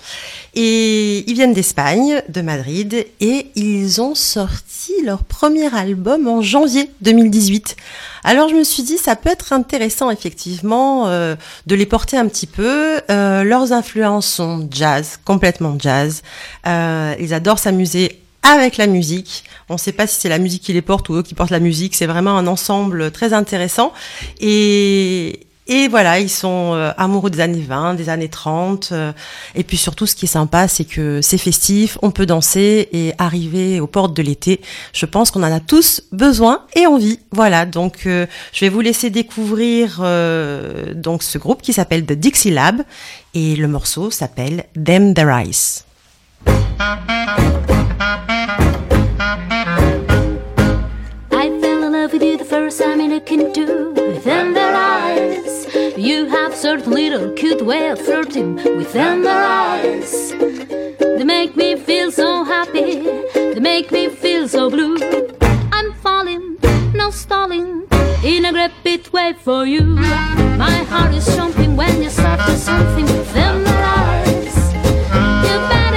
Et 0.55 1.29
ils 1.29 1.33
viennent 1.33 1.53
d'Espagne, 1.53 2.21
de 2.29 2.41
Madrid, 2.41 3.07
et 3.19 3.47
ils 3.55 4.01
ont 4.01 4.13
sorti 4.13 4.91
leur 5.03 5.23
premier 5.23 5.73
album 5.75 6.27
en 6.27 6.41
janvier 6.41 6.89
2018. 7.01 7.75
Alors 8.23 8.49
je 8.49 8.55
me 8.55 8.63
suis 8.63 8.83
dit, 8.83 8.97
ça 8.97 9.15
peut 9.15 9.29
être 9.29 9.51
intéressant 9.51 10.11
effectivement 10.11 11.07
euh, 11.07 11.35
de 11.65 11.75
les 11.75 11.85
porter 11.85 12.17
un 12.17 12.27
petit 12.27 12.47
peu. 12.47 13.01
Euh, 13.09 13.43
leurs 13.43 13.73
influences 13.73 14.27
sont 14.27 14.67
jazz, 14.71 15.19
complètement 15.25 15.75
jazz. 15.79 16.21
Euh, 16.67 17.15
ils 17.19 17.33
adorent 17.33 17.59
s'amuser 17.59 18.19
avec 18.43 18.77
la 18.77 18.87
musique. 18.87 19.45
On 19.69 19.73
ne 19.73 19.79
sait 19.79 19.91
pas 19.91 20.05
si 20.05 20.19
c'est 20.21 20.29
la 20.29 20.37
musique 20.37 20.63
qui 20.63 20.73
les 20.73 20.81
porte 20.81 21.09
ou 21.09 21.15
eux 21.15 21.23
qui 21.23 21.33
portent 21.33 21.49
la 21.49 21.59
musique. 21.59 21.95
C'est 21.95 22.05
vraiment 22.05 22.37
un 22.37 22.45
ensemble 22.45 23.11
très 23.11 23.33
intéressant. 23.33 23.91
Et, 24.39 25.47
et 25.67 25.88
voilà, 25.88 26.19
ils 26.19 26.30
sont 26.30 26.73
euh, 26.73 26.91
amoureux 26.97 27.30
des 27.30 27.39
années 27.39 27.62
20, 27.62 27.93
des 27.93 28.10
années 28.10 28.28
30. 28.30 28.89
euh, 28.91 29.13
et 29.56 29.63
puis 29.63 29.78
surtout, 29.78 30.06
ce 30.06 30.15
qui 30.15 30.26
est 30.26 30.28
sympa, 30.28 30.67
c'est 30.67 30.84
que 30.84 31.21
c'est 31.21 31.38
festif, 31.38 31.97
on 32.02 32.12
peut 32.12 32.26
danser 32.26 32.89
et 32.91 33.13
arriver 33.17 33.80
aux 33.80 33.88
portes 33.88 34.13
de 34.15 34.21
l'été. 34.21 34.60
Je 34.91 35.06
pense 35.06 35.32
qu'on 35.32 35.43
en 35.43 35.52
a 35.52 35.62
tous 35.62 36.04
besoin 36.12 36.65
et 36.76 36.86
envie. 36.86 37.19
Voilà, 37.32 37.65
donc 37.65 38.06
euh, 38.06 38.26
je 38.52 38.65
vais 38.65 38.69
vous 38.69 38.82
laisser 38.82 39.10
découvrir 39.10 40.02
donc 40.95 41.23
ce 41.23 41.38
groupe 41.38 41.62
qui 41.62 41.73
s'appelle 41.73 42.06
The 42.06 42.13
Dixie 42.13 42.52
Lab 42.52 42.82
et 43.34 43.56
le 43.56 43.67
morceau 43.67 44.12
s'appelle 44.12 44.65
Them 44.73 45.13
the 45.13 45.23
Rice. 45.26 45.86
With 52.12 52.21
you 52.21 52.38
the 52.38 52.45
first 52.45 52.80
time 52.80 52.99
within 52.99 54.54
their 54.54 54.76
eyes. 54.76 55.52
You 56.03 56.25
have 56.25 56.53
certain 56.53 56.91
little 56.91 57.31
cute 57.31 57.61
way 57.61 57.87
of 57.87 57.97
flirting 57.97 58.55
within 58.55 59.21
their 59.21 59.41
eyes. 59.41 60.31
They 60.99 61.23
make 61.23 61.55
me 61.55 61.77
feel 61.77 62.11
so 62.11 62.43
happy. 62.43 62.99
They 63.33 63.61
make 63.61 63.89
me 63.89 64.09
feel 64.09 64.49
so 64.49 64.69
blue. 64.69 64.97
I'm 65.71 65.93
falling, 65.93 66.57
no 66.93 67.09
stalling, 67.09 67.87
in 68.21 68.43
a 68.43 68.51
great 68.51 69.13
way 69.13 69.31
for 69.31 69.65
you. 69.65 69.83
My 70.65 70.83
heart 70.91 71.13
is 71.13 71.25
jumping 71.37 71.77
when 71.77 72.03
you 72.03 72.09
start 72.09 72.41
to 72.47 72.57
something 72.57 73.05
within 73.05 73.63
their 73.63 73.83
eyes. 73.85 74.73
You 75.47 75.55
better 75.71 75.92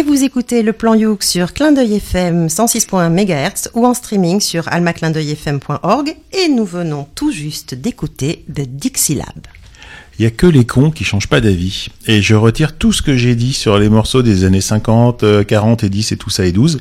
Et 0.00 0.02
vous 0.02 0.24
écoutez 0.24 0.62
le 0.62 0.72
plan 0.72 0.94
Youk 0.94 1.22
sur 1.22 1.52
Clin 1.52 1.72
d'œil 1.72 1.96
FM 1.96 2.46
106.1 2.46 3.10
MHz 3.10 3.68
ou 3.74 3.84
en 3.84 3.92
streaming 3.92 4.40
sur 4.40 4.66
almaclindeuilfm.org 4.68 6.16
et 6.32 6.48
nous 6.48 6.64
venons 6.64 7.06
tout 7.14 7.30
juste 7.30 7.74
d'écouter 7.74 8.46
The 8.48 8.62
Dixie 8.62 9.16
Lab. 9.16 9.59
Il 10.20 10.24
y 10.24 10.26
a 10.26 10.30
que 10.30 10.46
les 10.46 10.66
cons 10.66 10.90
qui 10.90 11.02
changent 11.02 11.28
pas 11.28 11.40
d'avis. 11.40 11.86
Et 12.06 12.20
je 12.20 12.34
retire 12.34 12.76
tout 12.76 12.92
ce 12.92 13.00
que 13.00 13.16
j'ai 13.16 13.34
dit 13.34 13.54
sur 13.54 13.78
les 13.78 13.88
morceaux 13.88 14.20
des 14.20 14.44
années 14.44 14.60
50, 14.60 15.22
euh, 15.22 15.44
40 15.44 15.82
et 15.82 15.88
10 15.88 16.12
et 16.12 16.18
tout 16.18 16.28
ça 16.28 16.44
et 16.44 16.52
12. 16.52 16.78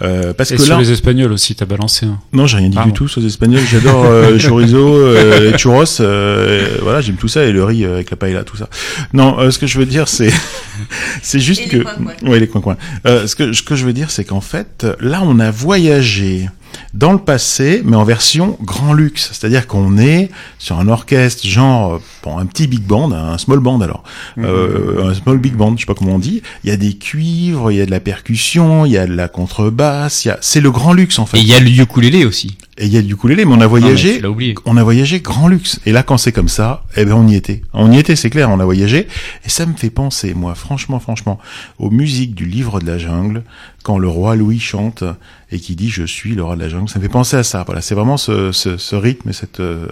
Euh, 0.00 0.32
parce 0.32 0.52
Et 0.52 0.56
que 0.56 0.62
sur 0.62 0.76
là, 0.76 0.80
les 0.80 0.90
Espagnols 0.90 1.30
aussi, 1.32 1.54
t'as 1.54 1.66
balancé. 1.66 2.06
un. 2.06 2.18
non, 2.32 2.46
j'ai 2.46 2.56
rien 2.56 2.70
dit 2.70 2.76
Pardon. 2.76 2.88
du 2.90 2.94
tout 2.96 3.06
sur 3.06 3.20
les 3.20 3.26
Espagnols. 3.26 3.60
J'adore 3.70 4.06
euh, 4.06 4.38
chorizo, 4.42 4.78
euh, 4.96 5.50
les 5.50 5.58
churros. 5.58 5.84
euh, 6.00 6.78
voilà, 6.80 7.02
j'aime 7.02 7.16
tout 7.16 7.28
ça 7.28 7.44
et 7.44 7.52
le 7.52 7.62
riz 7.62 7.84
euh, 7.84 7.96
avec 7.96 8.10
la 8.10 8.16
paella, 8.16 8.42
tout 8.42 8.56
ça. 8.56 8.70
Non, 9.12 9.38
euh, 9.38 9.50
ce 9.50 9.58
que 9.58 9.66
je 9.66 9.78
veux 9.78 9.84
dire, 9.84 10.08
c'est, 10.08 10.32
c'est 11.22 11.40
juste 11.40 11.60
Et 11.66 11.68
que, 11.68 11.76
les 11.76 11.82
coins-coins. 11.84 12.30
ouais, 12.30 12.40
les 12.40 12.48
coins 12.48 12.60
coins. 12.62 12.76
Euh, 13.06 13.26
ce 13.26 13.36
que, 13.36 13.52
ce 13.52 13.62
que 13.62 13.76
je 13.76 13.84
veux 13.84 13.92
dire, 13.92 14.10
c'est 14.10 14.24
qu'en 14.24 14.40
fait, 14.40 14.86
là, 15.00 15.20
on 15.22 15.38
a 15.40 15.50
voyagé 15.50 16.48
dans 16.94 17.12
le 17.12 17.18
passé, 17.18 17.82
mais 17.84 17.96
en 17.96 18.04
version 18.04 18.56
grand 18.62 18.92
luxe. 18.92 19.30
C'est-à-dire 19.32 19.66
qu'on 19.66 19.98
est 19.98 20.30
sur 20.58 20.78
un 20.78 20.88
orchestre 20.88 21.46
genre, 21.46 21.94
euh, 21.94 21.98
bon, 22.22 22.38
un 22.38 22.46
petit 22.46 22.66
big 22.66 22.82
band, 22.82 23.12
un 23.12 23.38
small 23.38 23.60
band 23.60 23.80
alors, 23.80 24.02
euh, 24.38 25.10
un 25.10 25.14
small 25.14 25.38
big 25.38 25.54
band, 25.54 25.74
je 25.76 25.80
sais 25.80 25.86
pas 25.86 25.94
comment 25.94 26.14
on 26.14 26.18
dit. 26.18 26.42
Il 26.64 26.70
y 26.70 26.72
a 26.72 26.76
des 26.76 26.94
cuivres, 26.94 27.70
il 27.70 27.78
y 27.78 27.80
a 27.80 27.86
de 27.86 27.90
la 27.90 28.00
percussion, 28.00 28.86
il 28.86 28.92
y 28.92 28.98
a 28.98 29.06
de 29.06 29.14
la 29.14 29.28
contrebasse, 29.28 30.24
il 30.24 30.28
y 30.28 30.30
a, 30.30 30.38
c'est 30.40 30.60
le 30.60 30.70
grand 30.70 30.92
luxe 30.92 31.18
en 31.18 31.26
fait. 31.26 31.38
Et 31.38 31.40
il 31.40 31.48
y 31.48 31.54
a 31.54 31.60
le 31.60 31.68
ukulélé 31.68 32.24
aussi. 32.24 32.56
Et 32.80 32.86
il 32.86 32.92
y 32.92 32.96
a 32.96 33.02
du 33.02 33.14
ukulélé, 33.14 33.44
mais 33.44 33.50
on 33.50 33.54
a 33.54 33.58
mais 33.58 33.66
voyagé, 33.66 34.22
on 34.64 34.76
a 34.76 34.82
voyagé 34.84 35.18
grand 35.18 35.48
luxe. 35.48 35.80
Et 35.84 35.90
là, 35.90 36.04
quand 36.04 36.16
c'est 36.16 36.30
comme 36.30 36.48
ça, 36.48 36.84
eh 36.96 37.04
ben, 37.04 37.14
on 37.14 37.26
y 37.26 37.34
était. 37.34 37.62
On 37.72 37.90
y 37.90 37.98
était, 37.98 38.14
c'est 38.14 38.30
clair, 38.30 38.50
on 38.50 38.60
a 38.60 38.64
voyagé. 38.64 39.08
Et 39.44 39.48
ça 39.48 39.66
me 39.66 39.74
fait 39.74 39.90
penser, 39.90 40.32
moi, 40.32 40.54
franchement, 40.54 41.00
franchement, 41.00 41.40
aux 41.80 41.90
musiques 41.90 42.36
du 42.36 42.46
livre 42.46 42.78
de 42.80 42.86
la 42.86 42.96
jungle, 42.96 43.42
quand 43.82 43.98
le 43.98 44.08
roi 44.08 44.36
Louis 44.36 44.60
chante 44.60 45.02
et 45.50 45.58
qui 45.58 45.74
dit 45.74 45.88
je 45.88 46.04
suis 46.04 46.34
le 46.34 46.44
roi 46.44 46.54
de 46.54 46.60
la 46.60 46.68
jungle. 46.68 46.88
Ça 46.88 47.00
me 47.00 47.02
fait 47.02 47.08
penser 47.08 47.36
à 47.36 47.42
ça. 47.42 47.64
Voilà, 47.66 47.80
c'est 47.80 47.96
vraiment 47.96 48.16
ce, 48.16 48.52
ce, 48.52 48.76
ce 48.76 48.94
rythme 48.94 49.30
et 49.30 49.32
cette, 49.32 49.60
euh, 49.60 49.86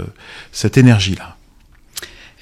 cette 0.52 0.78
énergie-là. 0.78 1.35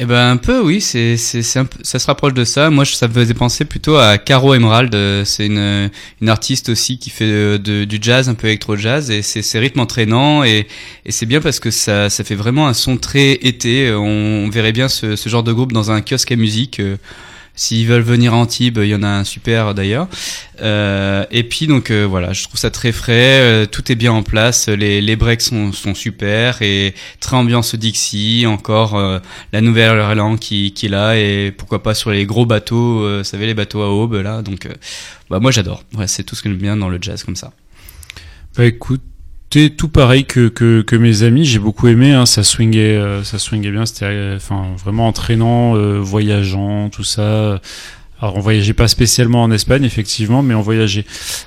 Eh 0.00 0.06
ben 0.06 0.32
un 0.32 0.36
peu 0.38 0.60
oui, 0.60 0.80
c'est 0.80 1.16
c'est 1.16 1.42
ça 1.42 1.64
se 1.84 2.06
rapproche 2.08 2.34
de 2.34 2.44
ça. 2.44 2.68
Moi 2.68 2.84
ça 2.84 3.06
me 3.06 3.12
faisait 3.12 3.32
penser 3.32 3.64
plutôt 3.64 3.96
à 3.96 4.18
Caro 4.18 4.52
Emerald. 4.52 4.92
euh, 4.92 5.24
C'est 5.24 5.46
une 5.46 5.88
une 6.20 6.28
artiste 6.28 6.68
aussi 6.68 6.98
qui 6.98 7.10
fait 7.10 7.24
euh, 7.30 7.58
du 7.58 7.98
jazz 8.00 8.28
un 8.28 8.34
peu 8.34 8.48
électro 8.48 8.74
jazz 8.74 9.12
et 9.12 9.22
c'est 9.22 9.42
c'est 9.42 9.60
rythme 9.60 9.78
entraînant 9.78 10.42
et 10.42 10.66
et 11.06 11.12
c'est 11.12 11.26
bien 11.26 11.40
parce 11.40 11.60
que 11.60 11.70
ça 11.70 12.10
ça 12.10 12.24
fait 12.24 12.34
vraiment 12.34 12.66
un 12.66 12.74
son 12.74 12.96
très 12.96 13.34
été. 13.34 13.86
Euh, 13.88 13.98
On, 13.98 14.50
verrait 14.50 14.72
bien 14.72 14.88
ce 14.88 15.14
ce 15.14 15.28
genre 15.28 15.44
de 15.44 15.52
groupe 15.52 15.72
dans 15.72 15.92
un 15.92 16.00
kiosque 16.00 16.32
à 16.32 16.36
musique. 16.36 16.80
S'ils 17.56 17.86
veulent 17.86 18.02
venir 18.02 18.34
à 18.34 18.36
Antibes, 18.36 18.78
il 18.82 18.88
y 18.88 18.94
en 18.96 19.04
a 19.04 19.08
un 19.08 19.22
super 19.22 19.74
d'ailleurs. 19.74 20.08
Euh, 20.60 21.24
et 21.30 21.44
puis 21.44 21.68
donc 21.68 21.90
euh, 21.90 22.04
voilà, 22.04 22.32
je 22.32 22.42
trouve 22.44 22.58
ça 22.58 22.70
très 22.70 22.90
frais, 22.90 23.40
euh, 23.40 23.66
tout 23.66 23.92
est 23.92 23.94
bien 23.94 24.12
en 24.12 24.24
place, 24.24 24.68
les, 24.68 25.00
les 25.00 25.16
breaks 25.16 25.42
sont, 25.42 25.72
sont 25.72 25.94
super 25.94 26.62
et 26.62 26.94
très 27.20 27.36
ambiance 27.36 27.74
Dixie, 27.76 28.44
encore 28.46 28.96
euh, 28.96 29.20
la 29.52 29.60
Nouvelle-Orléans 29.60 30.36
qui, 30.36 30.72
qui 30.72 30.86
est 30.86 30.88
là 30.88 31.16
et 31.16 31.52
pourquoi 31.56 31.82
pas 31.82 31.94
sur 31.94 32.10
les 32.10 32.26
gros 32.26 32.46
bateaux, 32.46 33.04
euh, 33.04 33.18
vous 33.18 33.24
savez 33.24 33.46
les 33.46 33.54
bateaux 33.54 33.82
à 33.82 33.88
aube 33.88 34.14
là, 34.14 34.42
donc 34.42 34.66
euh, 34.66 34.72
bah 35.30 35.38
moi 35.38 35.50
j'adore. 35.52 35.84
Ouais, 35.96 36.08
c'est 36.08 36.24
tout 36.24 36.34
ce 36.34 36.42
que 36.42 36.48
j'aime 36.48 36.58
bien 36.58 36.76
dans 36.76 36.88
le 36.88 36.98
jazz 37.00 37.22
comme 37.22 37.36
ça. 37.36 37.52
Bah 38.56 38.64
tout 39.76 39.88
pareil 39.88 40.24
que, 40.24 40.48
que, 40.48 40.96
mes 40.96 41.22
amis, 41.22 41.44
j'ai 41.44 41.58
beaucoup 41.58 41.88
aimé, 41.88 42.12
hein, 42.12 42.26
ça 42.26 42.42
swingait, 42.42 42.96
euh, 42.96 43.22
ça 43.22 43.38
swingait 43.38 43.70
bien, 43.70 43.86
c'était 43.86 44.06
euh, 44.06 44.36
enfin 44.36 44.66
vraiment 44.82 45.06
entraînant, 45.06 45.76
euh, 45.76 45.98
voyageant, 46.00 46.88
tout 46.90 47.04
ça. 47.04 47.60
Alors 48.20 48.36
on 48.36 48.40
voyageait 48.40 48.74
pas 48.74 48.88
spécialement 48.88 49.42
en 49.42 49.50
Espagne 49.50 49.84
effectivement, 49.84 50.42
mais 50.42 50.54
on 50.54 50.60
voyageait. 50.60 51.04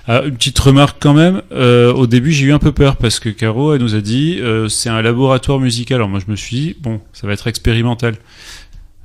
Ah, 0.07 0.21
une 0.25 0.35
petite 0.35 0.59
remarque 0.59 0.97
quand 0.99 1.13
même, 1.13 1.41
au 1.51 2.07
début 2.07 2.31
j'ai 2.31 2.47
eu 2.47 2.53
un 2.53 2.59
peu 2.59 2.71
peur 2.71 2.97
parce 2.97 3.19
que 3.19 3.29
Caro 3.29 3.73
elle 3.73 3.81
nous 3.81 3.95
a 3.95 4.01
dit 4.01 4.39
c'est 4.69 4.89
un 4.89 5.01
laboratoire 5.01 5.59
musical. 5.59 5.95
Alors 5.95 6.09
moi 6.09 6.19
je 6.23 6.29
me 6.29 6.35
suis 6.35 6.55
dit 6.55 6.75
bon 6.79 6.99
ça 7.13 7.25
va 7.25 7.33
être 7.33 7.47
expérimental. 7.47 8.15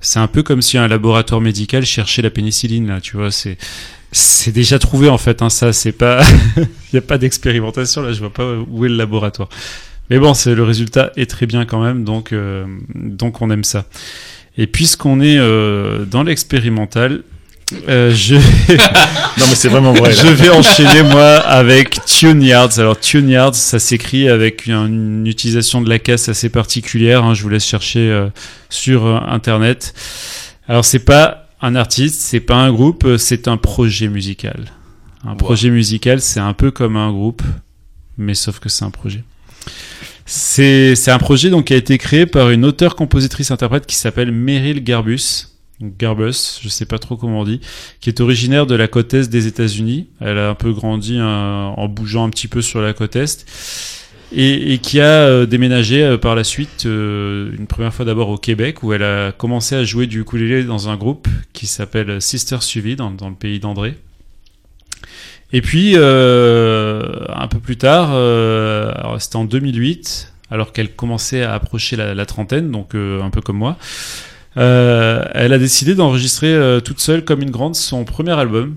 C'est 0.02 0.18
un 0.18 0.26
peu 0.26 0.42
comme 0.42 0.60
si 0.60 0.76
un 0.76 0.88
laboratoire 0.88 1.40
médical 1.40 1.86
cherchait 1.86 2.22
la 2.22 2.30
pénicilline 2.30 2.88
là, 2.88 3.00
tu 3.00 3.16
vois, 3.16 3.30
c'est 3.30 3.56
c'est 4.14 4.52
déjà 4.52 4.78
trouvé 4.78 5.08
en 5.08 5.16
fait, 5.16 5.40
hein, 5.40 5.48
ça 5.48 5.72
c'est 5.72 5.92
pas 5.92 6.22
il 6.58 6.66
n'y 6.92 6.98
a 6.98 7.02
pas 7.02 7.16
d'expérimentation 7.16 8.02
là, 8.02 8.12
je 8.12 8.18
vois 8.18 8.32
pas 8.32 8.44
où 8.68 8.84
est 8.84 8.88
le 8.88 8.96
laboratoire. 8.96 9.48
Mais 10.10 10.18
bon, 10.18 10.34
c'est 10.34 10.54
le 10.54 10.64
résultat 10.64 11.12
est 11.16 11.30
très 11.30 11.46
bien 11.46 11.64
quand 11.64 11.82
même, 11.82 12.04
donc 12.04 12.32
euh, 12.32 12.66
donc 12.94 13.40
on 13.40 13.50
aime 13.50 13.64
ça. 13.64 13.86
Et 14.58 14.66
puisqu'on 14.66 15.20
est 15.20 15.38
euh, 15.38 16.04
dans 16.04 16.22
l'expérimental, 16.22 17.22
euh, 17.88 18.14
je 18.14 18.34
Non, 19.38 19.46
mais 19.48 19.54
c'est 19.54 19.68
vraiment 19.68 19.92
vrai. 19.92 20.10
là. 20.10 20.16
je 20.22 20.28
vais 20.28 20.48
enchaîner 20.50 21.02
moi 21.02 21.36
avec 21.38 22.04
Tune 22.06 22.42
Yards. 22.42 22.78
Alors 22.78 22.98
Tune 23.00 23.28
Yards, 23.28 23.54
ça 23.54 23.78
s'écrit 23.78 24.28
avec 24.28 24.66
une, 24.66 24.74
une 25.22 25.26
utilisation 25.26 25.80
de 25.80 25.88
la 25.88 25.98
casse 25.98 26.28
assez 26.28 26.48
particulière. 26.48 27.24
hein. 27.24 27.34
Je 27.34 27.42
vous 27.42 27.48
laisse 27.48 27.64
chercher 27.66 28.10
euh, 28.10 28.28
sur 28.70 29.06
euh, 29.06 29.18
internet. 29.26 29.94
Alors 30.68 30.84
c'est 30.84 31.04
pas 31.04 31.48
un 31.60 31.74
artiste, 31.76 32.20
c'est 32.20 32.40
pas 32.40 32.56
un 32.56 32.72
groupe, 32.72 33.06
c'est 33.18 33.48
un 33.48 33.56
projet 33.56 34.08
musical. 34.08 34.66
Un 35.24 35.36
projet 35.36 35.70
musical, 35.70 36.20
c'est 36.20 36.40
un 36.40 36.52
peu 36.52 36.70
comme 36.72 36.96
un 36.96 37.12
groupe, 37.12 37.42
mais 38.18 38.34
sauf 38.34 38.58
que 38.58 38.68
c'est 38.68 38.84
un 38.84 38.90
projet. 38.90 39.22
C'est 40.26 40.94
c'est 40.96 41.10
un 41.10 41.18
projet 41.18 41.50
donc 41.50 41.66
qui 41.66 41.74
a 41.74 41.76
été 41.76 41.98
créé 41.98 42.26
par 42.26 42.50
une 42.50 42.64
auteure-compositrice-interprète 42.64 43.86
qui 43.86 43.96
s'appelle 43.96 44.32
Meryl 44.32 44.82
Garbus. 44.82 45.48
Garbus, 45.98 46.60
je 46.62 46.68
sais 46.68 46.86
pas 46.86 46.98
trop 46.98 47.16
comment 47.16 47.40
on 47.40 47.44
dit, 47.44 47.60
qui 48.00 48.08
est 48.08 48.20
originaire 48.20 48.66
de 48.66 48.74
la 48.74 48.88
côte 48.88 49.12
est 49.14 49.28
des 49.28 49.46
États-Unis. 49.46 50.08
Elle 50.20 50.38
a 50.38 50.50
un 50.50 50.54
peu 50.54 50.72
grandi 50.72 51.18
euh, 51.18 51.24
en 51.24 51.88
bougeant 51.88 52.24
un 52.24 52.30
petit 52.30 52.48
peu 52.48 52.62
sur 52.62 52.80
la 52.80 52.92
côte 52.92 53.16
est. 53.16 53.44
Et, 54.34 54.78
qui 54.78 55.00
a 55.00 55.04
euh, 55.04 55.46
déménagé 55.46 56.02
euh, 56.02 56.16
par 56.16 56.34
la 56.34 56.42
suite, 56.42 56.86
euh, 56.86 57.52
une 57.58 57.66
première 57.66 57.92
fois 57.92 58.06
d'abord 58.06 58.30
au 58.30 58.38
Québec, 58.38 58.82
où 58.82 58.94
elle 58.94 59.02
a 59.02 59.30
commencé 59.32 59.74
à 59.74 59.84
jouer 59.84 60.06
du 60.06 60.20
ukulélé 60.20 60.64
dans 60.64 60.88
un 60.88 60.96
groupe 60.96 61.28
qui 61.52 61.66
s'appelle 61.66 62.22
Sister 62.22 62.56
Suivi, 62.60 62.96
dans, 62.96 63.10
le 63.10 63.34
pays 63.34 63.60
d'André. 63.60 63.94
Et 65.52 65.60
puis, 65.60 65.96
un 65.96 67.48
peu 67.50 67.58
plus 67.58 67.76
tard, 67.76 68.08
c'était 69.20 69.36
en 69.36 69.44
2008, 69.44 70.32
alors 70.50 70.72
qu'elle 70.72 70.94
commençait 70.94 71.42
à 71.42 71.52
approcher 71.52 71.96
la, 71.96 72.26
trentaine, 72.26 72.70
donc 72.70 72.94
un 72.94 73.28
peu 73.28 73.42
comme 73.42 73.58
moi, 73.58 73.76
euh, 74.56 75.24
elle 75.32 75.52
a 75.52 75.58
décidé 75.58 75.94
d'enregistrer 75.94 76.52
euh, 76.52 76.80
toute 76.80 77.00
seule 77.00 77.24
comme 77.24 77.40
une 77.42 77.50
grande 77.50 77.74
son 77.74 78.04
premier 78.04 78.32
album, 78.32 78.76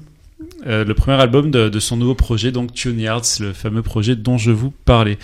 euh, 0.68 0.86
le 0.86 0.94
premier 0.94 1.20
album 1.20 1.52
de, 1.52 1.80
son 1.80 1.98
nouveau 1.98 2.16
projet, 2.16 2.52
donc 2.52 2.74
Tune 2.74 3.00
Yards, 3.00 3.26
le 3.40 3.54
fameux 3.54 3.82
projet 3.82 4.16
dont 4.16 4.38
je 4.38 4.52
vous 4.52 4.72
parlais. 4.72 5.18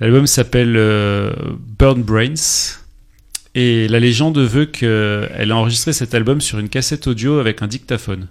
L'album 0.00 0.26
s'appelle 0.26 0.72
Burn 1.78 2.02
Brains. 2.02 2.78
Et 3.54 3.86
la 3.86 4.00
légende 4.00 4.38
veut 4.38 4.64
qu'elle 4.64 5.52
a 5.52 5.56
enregistré 5.56 5.92
cet 5.92 6.14
album 6.14 6.40
sur 6.40 6.58
une 6.58 6.70
cassette 6.70 7.06
audio 7.06 7.38
avec 7.38 7.60
un 7.60 7.66
dictaphone. 7.66 8.28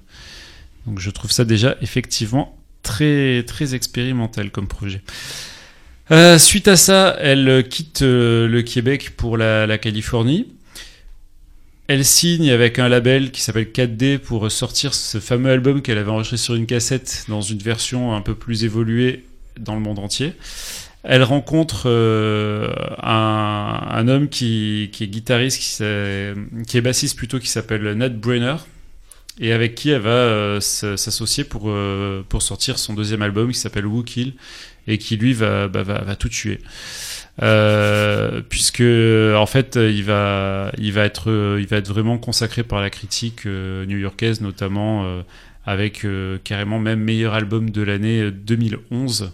Donc 0.87 0.99
je 0.99 1.11
trouve 1.11 1.31
ça 1.31 1.45
déjà 1.45 1.77
effectivement 1.81 2.57
très 2.81 3.43
très 3.43 3.75
expérimental 3.75 4.49
comme 4.49 4.67
projet. 4.67 5.03
Suite 6.39 6.67
à 6.67 6.75
ça, 6.75 7.15
elle 7.19 7.67
quitte 7.69 8.01
le 8.01 8.61
Québec 8.61 9.11
pour 9.15 9.37
la 9.37 9.77
Californie. 9.77 10.47
Elle 11.93 12.05
signe 12.05 12.49
avec 12.51 12.79
un 12.79 12.87
label 12.87 13.31
qui 13.31 13.41
s'appelle 13.41 13.65
4D 13.65 14.17
pour 14.17 14.49
sortir 14.49 14.93
ce 14.93 15.19
fameux 15.19 15.51
album 15.51 15.81
qu'elle 15.81 15.97
avait 15.97 16.09
enregistré 16.09 16.37
sur 16.37 16.55
une 16.55 16.65
cassette 16.65 17.25
dans 17.27 17.41
une 17.41 17.57
version 17.57 18.15
un 18.15 18.21
peu 18.21 18.33
plus 18.33 18.63
évoluée 18.63 19.25
dans 19.59 19.75
le 19.75 19.81
monde 19.81 19.99
entier. 19.99 20.31
elle 21.03 21.23
rencontre 21.23 21.89
euh, 21.89 22.69
un, 23.03 24.07
homme 24.07 24.29
qui, 24.29 24.89
est 25.01 25.07
guitariste, 25.07 25.83
qui, 26.65 26.77
est 26.77 26.81
bassiste 26.81 27.17
plutôt, 27.17 27.39
qui 27.39 27.49
s'appelle 27.49 27.83
Nat 27.91 28.07
Brenner, 28.07 28.55
et 29.41 29.51
avec 29.51 29.75
qui 29.75 29.89
elle 29.89 29.99
va 29.99 30.11
euh, 30.11 30.59
s'associer 30.61 31.43
pour, 31.43 31.63
euh, 31.65 32.25
pour 32.29 32.41
sortir 32.41 32.79
son 32.79 32.93
deuxième 32.93 33.21
album 33.21 33.51
qui 33.51 33.59
s'appelle 33.59 33.85
Who 33.85 34.03
Kill, 34.03 34.35
et 34.87 34.97
qui 34.97 35.17
lui 35.17 35.33
va, 35.33 35.67
bah, 35.67 35.83
va, 35.83 36.01
va 36.01 36.15
tout 36.15 36.29
tuer. 36.29 36.59
Euh, 37.41 38.41
puisque 38.47 38.81
en 38.81 39.45
fait 39.45 39.77
il 39.77 40.03
va 40.03 40.71
il 40.77 40.91
va 40.91 41.05
être 41.05 41.57
il 41.59 41.65
va 41.65 41.77
être 41.77 41.87
vraiment 41.87 42.17
consacré 42.17 42.61
par 42.61 42.81
la 42.81 42.89
critique 42.89 43.45
euh, 43.45 43.85
new-yorkaise 43.85 44.41
notamment 44.41 45.05
euh, 45.05 45.21
avec 45.65 46.05
euh, 46.05 46.37
carrément 46.43 46.79
même 46.79 46.99
meilleur 46.99 47.33
album 47.33 47.69
de 47.69 47.81
l'année 47.81 48.21
euh, 48.21 48.31
2011 48.31 49.31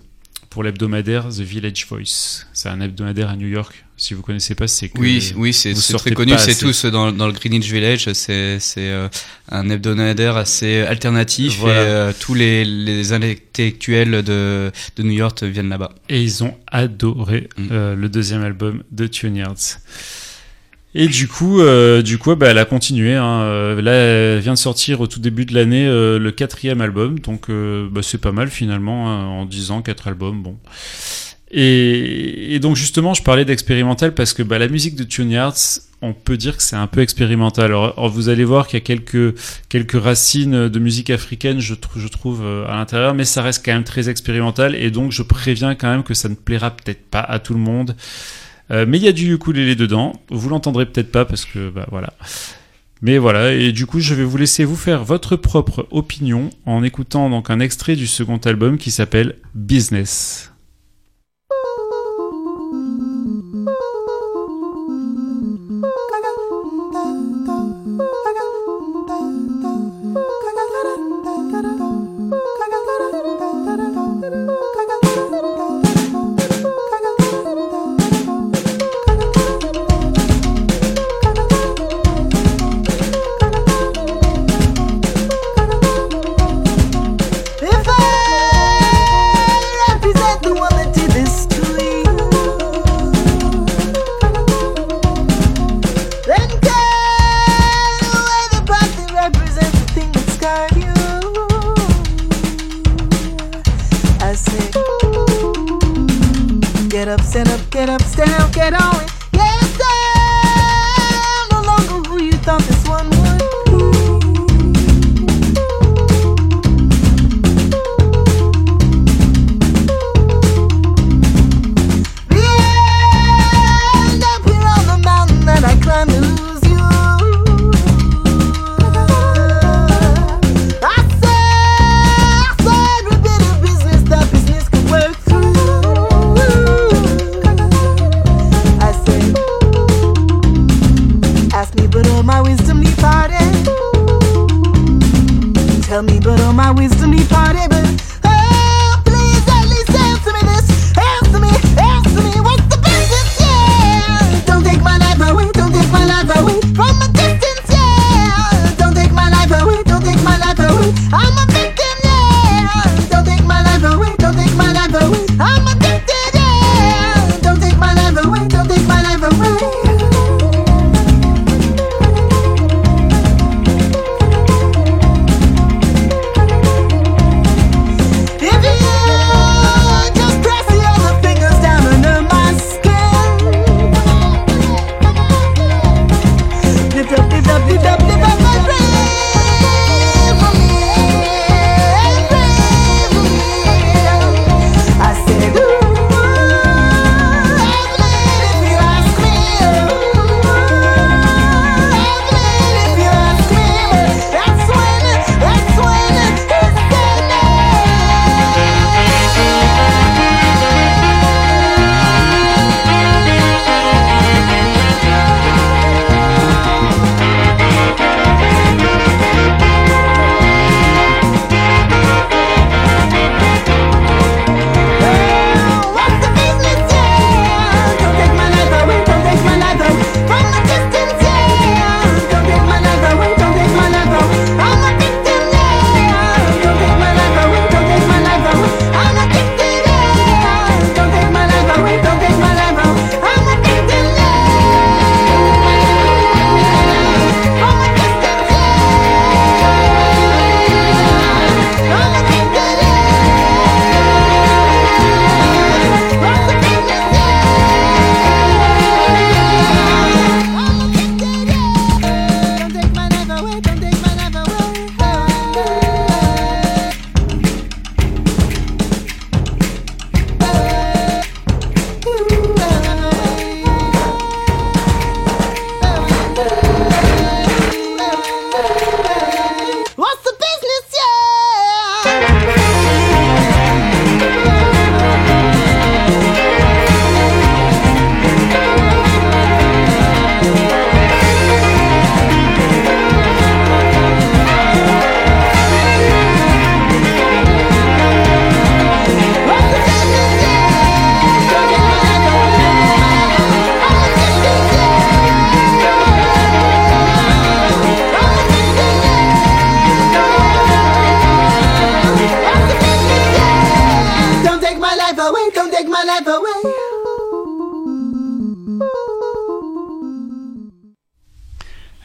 pour 0.49 0.63
l'hebdomadaire 0.63 1.29
The 1.29 1.41
Village 1.41 1.85
Voice. 1.87 2.45
C'est 2.53 2.69
un 2.69 2.81
hebdomadaire 2.81 3.29
à 3.29 3.35
New 3.35 3.47
York. 3.47 3.85
Si 3.99 4.13
vous 4.13 4.21
connaissez 4.21 4.53
pas, 4.53 4.67
c'est 4.67 4.89
que 4.89 4.99
Oui, 4.99 5.33
oui, 5.35 5.53
c'est 5.53 5.73
très 5.73 6.11
connu. 6.11 6.33
C'est 6.37 6.55
tous 6.57 6.85
dans, 6.85 7.11
dans 7.11 7.25
le 7.25 7.33
Greenwich 7.33 7.71
Village. 7.71 8.13
C'est 8.13 8.59
c'est 8.59 8.89
euh, 8.91 9.07
un 9.49 9.67
hebdomadaire 9.71 10.37
assez 10.37 10.81
alternatif 10.81 11.57
Voilà. 11.57 11.81
et 11.81 11.85
euh, 11.87 12.11
tous 12.19 12.35
les, 12.35 12.63
les 12.63 13.11
intellectuels 13.13 14.21
de, 14.23 14.71
de 14.97 15.03
New 15.03 15.11
York 15.13 15.41
viennent 15.43 15.69
là-bas. 15.69 15.95
Et 16.09 16.21
ils 16.21 16.43
ont 16.43 16.53
adoré 16.67 17.49
Mm. 17.57 17.67
euh, 17.71 17.95
le 17.95 18.07
deuxième 18.09 18.43
album 18.43 18.83
de 18.91 19.07
Tune 19.07 19.35
Yards. 19.35 19.79
Et 20.95 21.07
du 21.07 21.27
coup, 21.27 21.59
euh, 21.61 22.01
du 22.01 22.17
coup, 22.17 22.35
bah, 22.35 22.47
elle 22.49 22.57
a 22.57 22.65
continué. 22.65 23.15
Hein. 23.15 23.41
Euh, 23.41 23.81
Là, 23.81 23.91
elle 23.93 24.39
vient 24.41 24.53
de 24.53 24.57
sortir 24.59 25.01
au 25.01 25.07
tout 25.07 25.19
début 25.19 25.45
de 25.45 25.53
l'année 25.53 25.85
euh, 25.87 26.17
le 26.17 26.31
quatrième 26.31 26.81
album, 26.81 27.19
donc 27.19 27.49
euh, 27.49 27.87
bah, 27.91 28.01
c'est 28.03 28.17
pas 28.19 28.31
mal 28.31 28.49
finalement 28.49 29.09
hein, 29.09 29.25
en 29.25 29.45
10 29.45 29.71
ans, 29.71 29.81
quatre 29.81 30.07
albums. 30.07 30.41
Bon. 30.41 30.57
Et, 31.49 32.55
et 32.55 32.59
donc 32.59 32.75
justement, 32.75 33.13
je 33.13 33.23
parlais 33.23 33.45
d'expérimental 33.45 34.13
parce 34.13 34.33
que 34.33 34.43
bah, 34.43 34.59
la 34.59 34.67
musique 34.67 34.95
de 34.95 35.03
Tune 35.03 35.31
Yards, 35.31 35.79
on 36.01 36.13
peut 36.13 36.37
dire 36.37 36.57
que 36.57 36.63
c'est 36.63 36.75
un 36.75 36.87
peu 36.87 37.01
expérimental. 37.01 37.65
Alors, 37.65 37.93
alors, 37.97 38.09
vous 38.09 38.29
allez 38.29 38.43
voir 38.43 38.67
qu'il 38.67 38.77
y 38.79 38.81
a 38.81 38.85
quelques 38.85 39.35
quelques 39.69 40.01
racines 40.01 40.67
de 40.67 40.79
musique 40.79 41.09
africaine, 41.09 41.59
je, 41.59 41.73
tr- 41.73 41.97
je 41.97 42.07
trouve 42.07 42.41
euh, 42.43 42.67
à 42.67 42.75
l'intérieur, 42.75 43.13
mais 43.13 43.25
ça 43.25 43.41
reste 43.41 43.65
quand 43.65 43.73
même 43.73 43.85
très 43.85 44.09
expérimental. 44.09 44.75
Et 44.75 44.91
donc, 44.91 45.11
je 45.11 45.23
préviens 45.23 45.73
quand 45.75 45.89
même 45.89 46.03
que 46.03 46.13
ça 46.13 46.27
ne 46.29 46.35
plaira 46.35 46.71
peut-être 46.71 47.05
pas 47.09 47.21
à 47.21 47.39
tout 47.39 47.53
le 47.53 47.59
monde. 47.59 47.95
Euh, 48.69 48.85
mais 48.87 48.97
il 48.97 49.03
y 49.05 49.07
a 49.07 49.13
du 49.13 49.33
ukulélé 49.33 49.75
dedans. 49.75 50.11
Vous 50.29 50.49
l'entendrez 50.49 50.85
peut-être 50.85 51.11
pas 51.11 51.23
parce 51.23 51.45
que 51.45 51.69
bah 51.69 51.87
voilà. 51.89 52.13
Mais 53.01 53.17
voilà, 53.19 53.53
et 53.53 53.71
du 53.71 53.85
coup, 53.85 53.99
je 53.99 54.15
vais 54.15 54.23
vous 54.23 54.37
laisser 54.37 54.65
vous 54.65 54.75
faire 54.75 55.03
votre 55.03 55.35
propre 55.35 55.87
opinion 55.91 56.49
en 56.65 56.83
écoutant 56.83 57.29
donc 57.29 57.49
un 57.49 57.59
extrait 57.59 57.95
du 57.95 58.07
second 58.07 58.37
album 58.37 58.77
qui 58.77 58.91
s'appelle 58.91 59.35
Business. 59.53 60.51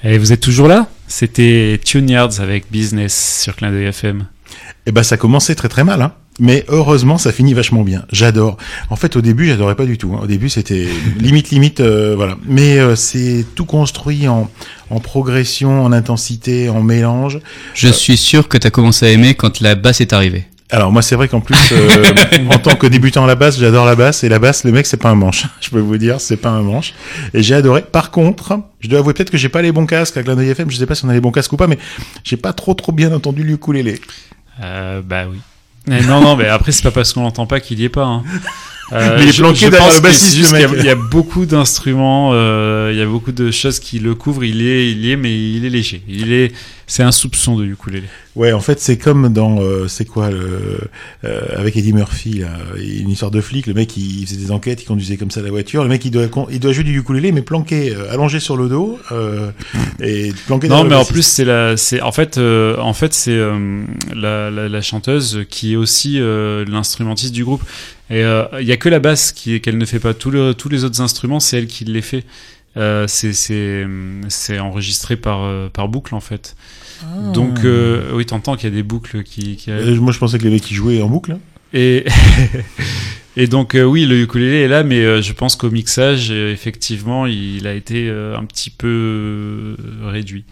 Et 0.04 0.18
vous 0.18 0.32
êtes 0.32 0.40
toujours 0.40 0.68
là? 0.68 0.88
C'était 1.08 1.80
Tuneyards 1.84 2.40
avec 2.40 2.70
Business 2.70 3.40
sur 3.42 3.56
Clin 3.56 3.70
d'œil 3.70 3.86
FM. 3.86 4.26
Eh 4.86 4.92
ben 4.92 5.02
ça 5.02 5.16
commençait 5.16 5.54
très 5.54 5.68
très 5.68 5.84
mal, 5.84 6.02
hein. 6.02 6.12
Mais 6.40 6.64
heureusement, 6.68 7.18
ça 7.18 7.30
finit 7.30 7.52
vachement 7.52 7.82
bien. 7.82 8.04
J'adore. 8.10 8.56
En 8.88 8.96
fait, 8.96 9.16
au 9.16 9.20
début, 9.20 9.46
j'adorais 9.46 9.74
pas 9.74 9.84
du 9.84 9.98
tout. 9.98 10.14
Hein. 10.14 10.20
Au 10.22 10.26
début, 10.26 10.48
c'était 10.48 10.88
limite, 11.18 11.50
limite, 11.50 11.80
euh, 11.80 12.14
voilà. 12.16 12.36
Mais 12.46 12.78
euh, 12.78 12.96
c'est 12.96 13.44
tout 13.54 13.66
construit 13.66 14.28
en, 14.28 14.50
progression, 15.02 15.84
en 15.84 15.92
intensité, 15.92 16.68
en 16.70 16.82
mélange. 16.82 17.38
Je 17.74 17.88
euh, 17.88 17.92
suis 17.92 18.16
sûr 18.16 18.48
que 18.48 18.56
tu 18.56 18.66
as 18.66 18.70
commencé 18.70 19.06
à 19.06 19.10
aimer 19.10 19.34
quand 19.34 19.60
la 19.60 19.74
basse 19.74 20.00
est 20.00 20.12
arrivée. 20.12 20.46
Alors 20.72 20.90
moi, 20.90 21.02
c'est 21.02 21.16
vrai 21.16 21.28
qu'en 21.28 21.40
plus, 21.40 21.54
euh, 21.72 22.02
en 22.50 22.58
tant 22.58 22.74
que 22.76 22.86
débutant 22.86 23.24
à 23.24 23.26
la 23.26 23.34
basse, 23.34 23.58
j'adore 23.58 23.84
la 23.84 23.94
basse. 23.94 24.24
Et 24.24 24.30
la 24.30 24.38
basse, 24.38 24.64
le 24.64 24.72
mec, 24.72 24.86
c'est 24.86 24.96
pas 24.96 25.10
un 25.10 25.14
manche. 25.14 25.44
Je 25.60 25.68
peux 25.68 25.78
vous 25.78 25.98
dire, 25.98 26.18
c'est 26.18 26.38
pas 26.38 26.48
un 26.48 26.62
manche. 26.62 26.94
Et 27.34 27.42
j'ai 27.42 27.54
adoré. 27.54 27.82
Par 27.82 28.10
contre, 28.10 28.58
je 28.80 28.88
dois 28.88 29.00
avouer 29.00 29.12
peut-être 29.12 29.30
que 29.30 29.36
j'ai 29.36 29.50
pas 29.50 29.60
les 29.60 29.70
bons 29.70 29.84
casques 29.84 30.22
Clin 30.22 30.34
d'œil 30.34 30.48
FM. 30.48 30.70
Je 30.70 30.78
sais 30.78 30.86
pas 30.86 30.94
si 30.94 31.04
on 31.04 31.10
a 31.10 31.12
les 31.12 31.20
bons 31.20 31.30
casques 31.30 31.52
ou 31.52 31.58
pas, 31.58 31.66
mais 31.66 31.78
j'ai 32.24 32.38
pas 32.38 32.54
trop 32.54 32.72
trop 32.72 32.90
bien 32.90 33.12
entendu 33.12 33.44
le 33.44 33.52
ukulélé. 33.52 34.00
Euh, 34.62 35.02
bah 35.04 35.24
oui. 35.30 35.38
Mais 35.86 36.00
non, 36.02 36.22
non, 36.22 36.36
mais 36.36 36.48
après, 36.48 36.72
c'est 36.72 36.82
pas 36.82 36.90
parce 36.90 37.12
qu'on 37.12 37.22
l'entend 37.22 37.46
pas 37.46 37.60
qu'il 37.60 37.78
y 37.78 37.84
est 37.84 37.90
pas. 37.90 38.04
Hein. 38.04 38.22
Euh, 38.92 39.16
Mais 39.16 39.22
il 39.24 39.28
est 39.28 39.32
je- 39.32 39.42
planqué 39.42 39.58
je 39.66 39.70
derrière 39.70 39.94
le 39.94 40.00
bassiste, 40.00 40.36
juste 40.36 40.52
le 40.52 40.58
qu'il 40.58 40.60
y 40.60 40.64
a- 40.64 40.68
mec. 40.68 40.78
Il 40.80 40.86
y, 40.86 40.90
a 40.90 40.94
beaucoup 40.94 41.46
d'instruments, 41.46 42.30
euh, 42.34 42.90
il 42.92 42.98
y 42.98 43.02
a 43.02 43.06
beaucoup 43.06 43.32
de 43.32 43.50
choses 43.50 43.78
qui 43.78 43.98
le 43.98 44.14
couvrent. 44.14 44.44
Il 44.44 44.60
est, 44.66 44.90
il 44.92 45.08
est, 45.08 45.16
mais 45.16 45.32
il 45.34 45.64
est 45.64 45.70
léger. 45.70 46.02
Il 46.08 46.32
est, 46.32 46.52
c'est 46.86 47.02
un 47.02 47.12
soupçon 47.12 47.56
de 47.56 47.64
ukulélé. 47.64 48.04
Ouais, 48.36 48.52
en 48.52 48.60
fait, 48.60 48.80
c'est 48.80 48.96
comme 48.98 49.32
dans, 49.32 49.60
euh, 49.62 49.88
c'est 49.88 50.04
quoi, 50.06 50.30
le, 50.30 50.78
avec 51.56 51.76
Eddie 51.76 51.92
Murphy, 51.92 52.40
là, 52.40 52.48
une 52.78 53.08
histoire 53.10 53.30
de 53.30 53.40
flic. 53.40 53.66
Le 53.66 53.74
mec, 53.74 53.96
il 53.96 54.26
faisait 54.26 54.36
des 54.38 54.50
enquêtes, 54.50 54.82
il 54.82 54.86
conduisait 54.86 55.16
comme 55.16 55.30
ça 55.30 55.40
la 55.42 55.50
voiture. 55.50 55.82
Le 55.82 55.88
mec, 55.88 56.04
il 56.04 56.10
doit, 56.10 56.26
il 56.50 56.60
doit 56.60 56.72
jouer 56.72 56.84
du 56.84 56.98
ukulélé, 56.98 57.32
mais 57.32 57.42
planqué, 57.42 57.94
allongé 58.10 58.40
sur 58.40 58.56
le 58.56 58.68
dos, 58.68 58.98
et 60.00 60.32
planqué 60.46 60.68
Non, 60.68 60.76
derrière 60.76 60.84
le 60.84 60.90
mais 60.90 60.96
en 60.96 61.04
plus 61.04 61.22
c'est 61.26 61.44
la, 61.44 61.76
c'est 61.76 62.00
en 62.00 62.12
fait, 62.12 62.38
en 62.38 62.92
fait 62.94 63.12
c'est 63.14 63.38
la, 64.14 64.50
la, 64.50 64.68
la 64.68 64.80
chanteuse 64.82 65.44
qui 65.48 65.74
est 65.74 65.76
aussi 65.76 66.18
l'instrumentiste 66.20 67.32
du 67.32 67.44
groupe. 67.44 67.62
Et 68.12 68.22
euh, 68.22 68.44
il 68.60 68.66
y 68.66 68.72
a 68.72 68.76
que 68.76 68.88
la 68.90 68.98
basse 69.00 69.32
qui 69.32 69.60
qu'elle 69.60 69.78
ne 69.78 69.84
fait 69.86 69.98
pas. 69.98 70.12
Tous 70.12 70.30
le, 70.30 70.52
tous 70.52 70.68
les 70.68 70.84
autres 70.84 71.00
instruments, 71.00 71.40
c'est 71.40 71.56
elle 71.58 71.66
qui 71.66 71.84
les 71.84 72.02
fait. 72.02 72.24
Euh, 72.76 73.06
c'est 73.08 73.32
c'est 73.32 73.86
c'est 74.28 74.58
enregistré 74.58 75.16
par 75.16 75.42
euh, 75.44 75.68
par 75.68 75.88
boucle 75.88 76.14
en 76.14 76.20
fait. 76.20 76.54
Donc 77.34 77.64
euh, 77.64 78.12
oui, 78.14 78.24
t'entends 78.26 78.54
qu'il 78.56 78.68
y 78.68 78.72
a 78.72 78.74
des 78.74 78.82
boucles 78.82 79.22
qui. 79.22 79.56
qui 79.56 79.70
Euh, 79.70 79.96
moi, 80.00 80.12
je 80.12 80.18
pensais 80.18 80.38
que 80.38 80.44
les 80.44 80.50
mecs, 80.50 80.70
ils 80.70 80.74
jouaient 80.74 81.02
en 81.02 81.08
boucle. 81.08 81.32
hein. 81.32 81.40
et 81.72 82.04
et 83.36 83.46
donc 83.46 83.74
euh, 83.74 83.82
oui, 83.82 84.04
le 84.04 84.20
ukulélé 84.20 84.60
est 84.62 84.68
là, 84.68 84.82
mais 84.84 85.00
euh, 85.00 85.22
je 85.22 85.32
pense 85.32 85.56
qu'au 85.56 85.70
mixage, 85.70 86.28
euh, 86.30 86.52
effectivement, 86.52 87.26
il 87.26 87.66
a 87.66 87.72
été 87.74 88.08
euh, 88.08 88.36
un 88.36 88.44
petit 88.44 88.70
peu 88.70 88.88
euh, 88.88 89.76
réduit. 90.04 90.44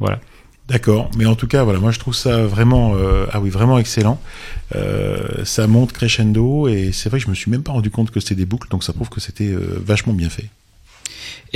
Voilà. 0.00 0.20
D'accord, 0.66 1.10
mais 1.18 1.26
en 1.26 1.34
tout 1.34 1.46
cas, 1.46 1.62
voilà, 1.62 1.78
moi 1.78 1.90
je 1.90 1.98
trouve 1.98 2.14
ça 2.14 2.46
vraiment, 2.46 2.94
euh, 2.96 3.26
ah 3.32 3.40
oui, 3.40 3.50
vraiment 3.50 3.78
excellent. 3.78 4.18
Euh, 4.74 5.44
ça 5.44 5.66
monte 5.66 5.92
crescendo 5.92 6.68
et 6.68 6.90
c'est 6.90 7.10
vrai 7.10 7.18
que 7.18 7.24
je 7.26 7.30
me 7.30 7.34
suis 7.34 7.50
même 7.50 7.62
pas 7.62 7.72
rendu 7.72 7.90
compte 7.90 8.10
que 8.10 8.18
c'était 8.18 8.34
des 8.34 8.46
boucles, 8.46 8.68
donc 8.70 8.82
ça 8.82 8.94
prouve 8.94 9.10
que 9.10 9.20
c'était 9.20 9.48
euh, 9.48 9.78
vachement 9.84 10.14
bien 10.14 10.30
fait. 10.30 10.48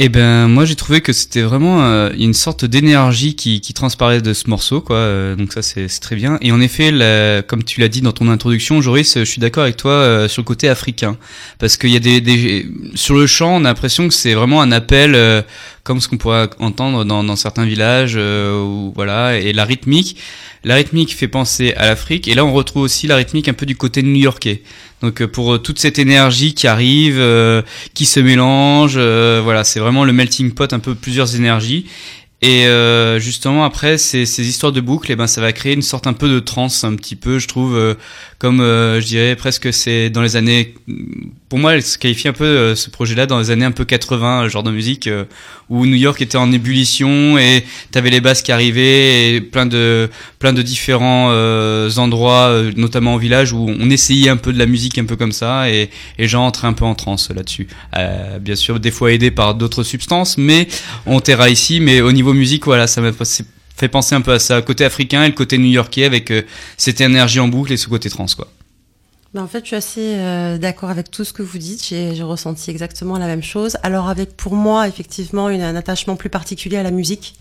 Eh 0.00 0.08
ben 0.08 0.46
moi 0.46 0.64
j'ai 0.64 0.76
trouvé 0.76 1.00
que 1.00 1.12
c'était 1.12 1.42
vraiment 1.42 1.82
euh, 1.82 2.10
une 2.16 2.32
sorte 2.32 2.64
d'énergie 2.64 3.34
qui, 3.34 3.60
qui 3.60 3.74
transparaît 3.74 4.22
de 4.22 4.32
ce 4.32 4.48
morceau 4.48 4.80
quoi 4.80 4.96
euh, 4.96 5.34
donc 5.34 5.52
ça 5.52 5.60
c'est 5.60 5.88
très 5.88 6.14
bien 6.14 6.38
et 6.40 6.52
en 6.52 6.60
effet 6.60 6.92
comme 7.48 7.64
tu 7.64 7.80
l'as 7.80 7.88
dit 7.88 8.00
dans 8.00 8.12
ton 8.12 8.28
introduction 8.28 8.80
Joris 8.80 9.18
je 9.18 9.24
suis 9.24 9.40
d'accord 9.40 9.64
avec 9.64 9.76
toi 9.76 10.28
sur 10.28 10.42
le 10.42 10.46
côté 10.46 10.68
africain 10.68 11.16
parce 11.58 11.76
qu'il 11.76 11.90
y 11.90 11.96
a 11.96 12.00
des, 12.00 12.20
des 12.20 12.70
sur 12.94 13.16
le 13.16 13.26
chant 13.26 13.56
on 13.56 13.64
a 13.64 13.68
l'impression 13.68 14.06
que 14.06 14.14
c'est 14.14 14.34
vraiment 14.34 14.62
un 14.62 14.70
appel 14.70 15.44
comme 15.88 16.02
ce 16.02 16.08
qu'on 16.08 16.18
pourrait 16.18 16.50
entendre 16.58 17.06
dans, 17.06 17.24
dans 17.24 17.34
certains 17.36 17.64
villages 17.64 18.12
euh, 18.16 18.90
voilà 18.94 19.38
et 19.38 19.54
la 19.54 19.64
rythmique 19.64 20.18
la 20.62 20.74
rythmique 20.74 21.16
fait 21.16 21.28
penser 21.28 21.72
à 21.72 21.86
l'Afrique 21.86 22.28
et 22.28 22.34
là 22.34 22.44
on 22.44 22.52
retrouve 22.52 22.82
aussi 22.82 23.06
la 23.06 23.16
rythmique 23.16 23.48
un 23.48 23.54
peu 23.54 23.64
du 23.64 23.74
côté 23.74 24.02
new-yorkais 24.02 24.62
donc 25.00 25.22
euh, 25.22 25.28
pour 25.28 25.54
euh, 25.54 25.58
toute 25.58 25.78
cette 25.78 25.98
énergie 25.98 26.54
qui 26.54 26.66
arrive 26.66 27.18
euh, 27.18 27.62
qui 27.94 28.04
se 28.04 28.20
mélange. 28.20 28.94
euh, 28.96 29.40
voilà, 29.42 29.64
c'est 29.64 29.80
vraiment 29.80 30.04
le 30.04 30.12
melting 30.12 30.52
pot, 30.52 30.72
un 30.72 30.78
peu 30.78 30.94
plusieurs 30.94 31.36
énergies. 31.36 31.86
Et 32.40 32.66
euh, 32.66 33.18
justement 33.18 33.64
après 33.64 33.98
ces, 33.98 34.24
ces 34.24 34.48
histoires 34.48 34.70
de 34.70 34.80
boucles, 34.80 35.10
eh 35.10 35.16
ben 35.16 35.26
ça 35.26 35.40
va 35.40 35.52
créer 35.52 35.74
une 35.74 35.82
sorte 35.82 36.06
un 36.06 36.12
peu 36.12 36.28
de 36.28 36.38
trance, 36.38 36.84
un 36.84 36.94
petit 36.94 37.16
peu, 37.16 37.40
je 37.40 37.48
trouve, 37.48 37.76
euh, 37.76 37.94
comme 38.38 38.60
euh, 38.60 39.00
je 39.00 39.06
dirais 39.06 39.36
presque 39.36 39.72
c'est 39.72 40.10
dans 40.10 40.22
les 40.22 40.36
années, 40.36 40.74
pour 41.48 41.58
moi, 41.58 41.74
elle 41.74 41.82
se 41.82 41.98
qualifie 41.98 42.28
un 42.28 42.32
peu 42.32 42.44
euh, 42.44 42.74
ce 42.76 42.88
projet-là 42.88 43.26
dans 43.26 43.38
les 43.38 43.50
années 43.50 43.64
un 43.64 43.72
peu 43.72 43.84
80, 43.84 44.44
le 44.44 44.48
genre 44.48 44.62
de 44.62 44.70
musique 44.70 45.08
euh, 45.08 45.24
où 45.70 45.86
New 45.86 45.96
York 45.96 46.20
était 46.22 46.38
en 46.38 46.50
ébullition 46.52 47.36
et 47.36 47.64
t'avais 47.90 48.10
les 48.10 48.20
basses 48.20 48.42
qui 48.42 48.52
arrivaient 48.52 49.34
et 49.34 49.40
plein 49.40 49.66
de 49.66 50.08
plein 50.38 50.52
de 50.52 50.62
différents 50.62 51.28
euh, 51.30 51.90
endroits, 51.96 52.48
euh, 52.48 52.72
notamment 52.76 53.14
au 53.14 53.18
village 53.18 53.52
où 53.52 53.66
on 53.68 53.90
essayait 53.90 54.30
un 54.30 54.36
peu 54.36 54.52
de 54.52 54.58
la 54.58 54.66
musique 54.66 54.98
un 54.98 55.04
peu 55.04 55.16
comme 55.16 55.32
ça 55.32 55.68
et, 55.70 55.90
et 56.18 56.34
entraient 56.34 56.68
un 56.68 56.72
peu 56.72 56.84
en 56.84 56.94
transe 56.94 57.30
là-dessus. 57.30 57.66
Euh, 57.96 58.38
bien 58.38 58.54
sûr, 58.54 58.78
des 58.78 58.90
fois 58.90 59.12
aidés 59.12 59.30
par 59.30 59.54
d'autres 59.54 59.82
substances, 59.82 60.38
mais 60.38 60.68
on 61.06 61.20
terra 61.20 61.50
ici. 61.50 61.80
Mais 61.80 62.00
au 62.00 62.12
niveau 62.12 62.32
musique, 62.32 62.64
voilà, 62.64 62.86
ça 62.86 63.00
m'a 63.00 63.12
fait 63.78 63.88
penser 63.88 64.14
un 64.14 64.20
peu 64.20 64.32
à 64.32 64.38
ça, 64.38 64.60
côté 64.62 64.84
africain 64.84 65.24
et 65.24 65.28
le 65.28 65.34
côté 65.34 65.58
new-yorkais 65.58 66.04
avec 66.04 66.30
euh, 66.30 66.42
cette 66.76 67.00
énergie 67.00 67.40
en 67.40 67.48
boucle 67.48 67.72
et 67.72 67.76
ce 67.76 67.88
côté 67.88 68.10
trans 68.10 68.26
quoi. 68.36 68.48
Ben, 69.34 69.42
en 69.42 69.46
fait, 69.46 69.60
je 69.60 69.66
suis 69.66 69.76
assez 69.76 70.14
euh, 70.16 70.56
d'accord 70.56 70.88
avec 70.88 71.10
tout 71.10 71.22
ce 71.22 71.34
que 71.34 71.42
vous 71.42 71.58
dites. 71.58 71.84
J'ai 71.84 72.22
ressenti 72.22 72.70
exactement 72.70 73.18
la 73.18 73.26
même 73.26 73.42
chose. 73.42 73.76
Alors, 73.82 74.08
avec 74.08 74.34
pour 74.34 74.54
moi, 74.54 74.88
effectivement, 74.88 75.48
un 75.48 75.76
attachement 75.76 76.16
plus 76.16 76.30
particulier 76.30 76.78
à 76.78 76.82
la 76.82 76.90
musique 76.90 77.34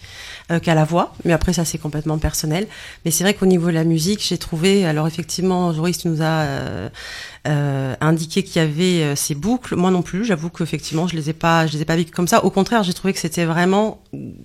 euh, 0.52 0.60
qu'à 0.60 0.76
la 0.76 0.86
voix. 0.86 1.14
Mais 1.26 1.34
après, 1.34 1.54
ça, 1.54 1.66
c'est 1.66 1.78
complètement 1.78 2.18
personnel. 2.18 2.68
Mais 3.06 3.12
c'est 3.12 3.24
vrai 3.24 3.34
qu'au 3.34 3.46
niveau 3.46 3.68
de 3.68 3.74
la 3.74 3.84
musique, 3.84 4.24
j'ai 4.28 4.38
trouvé. 4.38 4.86
Alors, 4.86 5.08
effectivement, 5.08 5.74
Joris 5.74 6.06
nous 6.06 6.22
a 6.22 6.26
euh, 6.26 6.90
euh, 7.48 7.96
indiqué 8.02 8.44
qu'il 8.44 8.62
y 8.62 8.66
avait 8.66 9.04
euh, 9.04 9.16
ces 9.16 9.36
boucles. 9.36 9.76
Moi 9.76 9.92
non 9.92 10.02
plus. 10.02 10.26
J'avoue 10.26 10.50
qu'effectivement, 10.50 11.08
je 11.08 11.16
les 11.16 11.30
ai 11.30 11.34
pas, 11.34 11.68
je 11.68 11.74
les 11.74 11.82
ai 11.82 11.86
pas 11.86 11.96
vécues 11.96 12.12
comme 12.12 12.28
ça. 12.28 12.44
Au 12.44 12.50
contraire, 12.50 12.84
j'ai 12.84 12.94
trouvé 12.94 13.14
que 13.14 13.20
c'était 13.20 13.46
vraiment, 13.46 14.00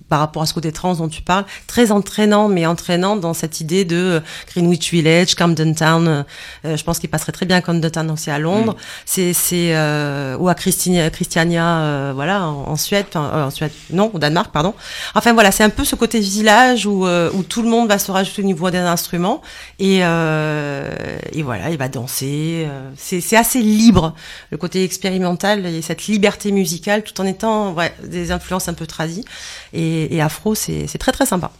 par 0.09 0.19
rapport 0.19 0.41
à 0.41 0.45
ce 0.45 0.53
côté 0.53 0.71
trans 0.71 0.95
dont 0.95 1.07
tu 1.09 1.21
parles, 1.21 1.45
très 1.67 1.91
entraînant, 1.91 2.47
mais 2.49 2.65
entraînant 2.65 3.15
dans 3.15 3.33
cette 3.33 3.61
idée 3.61 3.85
de 3.85 3.95
euh, 3.95 4.19
Greenwich 4.51 4.91
Village, 4.91 5.35
Camden 5.35 5.75
Town. 5.75 6.25
euh, 6.65 6.77
je 6.77 6.83
pense 6.83 6.99
qu'il 6.99 7.09
passerait 7.09 7.31
très 7.31 7.45
bien 7.45 7.57
à 7.57 7.61
Camden 7.61 7.89
Town 7.91 8.11
aussi 8.11 8.29
à 8.29 8.39
Londres. 8.39 8.75
C'est, 9.05 9.33
c'est 9.33 9.75
euh, 9.75 10.37
ou 10.37 10.49
à 10.49 10.55
Christiania, 10.55 11.09
Christiania, 11.09 11.79
euh, 11.79 12.11
voilà, 12.15 12.47
en, 12.47 12.69
en 12.69 12.75
Suède, 12.75 13.05
enfin, 13.09 13.31
euh, 13.33 13.45
en 13.45 13.49
Suède, 13.49 13.71
non, 13.91 14.11
au 14.13 14.19
Danemark, 14.19 14.51
pardon. 14.51 14.73
Enfin 15.15 15.33
voilà, 15.33 15.51
c'est 15.51 15.63
un 15.63 15.69
peu 15.69 15.83
ce 15.83 15.92
côté 15.95 16.19
village 16.19 16.85
où 16.85 17.05
euh, 17.05 17.29
où 17.33 17.43
tout 17.43 17.61
le 17.61 17.69
monde 17.69 17.87
va 17.87 17.99
se 17.99 18.11
rajouter 18.11 18.41
au 18.41 18.45
niveau 18.45 18.69
d'un 18.69 18.85
instrument 18.85 19.41
et 19.79 19.99
euh, 20.01 20.93
et 21.31 21.43
voilà, 21.43 21.69
il 21.69 21.77
va 21.77 21.89
danser. 21.89 22.65
euh, 22.67 22.91
c'est 22.97 23.35
assez 23.35 23.61
libre 23.61 24.15
le 24.51 24.57
côté 24.57 24.83
expérimental 24.83 25.65
et 25.65 25.81
cette 25.81 26.07
liberté 26.07 26.51
musicale 26.51 27.03
tout 27.03 27.19
en 27.21 27.25
étant 27.25 27.73
ouais, 27.73 27.93
des 28.05 28.31
influences 28.31 28.67
un 28.67 28.73
peu 28.73 28.87
tradies 28.87 29.25
et, 29.73 30.15
et 30.15 30.21
afro, 30.21 30.55
c'est 30.55 30.87
très 30.97 31.11
très 31.11 31.25
sympa. 31.25 31.51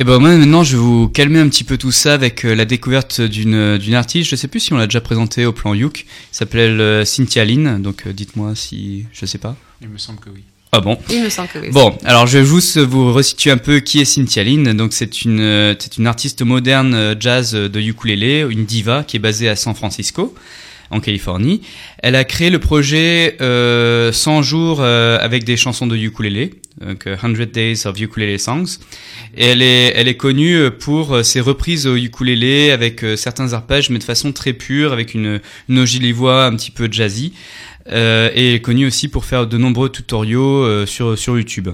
Et 0.00 0.04
ben 0.04 0.18
moi 0.18 0.30
maintenant 0.30 0.64
je 0.64 0.76
vais 0.78 0.82
vous 0.82 1.08
calmer 1.08 1.40
un 1.40 1.48
petit 1.50 1.62
peu 1.62 1.76
tout 1.76 1.92
ça 1.92 2.14
avec 2.14 2.46
euh, 2.46 2.54
la 2.54 2.64
découverte 2.64 3.20
d'une 3.20 3.76
d'une 3.76 3.94
artiste. 3.94 4.30
Je 4.30 4.36
sais 4.36 4.48
plus 4.48 4.60
si 4.60 4.72
on 4.72 4.78
l'a 4.78 4.86
déjà 4.86 5.02
présentée 5.02 5.44
au 5.44 5.52
plan 5.52 5.74
Youk. 5.74 6.06
Elle 6.06 6.34
s'appelle 6.34 6.80
euh, 6.80 7.04
Cynthia 7.04 7.44
Lynn. 7.44 7.82
Donc 7.82 8.06
euh, 8.06 8.14
dites-moi 8.14 8.54
si 8.54 9.04
je 9.12 9.26
sais 9.26 9.36
pas. 9.36 9.56
Il 9.82 9.90
me 9.90 9.98
semble 9.98 10.18
que 10.20 10.30
oui. 10.30 10.44
Ah 10.72 10.80
bon. 10.80 10.96
Il 11.10 11.24
me 11.24 11.28
semble 11.28 11.48
que 11.48 11.58
oui. 11.58 11.70
Bon, 11.72 11.98
alors 12.04 12.26
je 12.28 12.38
vais 12.38 12.44
juste 12.44 12.78
vous 12.78 13.12
resituer 13.12 13.50
un 13.50 13.56
peu 13.56 13.80
qui 13.80 14.00
est 14.00 14.04
Cynthia 14.04 14.44
Lynn. 14.44 14.72
Donc 14.72 14.92
c'est 14.92 15.22
une 15.22 15.40
euh, 15.40 15.74
c'est 15.78 15.96
une 15.98 16.06
artiste 16.06 16.42
moderne 16.42 16.94
euh, 16.94 17.14
jazz 17.18 17.54
euh, 17.54 17.68
de 17.68 17.80
ukulélé, 17.80 18.46
une 18.48 18.64
diva 18.64 19.02
qui 19.02 19.16
est 19.16 19.20
basée 19.20 19.48
à 19.48 19.56
San 19.56 19.74
Francisco 19.74 20.34
en 20.90 21.00
Californie. 21.00 21.62
Elle 22.02 22.16
a 22.16 22.24
créé 22.24 22.50
le 22.50 22.58
projet 22.58 23.36
euh, 23.40 24.12
100 24.12 24.42
jours 24.42 24.78
euh, 24.80 25.18
avec 25.20 25.44
des 25.44 25.56
chansons 25.56 25.86
de 25.86 25.96
ukulélé, 25.96 26.54
donc 26.80 27.06
euh, 27.06 27.16
100 27.16 27.30
Days 27.52 27.86
of 27.86 27.98
Ukulele 27.98 28.38
Songs. 28.38 28.78
Et 29.36 29.46
elle 29.46 29.62
est 29.62 29.92
elle 29.94 30.08
est 30.08 30.16
connue 30.16 30.56
euh, 30.56 30.70
pour 30.70 31.14
euh, 31.14 31.22
ses 31.22 31.40
reprises 31.40 31.86
au 31.86 31.96
ukulélé 31.96 32.72
avec 32.72 33.04
euh, 33.04 33.16
certains 33.16 33.52
arpèges 33.52 33.90
mais 33.90 33.98
de 33.98 34.04
façon 34.04 34.32
très 34.32 34.52
pure 34.52 34.92
avec 34.92 35.14
une 35.14 35.40
une 35.68 36.12
voix 36.12 36.44
un 36.44 36.56
petit 36.56 36.72
peu 36.72 36.88
jazzy. 36.90 37.32
Euh, 37.92 38.30
et 38.34 38.54
est 38.54 38.60
connue 38.60 38.86
aussi 38.86 39.08
pour 39.08 39.24
faire 39.24 39.46
de 39.46 39.58
nombreux 39.58 39.88
tutoriaux 39.88 40.64
euh, 40.64 40.86
sur, 40.86 41.18
sur 41.18 41.36
YouTube. 41.36 41.70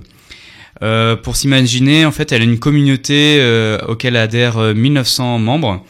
Euh, 0.82 1.16
pour 1.16 1.36
s'imaginer, 1.36 2.04
en 2.04 2.12
fait, 2.12 2.32
elle 2.32 2.42
a 2.42 2.44
une 2.44 2.58
communauté 2.58 3.38
euh, 3.40 3.78
auquel 3.88 4.16
adhèrent 4.16 4.58
euh, 4.58 4.74
1900 4.74 5.38
membres. 5.38 5.84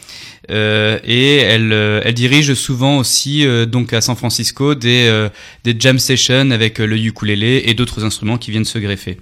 Et 0.49 1.37
elle, 1.39 1.73
elle 1.73 2.13
dirige 2.13 2.53
souvent 2.53 2.99
aussi 2.99 3.45
donc 3.67 3.91
à 3.91 3.99
San 3.99 4.15
Francisco 4.15 4.75
des, 4.75 5.27
des 5.65 5.75
jam 5.77 5.99
sessions 5.99 6.51
avec 6.51 6.79
le 6.79 6.97
ukulélé 6.97 7.63
et 7.65 7.73
d'autres 7.73 8.05
instruments 8.05 8.37
qui 8.37 8.51
viennent 8.51 8.63
se 8.63 8.79
greffer. 8.79 9.17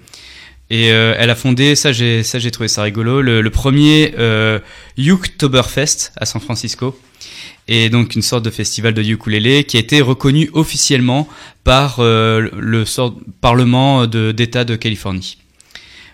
Et 0.68 0.90
euh, 0.90 1.14
elle 1.16 1.30
a 1.30 1.36
fondé, 1.36 1.76
ça 1.76 1.92
j'ai 1.92 2.24
ça 2.24 2.38
j'ai 2.40 2.50
trouvé 2.50 2.68
ça 2.68 2.82
rigolo, 2.82 3.22
le, 3.22 3.50
premier 3.50 4.14
euh, 4.18 4.58
Uktoberfest 4.98 6.12
à 6.16 6.26
San 6.26 6.40
Francisco. 6.40 6.98
Et 7.68 7.88
donc 7.88 8.14
une 8.14 8.22
sorte 8.22 8.44
de 8.44 8.50
festival 8.50 8.94
de 8.94 9.02
ukulélé 9.02 9.64
qui 9.64 9.76
a 9.76 9.80
été 9.80 10.00
reconnu 10.00 10.50
officiellement 10.52 11.28
par 11.64 11.98
euh, 11.98 12.48
le 12.56 12.84
sort 12.84 13.16
parlement 13.40 14.06
de 14.06 14.32
d'État 14.32 14.64
de 14.64 14.74
Californie. 14.74 15.38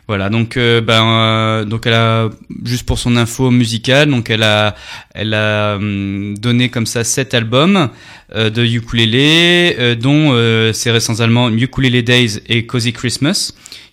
Voilà, 0.09 0.29
donc 0.29 0.57
euh, 0.59 0.83
ben 0.83 1.65
donc 1.65 1.87
elle 1.87 1.95
a 1.95 2.29
juste 2.65 2.85
pour 2.85 2.99
son 2.99 3.17
info 3.17 3.51
musicale, 3.51 4.11
donc 4.11 4.29
elle 4.29 4.43
a 4.43 4.75
elle 5.15 5.33
a 5.33 5.77
hum, 5.77 6.37
donné 6.37 6.69
comme 6.69 6.87
ça 6.87 7.05
sept 7.05 7.33
albums 7.33 7.89
de 8.35 8.65
ukulélé, 8.65 9.97
dont 9.99 10.35
ses 10.75 10.91
récents 10.91 11.21
allemands 11.21 11.49
Ukulele 11.51 12.03
Days 12.03 12.41
et 12.49 12.67
Cozy 12.67 12.93
Christmas, 12.93 13.53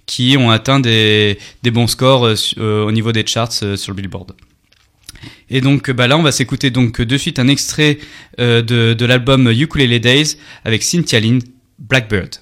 qui 0.09 0.35
ont 0.37 0.49
atteint 0.49 0.79
des 0.79 1.37
bons 1.65 1.85
scores 1.85 2.25
euh, 2.25 2.35
euh, 2.57 2.83
au 2.83 2.91
niveau 2.91 3.11
des 3.11 3.25
charts 3.27 3.59
euh, 3.61 3.77
sur 3.77 3.91
le 3.91 3.95
Billboard. 3.95 4.33
Et 5.51 5.61
donc 5.61 5.91
bah 5.91 6.07
là 6.07 6.17
on 6.17 6.23
va 6.23 6.31
s'écouter 6.31 6.71
donc 6.71 7.01
de 7.01 7.17
suite 7.17 7.39
un 7.39 7.47
extrait 7.47 7.97
de 8.37 8.61
de 8.93 9.05
l'album 9.05 9.51
Ukulele 9.51 9.99
Days 9.99 10.37
avec 10.63 10.81
Cynthia 10.81 11.19
Lynn 11.19 11.41
Blackbird. 11.77 12.37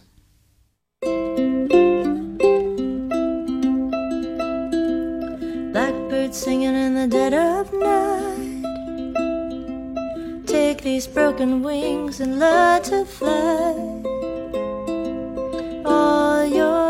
Blackbird 5.74 6.34
singing 6.34 6.76
in 6.76 6.94
the 6.94 7.08
dead 7.10 7.34
of 7.34 7.74
night. 7.74 8.38
Take 10.46 10.84
these 10.84 11.08
broken 11.08 11.64
wings 11.64 12.22
and 12.22 12.40
learn 12.40 12.84
to 12.84 13.06
fly. 13.06 13.74
All 15.84 16.46
your 16.46 16.87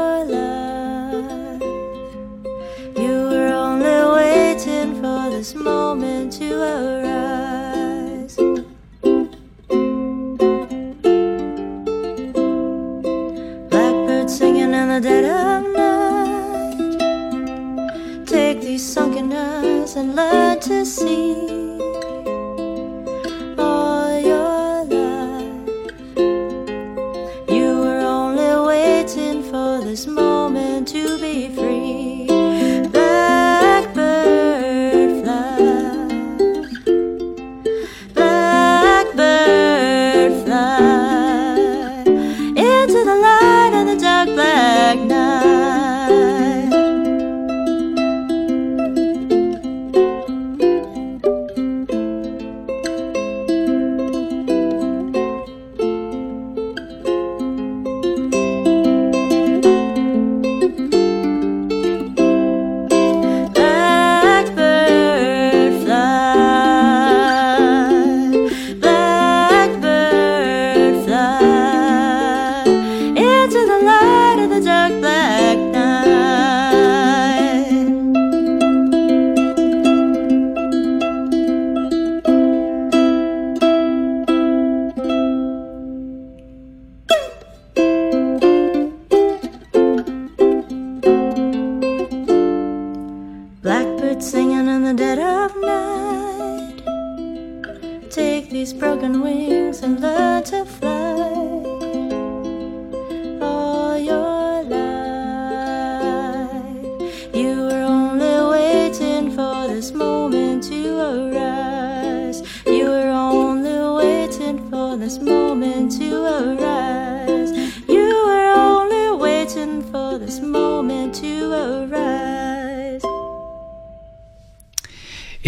this 5.38 5.54
moment 5.54 6.34
to 6.34 6.52
arise. 6.52 8.36
Blackbird 13.70 14.30
singing 14.32 14.74
in 14.74 14.88
the 14.90 15.00
dead 15.00 15.26
of 15.26 15.62
night. 15.76 16.98
Take 18.26 18.62
these 18.62 18.84
sunken 18.84 19.32
eyes 19.32 19.96
and 19.96 20.16
learn 20.16 20.60
to 20.62 20.84
see 20.84 21.67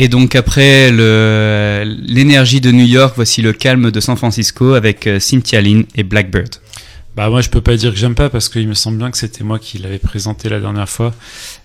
Et 0.02 0.08
donc 0.08 0.34
après 0.34 0.92
l'énergie 0.94 2.62
de 2.62 2.72
New 2.72 2.86
York, 2.86 3.16
voici 3.18 3.42
le 3.42 3.52
calme 3.52 3.92
de 3.92 4.00
San 4.00 4.16
Francisco 4.16 4.74
avec 4.74 5.06
euh, 5.08 5.20
Cynthia 5.20 5.60
Lynn 5.60 5.84
et 5.94 6.04
Blackbird. 6.04 6.56
Bah 7.18 7.30
moi 7.30 7.42
je 7.42 7.50
peux 7.50 7.60
pas 7.60 7.76
dire 7.76 7.92
que 7.92 7.98
j'aime 7.98 8.16
pas 8.16 8.30
parce 8.30 8.48
qu'il 8.48 8.66
me 8.70 8.76
semble 8.76 8.98
bien 8.98 9.12
que 9.12 9.18
c'était 9.18 9.44
moi 9.44 9.60
qui 9.60 9.78
l'avais 9.78 10.00
présenté 10.00 10.48
la 10.48 10.62
dernière 10.62 10.88
fois 10.88 11.14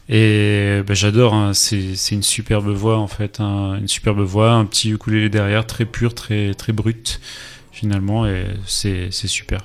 et 0.08 0.80
bah, 0.84 0.94
j'adore 0.94 1.32
hein. 1.32 1.52
c'est 1.54 1.94
une 2.10 2.24
superbe 2.24 2.70
voix 2.70 2.98
en 2.98 3.06
fait 3.06 3.38
hein. 3.38 3.76
une 3.78 3.86
superbe 3.86 4.22
voix 4.22 4.50
un 4.50 4.64
petit 4.64 4.90
ukulélé 4.90 5.28
derrière 5.28 5.64
très 5.64 5.84
pur 5.84 6.12
très 6.12 6.54
très 6.54 6.72
brut 6.72 7.20
finalement 7.70 8.26
et 8.26 8.46
c'est 8.66 9.12
super 9.12 9.60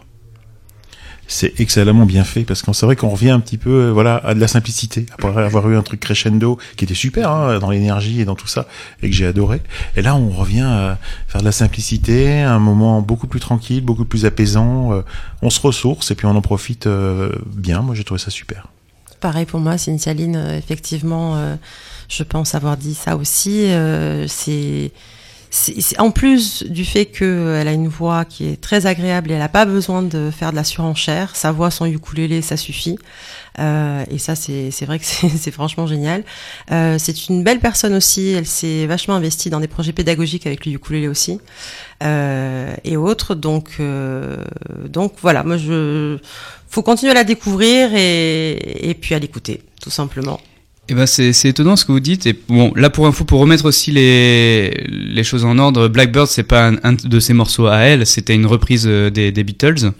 C'est 1.32 1.59
excellemment 1.59 2.07
bien 2.07 2.23
fait 2.23 2.41
parce 2.43 2.63
que 2.63 2.73
c'est 2.73 2.88
vrai 2.88 2.95
qu'on 2.95 3.09
revient 3.09 3.30
un 3.30 3.39
petit 3.39 3.59
peu 3.59 3.69
euh, 3.69 3.91
voilà 3.91 4.15
à 4.17 4.34
de 4.34 4.39
la 4.39 4.47
simplicité 4.47 5.05
après 5.13 5.43
avoir 5.43 5.69
eu 5.69 5.77
un 5.77 5.84
truc 5.84 5.99
crescendo 5.99 6.57
qui 6.75 6.86
était 6.86 6.95
super 6.95 7.30
hein, 7.30 7.59
dans 7.59 7.69
l'énergie 7.69 8.19
et 8.19 8.25
dans 8.25 8.34
tout 8.34 8.47
ça 8.47 8.67
et 9.03 9.09
que 9.11 9.15
j'ai 9.15 9.27
adoré. 9.27 9.61
Et 9.95 10.01
là 10.01 10.15
on 10.15 10.30
revient 10.30 10.61
à 10.61 10.97
faire 11.27 11.41
de 11.41 11.45
la 11.45 11.51
simplicité, 11.51 12.41
un 12.41 12.57
moment 12.57 13.01
beaucoup 13.03 13.27
plus 13.27 13.39
tranquille, 13.39 13.82
beaucoup 13.86 14.05
plus 14.05 14.25
apaisant. 14.25 14.91
euh, 14.93 15.01
on 15.43 15.51
se 15.51 15.61
ressource 15.61 16.09
et 16.09 16.15
puis 16.15 16.25
on 16.25 16.36
en 16.36 16.41
profite 16.41 16.88
euh, 16.88 17.32
bien. 17.45 17.82
Moi 17.84 17.93
j'ai 17.93 18.03
trouvé 18.03 18.19
ça 18.19 18.32
super. 18.32 18.65
Pareil 19.19 19.45
pour 19.45 19.59
moi, 19.59 19.77
Cynthia 19.77 20.13
Lynn, 20.15 20.36
euh, 20.36 20.57
effectivement, 20.57 21.36
euh, 21.36 21.55
je 22.07 22.23
pense 22.23 22.55
avoir 22.55 22.75
dit 22.75 22.95
ça 22.95 23.15
aussi. 23.17 23.65
euh, 23.69 24.25
c'est 24.27 24.30
c'est- 24.30 24.91
c'est- 24.91 24.91
en 25.97 26.12
plus 26.12 26.64
du 26.64 26.86
fait 26.86 27.06
qu'elle 27.06 27.68
a 27.68 27.72
une 27.72 27.88
voix 27.88 28.24
qui 28.26 28.47
est 28.47 28.62
très 28.62 28.86
agréable 28.86 29.32
et 29.32 29.34
elle 29.34 29.39
n'a 29.39 29.50
pas 29.50 29.66
besoin 29.66 30.04
de 30.04 30.30
faire 30.32 30.52
de 30.52 30.56
la 30.56 30.64
surenchère, 30.64 31.36
sa 31.36 31.52
voix, 31.52 31.72
son 31.72 31.86
ukulélé, 31.86 32.41
ça 32.41 32.56
suffit. 32.56 32.97
Euh, 33.58 34.06
et 34.12 34.20
ça, 34.20 34.36
c'est 34.36 34.86
vrai 34.86 35.00
que 35.00 35.06
c'est 35.38 35.52
franchement 35.52 35.88
génial. 35.88 36.24
Euh, 36.72 36.97
c'est 37.00 37.30
une 37.30 37.43
belle 37.43 37.60
personne 37.60 37.95
aussi. 37.95 38.30
Elle 38.30 38.45
s'est 38.45 38.86
vachement 38.86 39.16
investie 39.16 39.50
dans 39.50 39.60
des 39.60 39.68
projets 39.68 39.91
pédagogiques 39.91 40.45
avec 40.45 40.66
le 40.66 40.74
ukulélé 40.74 41.08
aussi 41.08 41.39
euh, 42.04 42.74
et 42.84 42.95
autres. 42.95 43.34
Donc, 43.36 43.82
donc 44.86 45.14
voilà. 45.22 45.43
Moi, 45.43 45.58
je 45.58 46.18
faut 46.68 46.84
continuer 46.84 47.12
à 47.12 47.16
la 47.16 47.24
découvrir 47.24 47.89
et 47.95 48.97
puis 49.02 49.16
à 49.16 49.20
l'écouter, 49.20 49.64
tout 49.82 49.89
simplement. 49.89 50.39
Eh 50.91 50.95
ben 50.95 51.05
c'est 51.05 51.33
c'est 51.33 51.49
étonnant 51.49 51.75
ce 51.75 51.85
que 51.85 51.91
vous 51.91 51.99
dites. 51.99 52.25
Et 52.25 52.35
bon, 52.47 52.73
là 52.75 52.89
pour 52.89 53.05
info, 53.05 53.23
pour 53.23 53.39
remettre 53.39 53.65
aussi 53.65 53.91
les 53.91 54.71
les 54.87 55.23
choses 55.23 55.45
en 55.45 55.57
ordre, 55.59 55.87
Blackbird 55.87 56.27
c'est 56.27 56.43
pas 56.43 56.69
un, 56.69 56.77
un 56.83 56.93
de 56.93 57.19
ses 57.19 57.33
morceaux 57.33 57.67
à 57.67 57.77
elle, 57.77 58.07
c'était 58.07 58.33
une 58.33 58.47
reprise 58.47 58.85
euh, 58.87 59.11
des, 59.11 59.31
des 59.31 59.43
Beatles 59.43 59.91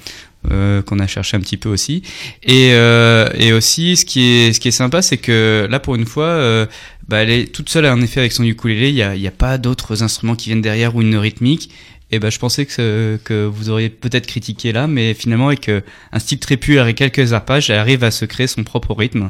euh, 0.49 0.81
qu'on 0.81 0.99
a 0.99 1.05
cherché 1.05 1.37
un 1.37 1.41
petit 1.41 1.57
peu 1.57 1.69
aussi. 1.69 2.01
Et 2.43 2.69
euh, 2.71 3.29
et 3.35 3.53
aussi 3.53 3.97
ce 3.97 4.05
qui 4.05 4.21
est 4.21 4.53
ce 4.53 4.59
qui 4.59 4.69
est 4.69 4.71
sympa, 4.71 5.01
c'est 5.03 5.17
que 5.17 5.67
là 5.69 5.79
pour 5.79 5.95
une 5.95 6.05
fois, 6.05 6.25
euh, 6.25 6.65
bah, 7.07 7.17
elle 7.17 7.29
est 7.29 7.53
toute 7.53 7.69
seule 7.69 7.85
en 7.85 8.01
effet 8.01 8.21
avec 8.21 8.31
son 8.31 8.43
ukulélé. 8.43 8.89
Il 8.89 8.95
y 8.95 9.03
a 9.03 9.15
y 9.15 9.27
a 9.27 9.31
pas 9.31 9.59
d'autres 9.59 10.01
instruments 10.01 10.35
qui 10.35 10.49
viennent 10.49 10.61
derrière 10.61 10.95
ou 10.95 11.01
une 11.01 11.17
rythmique. 11.17 11.69
Et 12.11 12.17
ben 12.17 12.31
je 12.31 12.39
pensais 12.39 12.65
que 12.65 13.19
que 13.23 13.45
vous 13.45 13.69
auriez 13.69 13.89
peut-être 13.89 14.25
critiqué 14.25 14.71
là, 14.71 14.87
mais 14.87 15.13
finalement 15.13 15.49
avec 15.49 15.69
euh, 15.69 15.81
un 16.11 16.17
style 16.17 16.39
très 16.39 16.57
pur 16.57 16.87
et 16.87 16.95
quelques 16.95 17.33
arpages, 17.33 17.69
elle 17.69 17.77
arrive 17.77 18.03
à 18.03 18.09
se 18.09 18.25
créer 18.25 18.47
son 18.47 18.63
propre 18.63 18.95
rythme. 18.95 19.29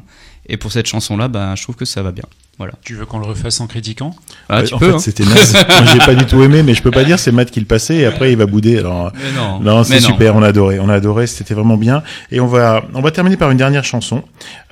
Et 0.50 0.58
pour 0.58 0.72
cette 0.72 0.88
chanson-là, 0.88 1.28
ben, 1.28 1.56
je 1.56 1.64
trouve 1.64 1.76
que 1.76 1.86
ça 1.86 2.02
va 2.02 2.12
bien. 2.12 2.26
Voilà. 2.58 2.74
Tu 2.84 2.94
veux 2.96 3.06
qu'on 3.06 3.20
le 3.20 3.26
refasse 3.26 3.62
en 3.62 3.68
critiquant? 3.68 4.14
Ah, 4.50 4.58
Ouais, 4.60 4.64
tu 4.66 4.74
en 4.74 4.80
peux. 4.80 4.90
fait, 4.90 4.96
hein. 4.96 5.00
c'était 5.00 5.24
naze. 5.24 5.54
Moi, 5.70 5.86
j'ai 5.94 6.00
pas 6.00 6.14
du 6.16 6.26
tout 6.26 6.44
aimé, 6.44 6.62
mais 6.62 6.74
je 6.74 6.82
peux 6.82 6.92
pas 6.92 7.06
dire, 7.06 7.18
c'est 7.18 7.32
Matt 7.32 7.52
qui 7.52 7.62
le 7.62 7.66
passait 7.66 7.96
et 7.98 8.06
après 8.06 8.34
il 8.34 8.38
va 8.38 8.48
bouder. 8.48 8.80
Alors, 8.80 9.14
Mais 9.16 9.32
non. 9.40 9.60
non, 9.62 9.84
c'est 9.86 9.94
Mais 9.94 10.00
non. 10.02 10.08
super, 10.08 10.36
on 10.36 10.44
a 10.44 10.48
adoré, 10.48 10.78
on 10.82 10.90
a 10.90 10.96
adoré, 10.96 11.26
c'était 11.28 11.54
vraiment 11.54 11.78
bien. 11.78 12.04
Et 12.32 12.42
on 12.42 12.48
va, 12.48 12.84
on 12.94 13.00
va 13.02 13.12
terminer 13.12 13.38
par 13.38 13.50
une 13.52 13.58
dernière 13.58 13.86
chanson. 13.86 14.24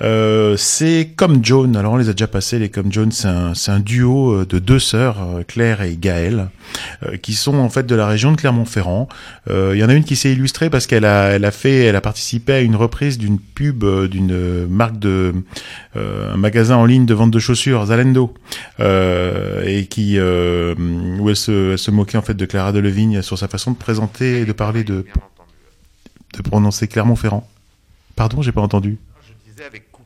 Euh, 0.02 0.54
c'est 0.58 1.12
Comme 1.16 1.42
Joan. 1.42 1.76
Alors 1.76 1.94
on 1.94 1.96
les 1.96 2.10
a 2.10 2.12
déjà 2.12 2.26
passés, 2.26 2.58
les 2.58 2.68
Comme 2.68 2.92
Joan, 2.92 3.10
c'est 3.10 3.28
un, 3.28 3.54
c'est 3.54 3.70
un 3.70 3.80
duo 3.80 4.32
euh, 4.34 4.44
de 4.46 4.58
deux 4.58 4.78
sœurs, 4.80 5.16
euh, 5.22 5.42
Claire 5.48 5.80
et 5.80 5.96
Gaëlle, 5.96 6.48
euh, 7.06 7.16
qui 7.16 7.32
sont 7.32 7.56
en 7.56 7.70
fait 7.70 7.86
de 7.86 7.94
la 7.94 8.06
région 8.06 8.32
de 8.32 8.36
Clermont-Ferrand. 8.36 9.08
Euh, 9.48 9.72
Il 9.74 9.78
y 9.80 9.84
en 9.84 9.88
a 9.88 9.94
une 9.94 10.04
qui 10.04 10.16
s'est 10.16 10.32
illustrée 10.32 10.68
parce 10.68 10.86
qu'elle 10.86 11.06
a, 11.06 11.30
elle 11.30 11.46
a 11.46 11.50
fait, 11.52 11.84
elle 11.84 11.96
a 11.96 12.02
participé 12.02 12.52
à 12.52 12.60
une 12.60 12.76
reprise 12.76 13.16
d'une 13.16 13.38
pub 13.38 13.82
euh, 13.84 14.08
d'une 14.08 14.32
euh, 14.32 14.66
marque 14.68 14.98
de, 14.98 15.08
euh, 15.08 15.32
un 15.94 16.36
magasin 16.36 16.76
en 16.76 16.84
ligne 16.84 17.06
de 17.06 17.14
vente 17.14 17.30
de 17.30 17.38
chaussures, 17.38 17.86
Zalendo, 17.86 18.34
euh, 18.80 19.62
et 19.66 19.86
qui, 19.86 20.18
euh, 20.18 20.74
où 21.18 21.28
elle 21.28 21.36
se, 21.36 21.90
moquait 21.90 22.18
en 22.18 22.22
fait 22.22 22.34
de 22.34 22.46
Clara 22.46 22.72
Delevingne 22.72 23.22
sur 23.22 23.38
sa 23.38 23.48
façon 23.48 23.72
de 23.72 23.76
présenter 23.76 24.40
et 24.40 24.44
de 24.44 24.52
parler 24.52 24.84
de, 24.84 25.06
de 26.34 26.42
prononcer 26.42 26.88
Clermont-Ferrand. 26.88 27.48
Pardon, 28.16 28.42
j'ai 28.42 28.52
pas 28.52 28.60
entendu. 28.60 28.98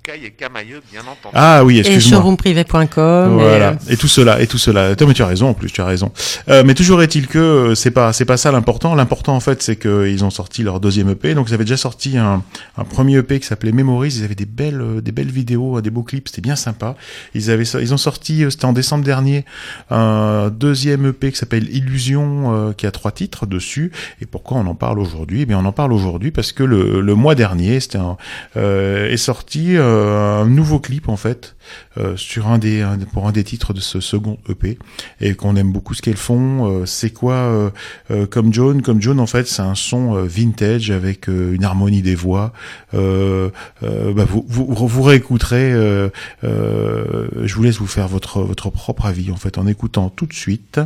Koukaï 0.05 0.25
et 0.27 0.31
Camailleux, 0.31 0.81
bien 0.91 1.03
entendu. 1.03 1.33
Ah 1.35 1.65
oui, 1.65 1.77
Et 1.77 1.81
excuse-moi. 1.81 2.19
showroomprivé.com. 2.19 3.31
et, 3.39 3.43
Voilà. 3.43 3.69
euh, 3.71 3.75
Et 3.89 3.97
tout 3.97 4.09
cela, 4.09 4.41
et 4.41 4.47
tout 4.49 4.59
cela. 4.59 4.97
Toi, 4.97 5.07
mais 5.07 5.15
tu 5.15 5.23
as 5.23 5.27
raison, 5.27 5.49
en 5.51 5.55
plus, 5.55 5.71
tu 5.71 5.81
as 5.81 5.85
raison. 5.85 6.11
Euh, 6.49 6.63
mais 6.67 6.75
toujours 6.75 7.03
est-il 7.03 7.29
que 7.29 7.39
euh, 7.39 7.75
c'est 7.77 7.93
pas, 7.93 8.13
c'est 8.13 8.25
pas 8.25 8.37
ça 8.37 8.51
l'important. 8.51 8.95
L'important, 8.97 9.37
en 9.37 9.41
fait, 9.41 9.63
c'est 9.63 9.77
qu'ils 9.77 10.25
ont 10.25 10.31
sorti 10.31 10.65
leur 10.65 10.81
deuxième 10.81 11.09
EP. 11.11 11.35
Donc, 11.35 11.49
ils 11.51 11.55
avaient 11.55 11.65
déjà 11.65 11.77
sorti 11.77 12.19
un, 12.19 12.43
un 12.77 12.85
premier 12.85 13.19
EP 13.19 13.39
qui 13.39 13.47
s'appelait 13.47 13.71
Memories. 13.71 14.15
Ils 14.19 14.25
avaient 14.25 14.35
des 14.35 14.45
belles, 14.47 14.81
euh, 14.81 15.01
des 15.01 15.13
belles 15.13 15.31
vidéos, 15.31 15.81
des 15.81 15.91
beaux 15.91 16.03
clips. 16.03 16.29
C'était 16.29 16.43
bien 16.43 16.57
sympa. 16.57 16.97
Ils 17.35 17.51
avaient, 17.51 17.65
ils 17.65 17.95
ont 17.95 17.99
sorti, 17.99 18.43
euh, 18.45 18.51
c'était 18.51 18.65
en 18.65 18.73
décembre 18.73 19.05
dernier, 19.05 19.45
un 19.91 20.51
deuxième 20.51 21.07
EP 21.07 21.31
qui 21.31 21.39
s'appelle 21.39 21.69
Illusion, 21.75 22.53
euh, 22.55 22.73
qui 22.73 22.87
a 22.87 22.91
trois 22.91 23.13
titres 23.13 23.47
dessus. 23.47 23.93
Et 24.21 24.27
pourquoi 24.27 24.57
on 24.59 24.67
en 24.67 24.75
parle 24.75 24.99
aujourd'hui? 24.99 25.43
Eh 25.43 25.47
bien, 25.47 25.59
on 25.59 25.65
en 25.65 25.73
parle 25.73 25.93
aujourd'hui 25.93 26.33
parce 26.33 26.51
que 26.51 26.65
le, 26.65 27.01
le 27.01 27.15
mois 27.15 27.37
dernier, 27.37 27.79
c'était 27.79 27.99
un, 27.99 28.17
euh, 28.57 29.09
est 29.09 29.17
sorti 29.17 29.77
euh, 29.77 29.92
un 29.93 30.47
nouveau 30.47 30.79
clip, 30.81 31.09
en 31.09 31.17
fait, 31.17 31.57
euh, 31.99 32.17
sur 32.17 32.49
un 32.49 32.59
des, 32.59 32.83
un- 32.83 32.99
pour 32.99 33.27
un 33.29 33.33
des 33.33 33.45
titres 33.45 33.73
de 33.73 33.81
ce 33.81 34.01
second 34.01 34.39
EP 34.49 34.79
et 35.21 35.35
qu'on 35.35 35.57
aime 35.57 35.73
beaucoup 35.73 35.95
ce 35.95 36.03
qu'elles 36.03 36.17
font. 36.17 36.71
Euh, 36.83 36.87
c'est 36.87 37.11
quoi 37.11 37.35
euh, 37.35 37.71
euh, 38.11 38.27
comme 38.27 38.53
Joan? 38.53 38.83
Comme 38.83 39.01
Joan, 39.01 39.21
en 39.21 39.27
fait, 39.27 39.47
c'est 39.47 39.63
un 39.63 39.75
son 39.75 40.17
euh, 40.17 40.23
vintage 40.25 40.91
avec 40.91 41.29
euh, 41.29 41.55
une 41.55 41.65
harmonie 41.65 42.03
des 42.03 42.15
voix. 42.15 42.53
Euh, 42.95 43.51
euh, 43.83 44.13
bah, 44.13 44.25
vous, 44.29 44.45
vous, 44.49 44.67
vous 44.87 45.03
réécouterez. 45.03 45.73
euh, 45.73 46.09
euh, 46.45 47.29
je 47.45 47.55
vous 47.55 47.63
laisse 47.63 47.79
vous 47.79 47.87
faire 47.87 48.09
votre 48.09 48.41
votre 48.43 48.71
propre 48.71 49.07
avis 49.07 49.31
en 49.31 49.37
fait 49.37 49.59
en 49.59 49.67
écoutant 49.67 50.09
tout 50.11 50.27
de 50.27 50.33
suite 50.33 50.81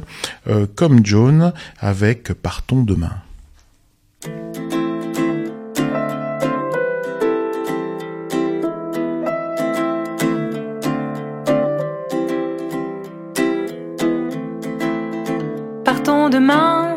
euh, 0.48 0.66
comme 0.74 1.04
Joan 1.04 1.52
avec 1.80 2.32
Partons 2.34 2.82
demain. 2.82 3.12
Demain, 16.06 16.94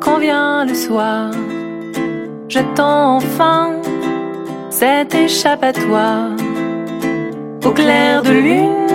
quand 0.00 0.18
vient 0.18 0.64
le 0.64 0.74
soir. 0.74 1.30
J'attends 2.48 3.18
enfin 3.18 3.76
cet 4.70 5.14
échappatoire. 5.14 6.30
Au 7.64 7.70
clair 7.70 8.22
de 8.22 8.32
lune, 8.32 8.88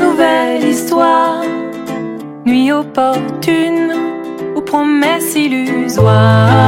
nouvelle 0.00 0.64
histoire. 0.64 1.42
Nuit 2.46 2.72
opportune 2.72 3.92
ou 4.56 4.62
promesse 4.62 5.34
illusoire. 5.34 6.62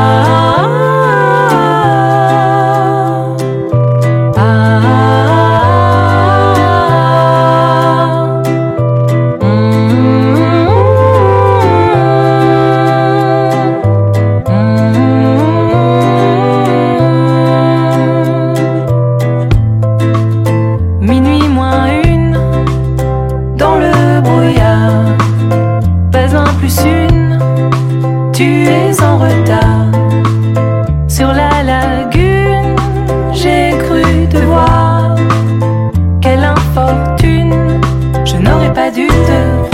Pas 26.11 26.37
un 26.37 26.53
plus 26.59 26.77
une, 26.85 27.39
tu 28.33 28.65
es 28.65 29.03
en 29.03 29.19
retard. 29.19 29.91
Sur 31.09 31.29
la 31.29 31.63
lagune, 31.63 32.75
j'ai 33.33 33.77
cru 33.79 34.29
te 34.29 34.39
voir. 34.39 35.17
Quelle 36.21 36.45
infortune, 36.45 37.81
je 38.25 38.37
n'aurais 38.37 38.73
pas 38.73 38.91
dû 38.91 39.07
te 39.07 39.74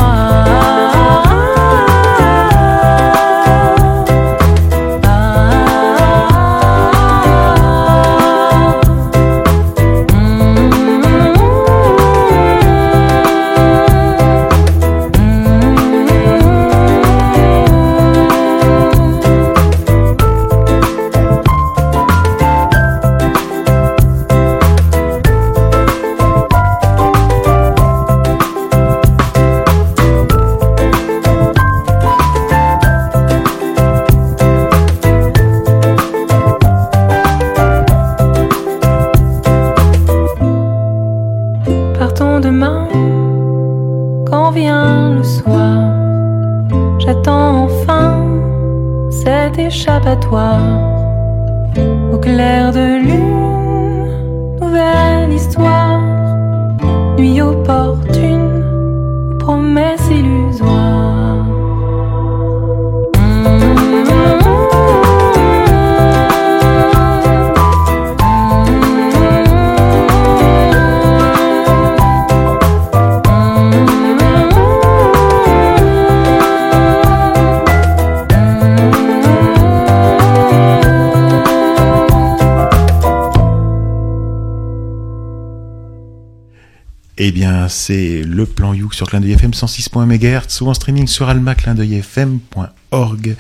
c'est 87.71 88.23
le 88.23 88.45
plan 88.45 88.75
Youk 88.75 88.93
sur 88.95 89.09
Clin 89.09 89.21
d'œil 89.21 89.33
FM 89.33 89.53
106.1 89.53 90.05
MHz 90.07 90.61
ou 90.63 90.69
en 90.69 90.75
streaming 90.75 91.07
sur 91.07 91.29
almaclindeuilfm.org. 91.31 93.37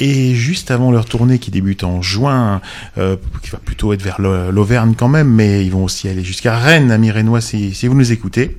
Et 0.00 0.34
juste 0.34 0.70
avant 0.70 0.90
leur 0.90 1.04
tournée 1.04 1.38
qui 1.38 1.50
débute 1.50 1.84
en 1.84 2.02
juin, 2.02 2.60
euh, 2.98 3.16
qui 3.42 3.50
va 3.50 3.58
plutôt 3.58 3.92
être 3.92 4.02
vers 4.02 4.20
l'Au- 4.20 4.50
l'Auvergne 4.50 4.94
quand 4.96 5.08
même, 5.08 5.28
mais 5.28 5.64
ils 5.64 5.70
vont 5.70 5.84
aussi 5.84 6.08
aller 6.08 6.24
jusqu'à 6.24 6.58
Rennes, 6.58 6.90
amis 6.90 7.10
Rennois, 7.10 7.40
si, 7.40 7.74
si 7.74 7.86
vous 7.86 7.94
nous 7.94 8.12
écoutez, 8.12 8.56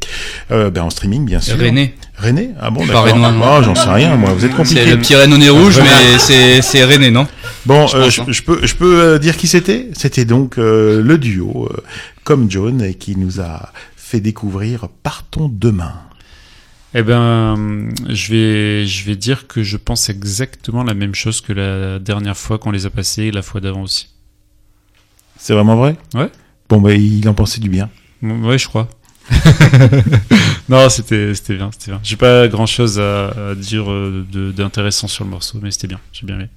euh, 0.51 0.69
ben 0.69 0.83
en 0.83 0.89
streaming 0.89 1.25
bien 1.25 1.41
sûr. 1.41 1.57
René. 1.57 1.95
René? 2.17 2.51
Ah 2.61 2.69
bon, 2.71 2.85
d'accord. 2.85 3.05
Ah, 3.43 3.61
j'en 3.63 3.75
sais 3.75 3.89
rien, 3.89 4.15
moi. 4.15 4.31
Vous 4.33 4.45
êtes 4.45 4.55
compliqué. 4.55 4.81
C'est 4.85 4.91
le 4.91 4.97
petit 4.97 5.15
René 5.15 5.35
au 5.35 5.37
nez 5.37 5.49
rouge, 5.49 5.79
mais 5.79 6.17
c'est 6.19 6.61
c'est 6.61 6.85
René, 6.85 7.11
non? 7.11 7.27
Bon, 7.65 7.87
Je 7.87 7.97
euh, 7.97 8.03
pense, 8.05 8.13
je, 8.15 8.21
hein. 8.21 8.25
je 8.29 8.41
peux, 8.43 8.59
je 8.65 8.75
peux 8.75 9.19
dire 9.19 9.35
qui 9.35 9.47
c'était? 9.47 9.89
C'était 9.93 10.25
donc 10.25 10.55
le 10.57 11.17
duo 11.17 11.69
comme 12.23 12.49
John 12.49 12.81
et 12.81 12.93
qui 12.93 13.17
nous 13.17 13.41
a 13.41 13.71
fait 14.05 14.19
découvrir 14.19 14.87
Partons 15.01 15.49
demain. 15.51 15.93
Eh 16.93 17.01
ben, 17.01 17.89
je 18.07 18.31
vais, 18.31 18.85
je 18.85 19.03
vais 19.05 19.15
dire 19.15 19.47
que 19.47 19.63
je 19.63 19.77
pense 19.77 20.09
exactement 20.09 20.83
la 20.83 20.93
même 20.93 21.15
chose 21.15 21.41
que 21.41 21.51
la 21.53 21.97
dernière 21.99 22.37
fois 22.37 22.59
qu'on 22.59 22.71
les 22.71 22.85
a 22.85 22.89
passés 22.91 23.23
et 23.23 23.31
la 23.31 23.41
fois 23.41 23.61
d'avant 23.61 23.81
aussi. 23.81 24.09
C'est 25.37 25.53
vraiment 25.53 25.75
vrai? 25.75 25.97
Ouais. 26.13 26.29
Bon, 26.69 26.79
bah, 26.79 26.93
il 26.93 27.27
en 27.27 27.33
pensait 27.33 27.59
du 27.59 27.69
bien. 27.69 27.89
Ouais, 28.21 28.57
je 28.57 28.67
crois. 28.67 28.87
non, 30.69 30.87
c'était 30.89 31.33
bien, 31.55 31.71
c'était 31.71 31.91
bien. 31.91 31.99
J'ai 32.03 32.15
pas 32.15 32.47
grand 32.47 32.67
chose 32.67 32.99
à, 32.99 33.29
à 33.49 33.55
dire 33.55 33.91
euh, 33.91 34.25
de- 34.31 34.51
d'intéressant 34.51 35.07
sur 35.07 35.23
le 35.23 35.31
morceau, 35.31 35.57
mais 35.61 35.71
c'était 35.71 35.87
bien, 35.87 35.99
j'ai 36.13 36.27
bien 36.27 36.35
aimé. 36.35 36.47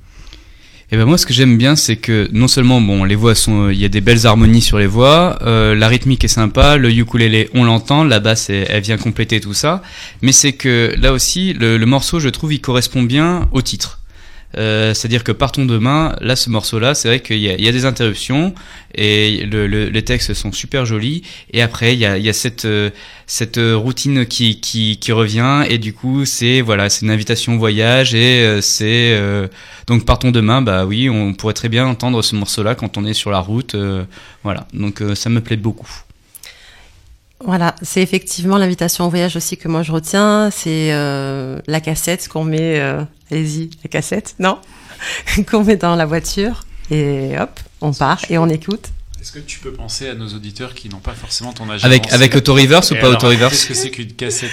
Et 0.90 0.96
ben 0.96 1.04
moi, 1.04 1.18
ce 1.18 1.26
que 1.26 1.34
j'aime 1.34 1.58
bien, 1.58 1.76
c'est 1.76 1.96
que 1.96 2.30
non 2.32 2.48
seulement 2.48 2.80
bon, 2.80 3.04
les 3.04 3.14
voix 3.14 3.34
sont, 3.34 3.68
il 3.68 3.76
y 3.76 3.84
a 3.84 3.90
des 3.90 4.00
belles 4.00 4.26
harmonies 4.26 4.62
sur 4.62 4.78
les 4.78 4.86
voix, 4.86 5.38
euh, 5.42 5.74
la 5.74 5.86
rythmique 5.86 6.24
est 6.24 6.28
sympa, 6.28 6.78
le 6.78 6.90
ukulélé, 6.90 7.50
on 7.52 7.64
l'entend, 7.64 8.04
la 8.04 8.20
basse, 8.20 8.48
elle, 8.48 8.66
elle 8.70 8.82
vient 8.82 8.96
compléter 8.96 9.38
tout 9.38 9.52
ça, 9.52 9.82
mais 10.22 10.32
c'est 10.32 10.54
que 10.54 10.94
là 10.98 11.12
aussi, 11.12 11.52
le, 11.52 11.76
le 11.76 11.86
morceau, 11.86 12.20
je 12.20 12.30
trouve, 12.30 12.54
il 12.54 12.62
correspond 12.62 13.02
bien 13.02 13.50
au 13.52 13.60
titre. 13.60 13.98
Euh, 14.56 14.94
C'est-à-dire 14.94 15.24
que 15.24 15.32
partons 15.32 15.66
demain, 15.66 16.16
là, 16.20 16.34
ce 16.36 16.48
morceau-là, 16.48 16.94
c'est 16.94 17.08
vrai 17.08 17.20
qu'il 17.20 17.36
y, 17.38 17.42
y 17.48 17.68
a 17.68 17.72
des 17.72 17.84
interruptions 17.84 18.54
et 18.94 19.44
le, 19.44 19.66
le- 19.66 19.88
les 19.90 20.02
textes 20.02 20.32
sont 20.34 20.52
super 20.52 20.86
jolis. 20.86 21.22
Et 21.52 21.60
après, 21.60 21.92
il 21.94 21.98
y 22.00 22.06
a, 22.06 22.16
il 22.16 22.24
y 22.24 22.28
a 22.30 22.32
cette 22.32 22.64
euh, 22.64 22.90
cette 23.26 23.60
routine 23.62 24.24
qui, 24.26 24.60
qui 24.60 24.98
qui 24.98 25.12
revient 25.12 25.64
et 25.68 25.76
du 25.78 25.92
coup, 25.92 26.24
c'est 26.24 26.62
voilà, 26.62 26.88
c'est 26.88 27.04
une 27.04 27.10
invitation 27.10 27.54
au 27.56 27.58
voyage 27.58 28.14
et 28.14 28.42
euh, 28.42 28.60
c'est 28.62 29.12
euh, 29.12 29.48
donc 29.86 30.06
partons 30.06 30.30
demain. 30.30 30.62
Bah 30.62 30.86
oui, 30.86 31.10
on 31.10 31.34
pourrait 31.34 31.52
très 31.54 31.68
bien 31.68 31.86
entendre 31.86 32.22
ce 32.22 32.34
morceau-là 32.36 32.74
quand 32.74 32.96
on 32.96 33.04
est 33.04 33.14
sur 33.14 33.30
la 33.30 33.40
route. 33.40 33.74
euh, 33.74 34.04
voilà, 34.44 34.66
donc 34.72 35.02
euh, 35.02 35.14
ça 35.14 35.28
me 35.30 35.40
plaît 35.42 35.56
beaucoup. 35.58 35.88
Voilà, 37.44 37.76
c'est 37.82 38.02
effectivement 38.02 38.58
l'invitation 38.58 39.06
au 39.06 39.10
voyage 39.10 39.36
aussi 39.36 39.56
que 39.56 39.68
moi 39.68 39.82
je 39.82 39.92
retiens. 39.92 40.50
C'est 40.50 40.92
euh, 40.92 41.60
la 41.66 41.80
cassette 41.80 42.28
qu'on 42.28 42.44
met, 42.44 42.80
euh, 42.80 43.02
allez-y, 43.30 43.70
la 43.84 43.88
cassette, 43.88 44.34
non? 44.38 44.58
Qu'on 45.48 45.62
met 45.62 45.76
dans 45.76 45.94
la 45.94 46.06
voiture 46.06 46.64
et 46.90 47.38
hop, 47.38 47.60
on 47.80 47.92
part 47.92 48.20
et 48.28 48.38
on 48.38 48.48
écoute. 48.48 48.90
Est-ce 49.28 49.40
que 49.40 49.46
tu 49.46 49.58
peux 49.58 49.72
penser 49.74 50.08
à 50.08 50.14
nos 50.14 50.28
auditeurs 50.28 50.72
qui 50.72 50.88
n'ont 50.88 51.00
pas 51.00 51.12
forcément 51.12 51.52
ton 51.52 51.68
âge 51.68 51.84
Avec- 51.84 52.10
avec 52.14 52.34
auto-reverse 52.34 52.92
ou 52.92 52.94
pas 52.94 53.00
alors, 53.00 53.12
auto-reverse 53.16 53.52
Qu'est-ce 53.52 53.66
que 53.66 53.74
c'est 53.74 53.90
qu'une 53.90 54.14
cassette 54.14 54.48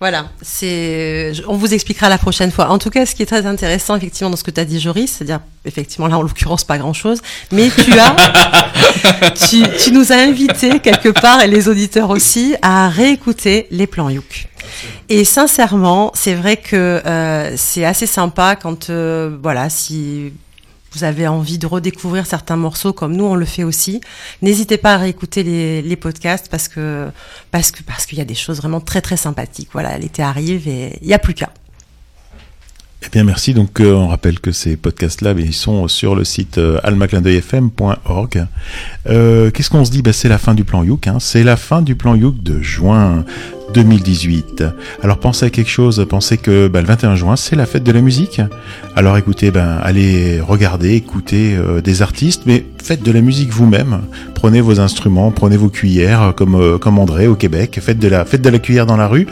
Voilà, 0.00 0.30
c'est, 0.42 1.32
on 1.46 1.56
vous 1.56 1.72
expliquera 1.72 2.08
la 2.08 2.18
prochaine 2.18 2.50
fois. 2.50 2.70
En 2.70 2.78
tout 2.78 2.90
cas, 2.90 3.06
ce 3.06 3.14
qui 3.14 3.22
est 3.22 3.26
très 3.26 3.46
intéressant 3.46 3.94
effectivement 3.94 4.28
dans 4.30 4.36
ce 4.36 4.42
que 4.42 4.50
tu 4.50 4.58
as 4.58 4.64
dit, 4.64 4.80
Joris, 4.80 5.12
c'est-à-dire 5.12 5.38
effectivement 5.64 6.08
là 6.08 6.18
en 6.18 6.22
l'occurrence 6.22 6.64
pas 6.64 6.76
grand-chose, 6.76 7.20
mais 7.52 7.70
tu 7.70 7.92
as, 7.96 8.16
tu, 9.48 9.62
tu 9.78 9.92
nous 9.92 10.10
as 10.10 10.16
invités 10.16 10.80
quelque 10.80 11.10
part 11.10 11.40
et 11.42 11.46
les 11.46 11.68
auditeurs 11.68 12.10
aussi 12.10 12.56
à 12.62 12.88
réécouter 12.88 13.68
les 13.70 13.86
plans 13.86 14.10
Youk. 14.10 14.48
Et 15.08 15.24
sincèrement, 15.24 16.10
c'est 16.16 16.34
vrai 16.34 16.56
que 16.56 17.00
euh, 17.06 17.54
c'est 17.56 17.84
assez 17.84 18.06
sympa 18.08 18.56
quand, 18.56 18.90
euh, 18.90 19.36
voilà, 19.40 19.70
si 19.70 20.32
vous 20.96 21.04
avez 21.04 21.28
envie 21.28 21.58
de 21.58 21.66
redécouvrir 21.66 22.26
certains 22.26 22.56
morceaux 22.56 22.92
comme 22.92 23.14
nous 23.14 23.24
on 23.24 23.34
le 23.34 23.44
fait 23.44 23.64
aussi, 23.64 24.00
n'hésitez 24.40 24.78
pas 24.78 24.94
à 24.94 24.96
réécouter 24.96 25.42
les, 25.42 25.96
podcasts 25.96 26.48
parce 26.50 26.68
que 26.68 27.08
parce 27.50 27.70
que 27.70 27.82
parce 27.82 28.06
qu'il 28.06 28.18
y 28.18 28.20
a 28.20 28.24
des 28.24 28.34
choses 28.34 28.58
vraiment 28.58 28.80
très 28.80 29.00
très 29.00 29.16
sympathiques. 29.16 29.70
Voilà, 29.72 29.96
l'été 29.98 30.22
arrive 30.22 30.68
et 30.68 30.98
il 31.00 31.08
y 31.08 31.14
a 31.14 31.18
plus 31.18 31.34
qu'à. 31.34 31.50
Eh 33.04 33.08
bien, 33.10 33.24
merci. 33.24 33.54
Donc, 33.54 33.80
euh, 33.80 33.92
on 33.92 34.08
rappelle 34.08 34.40
que 34.40 34.52
ces 34.52 34.76
podcasts-là, 34.76 35.34
ils 35.38 35.54
sont 35.54 35.86
sur 35.86 36.16
le 36.16 36.24
site 36.24 36.58
euh. 36.58 36.80
Euh, 39.06 39.50
Qu'est-ce 39.50 39.70
qu'on 39.70 39.84
se 39.84 39.90
dit? 39.90 40.02
Ben, 40.02 40.12
C'est 40.12 40.28
la 40.28 40.38
fin 40.38 40.54
du 40.54 40.64
plan 40.64 40.82
Youk. 40.82 41.06
Hein. 41.06 41.18
C'est 41.20 41.44
la 41.44 41.56
fin 41.56 41.82
du 41.82 41.94
plan 41.94 42.14
Youk 42.14 42.42
de 42.42 42.60
juin 42.62 43.24
2018. 43.74 44.64
Alors, 45.02 45.18
pensez 45.18 45.46
à 45.46 45.50
quelque 45.50 45.70
chose. 45.70 46.04
Pensez 46.08 46.38
que 46.38 46.68
ben, 46.68 46.80
le 46.80 46.86
21 46.86 47.16
juin, 47.16 47.36
c'est 47.36 47.56
la 47.56 47.66
fête 47.66 47.82
de 47.82 47.92
la 47.92 48.00
musique. 48.00 48.40
Alors, 48.94 49.16
écoutez, 49.16 49.50
ben, 49.50 49.78
allez 49.82 50.40
regarder, 50.40 50.94
écoutez 50.94 51.56
euh, 51.56 51.80
des 51.80 52.02
artistes, 52.02 52.42
mais 52.46 52.64
faites 52.86 53.02
de 53.02 53.10
la 53.10 53.20
musique 53.20 53.50
vous-même. 53.50 54.02
Prenez 54.34 54.60
vos 54.60 54.78
instruments, 54.78 55.32
prenez 55.32 55.56
vos 55.56 55.68
cuillères, 55.68 56.32
comme, 56.36 56.54
euh, 56.54 56.78
comme 56.78 57.00
André 57.00 57.26
au 57.26 57.34
Québec. 57.34 57.80
Faites 57.82 57.98
de 57.98 58.06
la, 58.06 58.24
cuillère 58.60 58.86
dans 58.86 58.96
la 58.96 59.08
rue. 59.08 59.26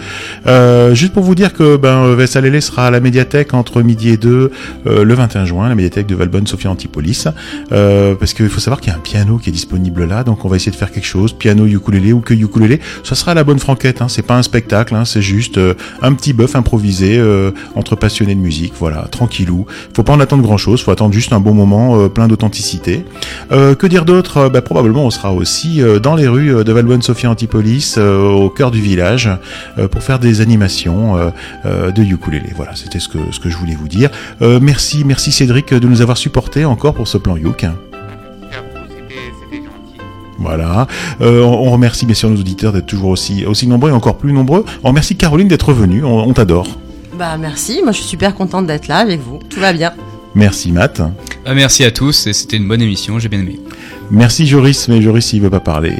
Euh, 0.48 0.92
juste 0.94 1.12
pour 1.12 1.22
vous 1.22 1.36
dire 1.36 1.52
que 1.52 1.76
ben, 1.76 2.14
Vessalélé 2.14 2.60
sera 2.60 2.88
à 2.88 2.90
la 2.90 2.98
médiathèque 2.98 3.54
entre 3.54 3.82
midi 3.82 4.08
et 4.08 4.16
deux 4.16 4.50
euh, 4.88 5.04
le 5.04 5.14
21 5.14 5.44
juin, 5.44 5.68
la 5.68 5.76
médiathèque 5.76 6.06
de 6.06 6.16
Valbonne 6.16 6.48
Sophia 6.48 6.68
Antipolis. 6.68 7.28
Parce 7.70 8.34
qu'il 8.34 8.48
faut 8.48 8.60
savoir 8.60 8.80
qu'il 8.80 8.90
y 8.90 8.94
a 8.94 8.98
un 8.98 9.02
piano 9.02 9.38
qui 9.38 9.50
est 9.50 9.52
disponible 9.52 10.04
là, 10.04 10.24
donc 10.24 10.44
on 10.44 10.48
va 10.48 10.56
essayer 10.56 10.72
de 10.72 10.76
faire 10.76 10.90
quelque 10.90 11.06
chose, 11.06 11.32
piano, 11.32 11.66
ukulélé 11.66 12.12
ou 12.12 12.20
que 12.20 12.34
ukulélé. 12.34 12.80
Ça 13.04 13.14
sera 13.14 13.34
la 13.34 13.44
bonne 13.44 13.58
franquette, 13.58 14.02
hein. 14.02 14.08
c'est 14.08 14.22
pas 14.24 14.36
un 14.36 14.42
spectacle, 14.42 14.94
hein, 14.94 15.04
c'est 15.04 15.22
juste 15.22 15.58
euh, 15.58 15.74
un 16.02 16.12
petit 16.14 16.32
bœuf 16.32 16.56
improvisé 16.56 17.18
euh, 17.18 17.50
entre 17.74 17.96
passionnés 17.96 18.34
de 18.34 18.40
musique, 18.40 18.74
voilà, 18.78 19.06
tranquillou. 19.10 19.66
Faut 19.94 20.02
pas 20.02 20.12
en 20.12 20.20
attendre 20.20 20.42
grand 20.42 20.56
chose, 20.56 20.82
faut 20.82 20.90
attendre 20.90 21.12
juste 21.12 21.32
un 21.32 21.40
bon 21.40 21.54
moment 21.54 21.98
euh, 21.98 22.08
plein 22.08 22.28
d'authenticité. 22.28 23.04
Que 23.50 23.86
dire 23.86 24.04
d'autre? 24.04 24.48
Bah, 24.48 24.62
Probablement 24.62 25.04
on 25.04 25.10
sera 25.10 25.32
aussi 25.32 25.80
dans 26.02 26.14
les 26.14 26.26
rues 26.26 26.64
de 26.64 26.72
Valbonne 26.72 27.02
Sophia 27.02 27.30
Antipolis, 27.30 27.98
au 27.98 28.48
cœur 28.48 28.70
du 28.70 28.80
village, 28.80 29.28
pour 29.90 30.02
faire 30.02 30.18
des 30.18 30.40
animations 30.40 31.32
de 31.64 32.02
ukulélé. 32.02 32.50
Voilà, 32.56 32.74
c'était 32.74 32.98
ce 32.98 33.08
que, 33.08 33.18
je 33.44 33.56
voulais 33.56 33.76
vous 33.76 33.88
dire. 33.88 34.10
Merci, 34.40 35.04
merci 35.04 35.32
Cédric 35.32 35.72
de 35.74 35.86
nous 35.86 36.00
avoir 36.00 36.16
supportés 36.16 36.64
encore 36.64 36.94
pour 36.94 37.08
ce 37.08 37.18
plan 37.18 37.36
Youk. 37.36 37.66
Voilà. 40.38 40.86
Euh, 41.20 41.42
on 41.42 41.70
remercie 41.70 42.06
bien 42.06 42.14
sûr 42.14 42.30
nos 42.30 42.40
auditeurs 42.40 42.72
d'être 42.72 42.86
toujours 42.86 43.10
aussi, 43.10 43.46
aussi 43.46 43.66
nombreux 43.66 43.90
et 43.90 43.94
encore 43.94 44.16
plus 44.16 44.32
nombreux. 44.32 44.64
On 44.82 44.88
remercie 44.88 45.16
Caroline 45.16 45.48
d'être 45.48 45.72
venue. 45.72 46.04
On, 46.04 46.18
on 46.28 46.32
t'adore. 46.32 46.66
Bah 47.18 47.36
merci, 47.38 47.80
moi 47.82 47.92
je 47.92 47.98
suis 47.98 48.08
super 48.08 48.34
contente 48.34 48.66
d'être 48.66 48.88
là 48.88 48.98
avec 48.98 49.20
vous. 49.20 49.38
Tout 49.48 49.60
va 49.60 49.72
bien. 49.72 49.92
Merci 50.34 50.72
Matt. 50.72 51.00
Ah, 51.46 51.54
merci 51.54 51.84
à 51.84 51.90
tous 51.90 52.26
et 52.26 52.32
c'était 52.32 52.56
une 52.56 52.66
bonne 52.66 52.82
émission, 52.82 53.18
j'ai 53.18 53.28
bien 53.28 53.38
aimé. 53.38 53.60
Merci 54.10 54.46
Joris, 54.46 54.88
mais 54.88 55.00
Joris 55.00 55.32
il 55.32 55.40
veut 55.40 55.50
pas 55.50 55.60
parler. 55.60 55.94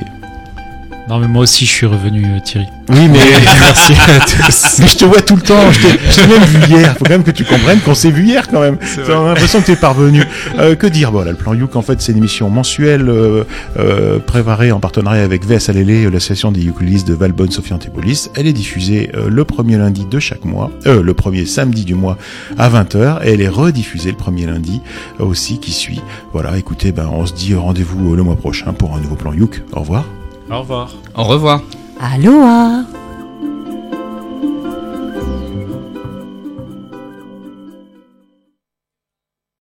Non, 1.08 1.18
mais 1.18 1.28
moi 1.28 1.42
aussi, 1.42 1.66
je 1.66 1.70
suis 1.70 1.86
revenu, 1.86 2.24
euh, 2.24 2.40
Thierry. 2.40 2.66
Oui, 2.88 3.08
mais 3.08 3.18
merci 3.60 3.92
à 4.08 4.20
tous. 4.20 4.78
Mais 4.80 4.88
je 4.88 4.96
te 4.96 5.04
vois 5.04 5.20
tout 5.20 5.36
le 5.36 5.42
temps. 5.42 5.70
Je 5.72 5.80
t'ai 6.20 6.26
même 6.26 6.42
vu 6.44 6.74
hier. 6.74 6.96
Faut 6.96 7.04
quand 7.04 7.10
même 7.10 7.24
que 7.24 7.30
tu 7.30 7.44
comprennes 7.44 7.80
qu'on 7.80 7.94
s'est 7.94 8.10
vu 8.10 8.24
hier 8.24 8.48
quand 8.48 8.60
même. 8.60 8.78
A 9.06 9.10
l'impression 9.10 9.60
que 9.60 9.66
t'es 9.66 9.76
parvenu. 9.76 10.22
Euh, 10.58 10.74
que 10.74 10.86
dire? 10.86 11.10
Voilà, 11.12 11.30
le 11.32 11.36
plan 11.36 11.54
Youk 11.54 11.76
en 11.76 11.82
fait 11.82 12.00
c'est 12.00 12.12
une 12.12 12.18
émission 12.18 12.48
mensuelle 12.50 13.08
euh, 13.08 13.44
euh, 13.78 14.18
préparée 14.18 14.72
en 14.72 14.80
partenariat 14.80 15.22
avec 15.22 15.44
VS 15.46 15.68
Alélé, 15.70 16.04
l'association 16.10 16.52
des 16.52 16.64
ukulélistes 16.66 17.06
de 17.06 17.14
Valbonne 17.14 17.50
Sophie 17.50 17.72
Antipolis. 17.74 18.30
Elle 18.34 18.46
est 18.46 18.52
diffusée 18.52 19.10
euh, 19.14 19.28
le 19.28 19.44
premier 19.44 19.76
lundi 19.76 20.06
de 20.06 20.18
chaque 20.18 20.44
mois, 20.44 20.70
euh, 20.86 21.02
le 21.02 21.14
premier 21.14 21.46
samedi 21.46 21.84
du 21.84 21.94
mois 21.94 22.16
à 22.58 22.68
20h 22.70 23.24
et 23.24 23.32
elle 23.32 23.40
est 23.40 23.48
rediffusée 23.48 24.10
le 24.10 24.16
premier 24.16 24.46
lundi 24.46 24.80
aussi 25.18 25.58
qui 25.58 25.72
suit. 25.72 26.00
Voilà, 26.32 26.56
écoutez, 26.56 26.92
ben 26.92 27.08
on 27.12 27.26
se 27.26 27.34
dit 27.34 27.54
rendez-vous 27.54 28.14
le 28.14 28.22
mois 28.22 28.36
prochain 28.36 28.72
pour 28.72 28.94
un 28.94 29.00
nouveau 29.00 29.16
plan 29.16 29.32
Youk. 29.32 29.62
Au 29.72 29.80
revoir. 29.80 30.04
Au 30.50 30.60
revoir. 30.60 30.90
Au 31.16 31.24
revoir. 31.24 31.60
Aloha 32.00 32.84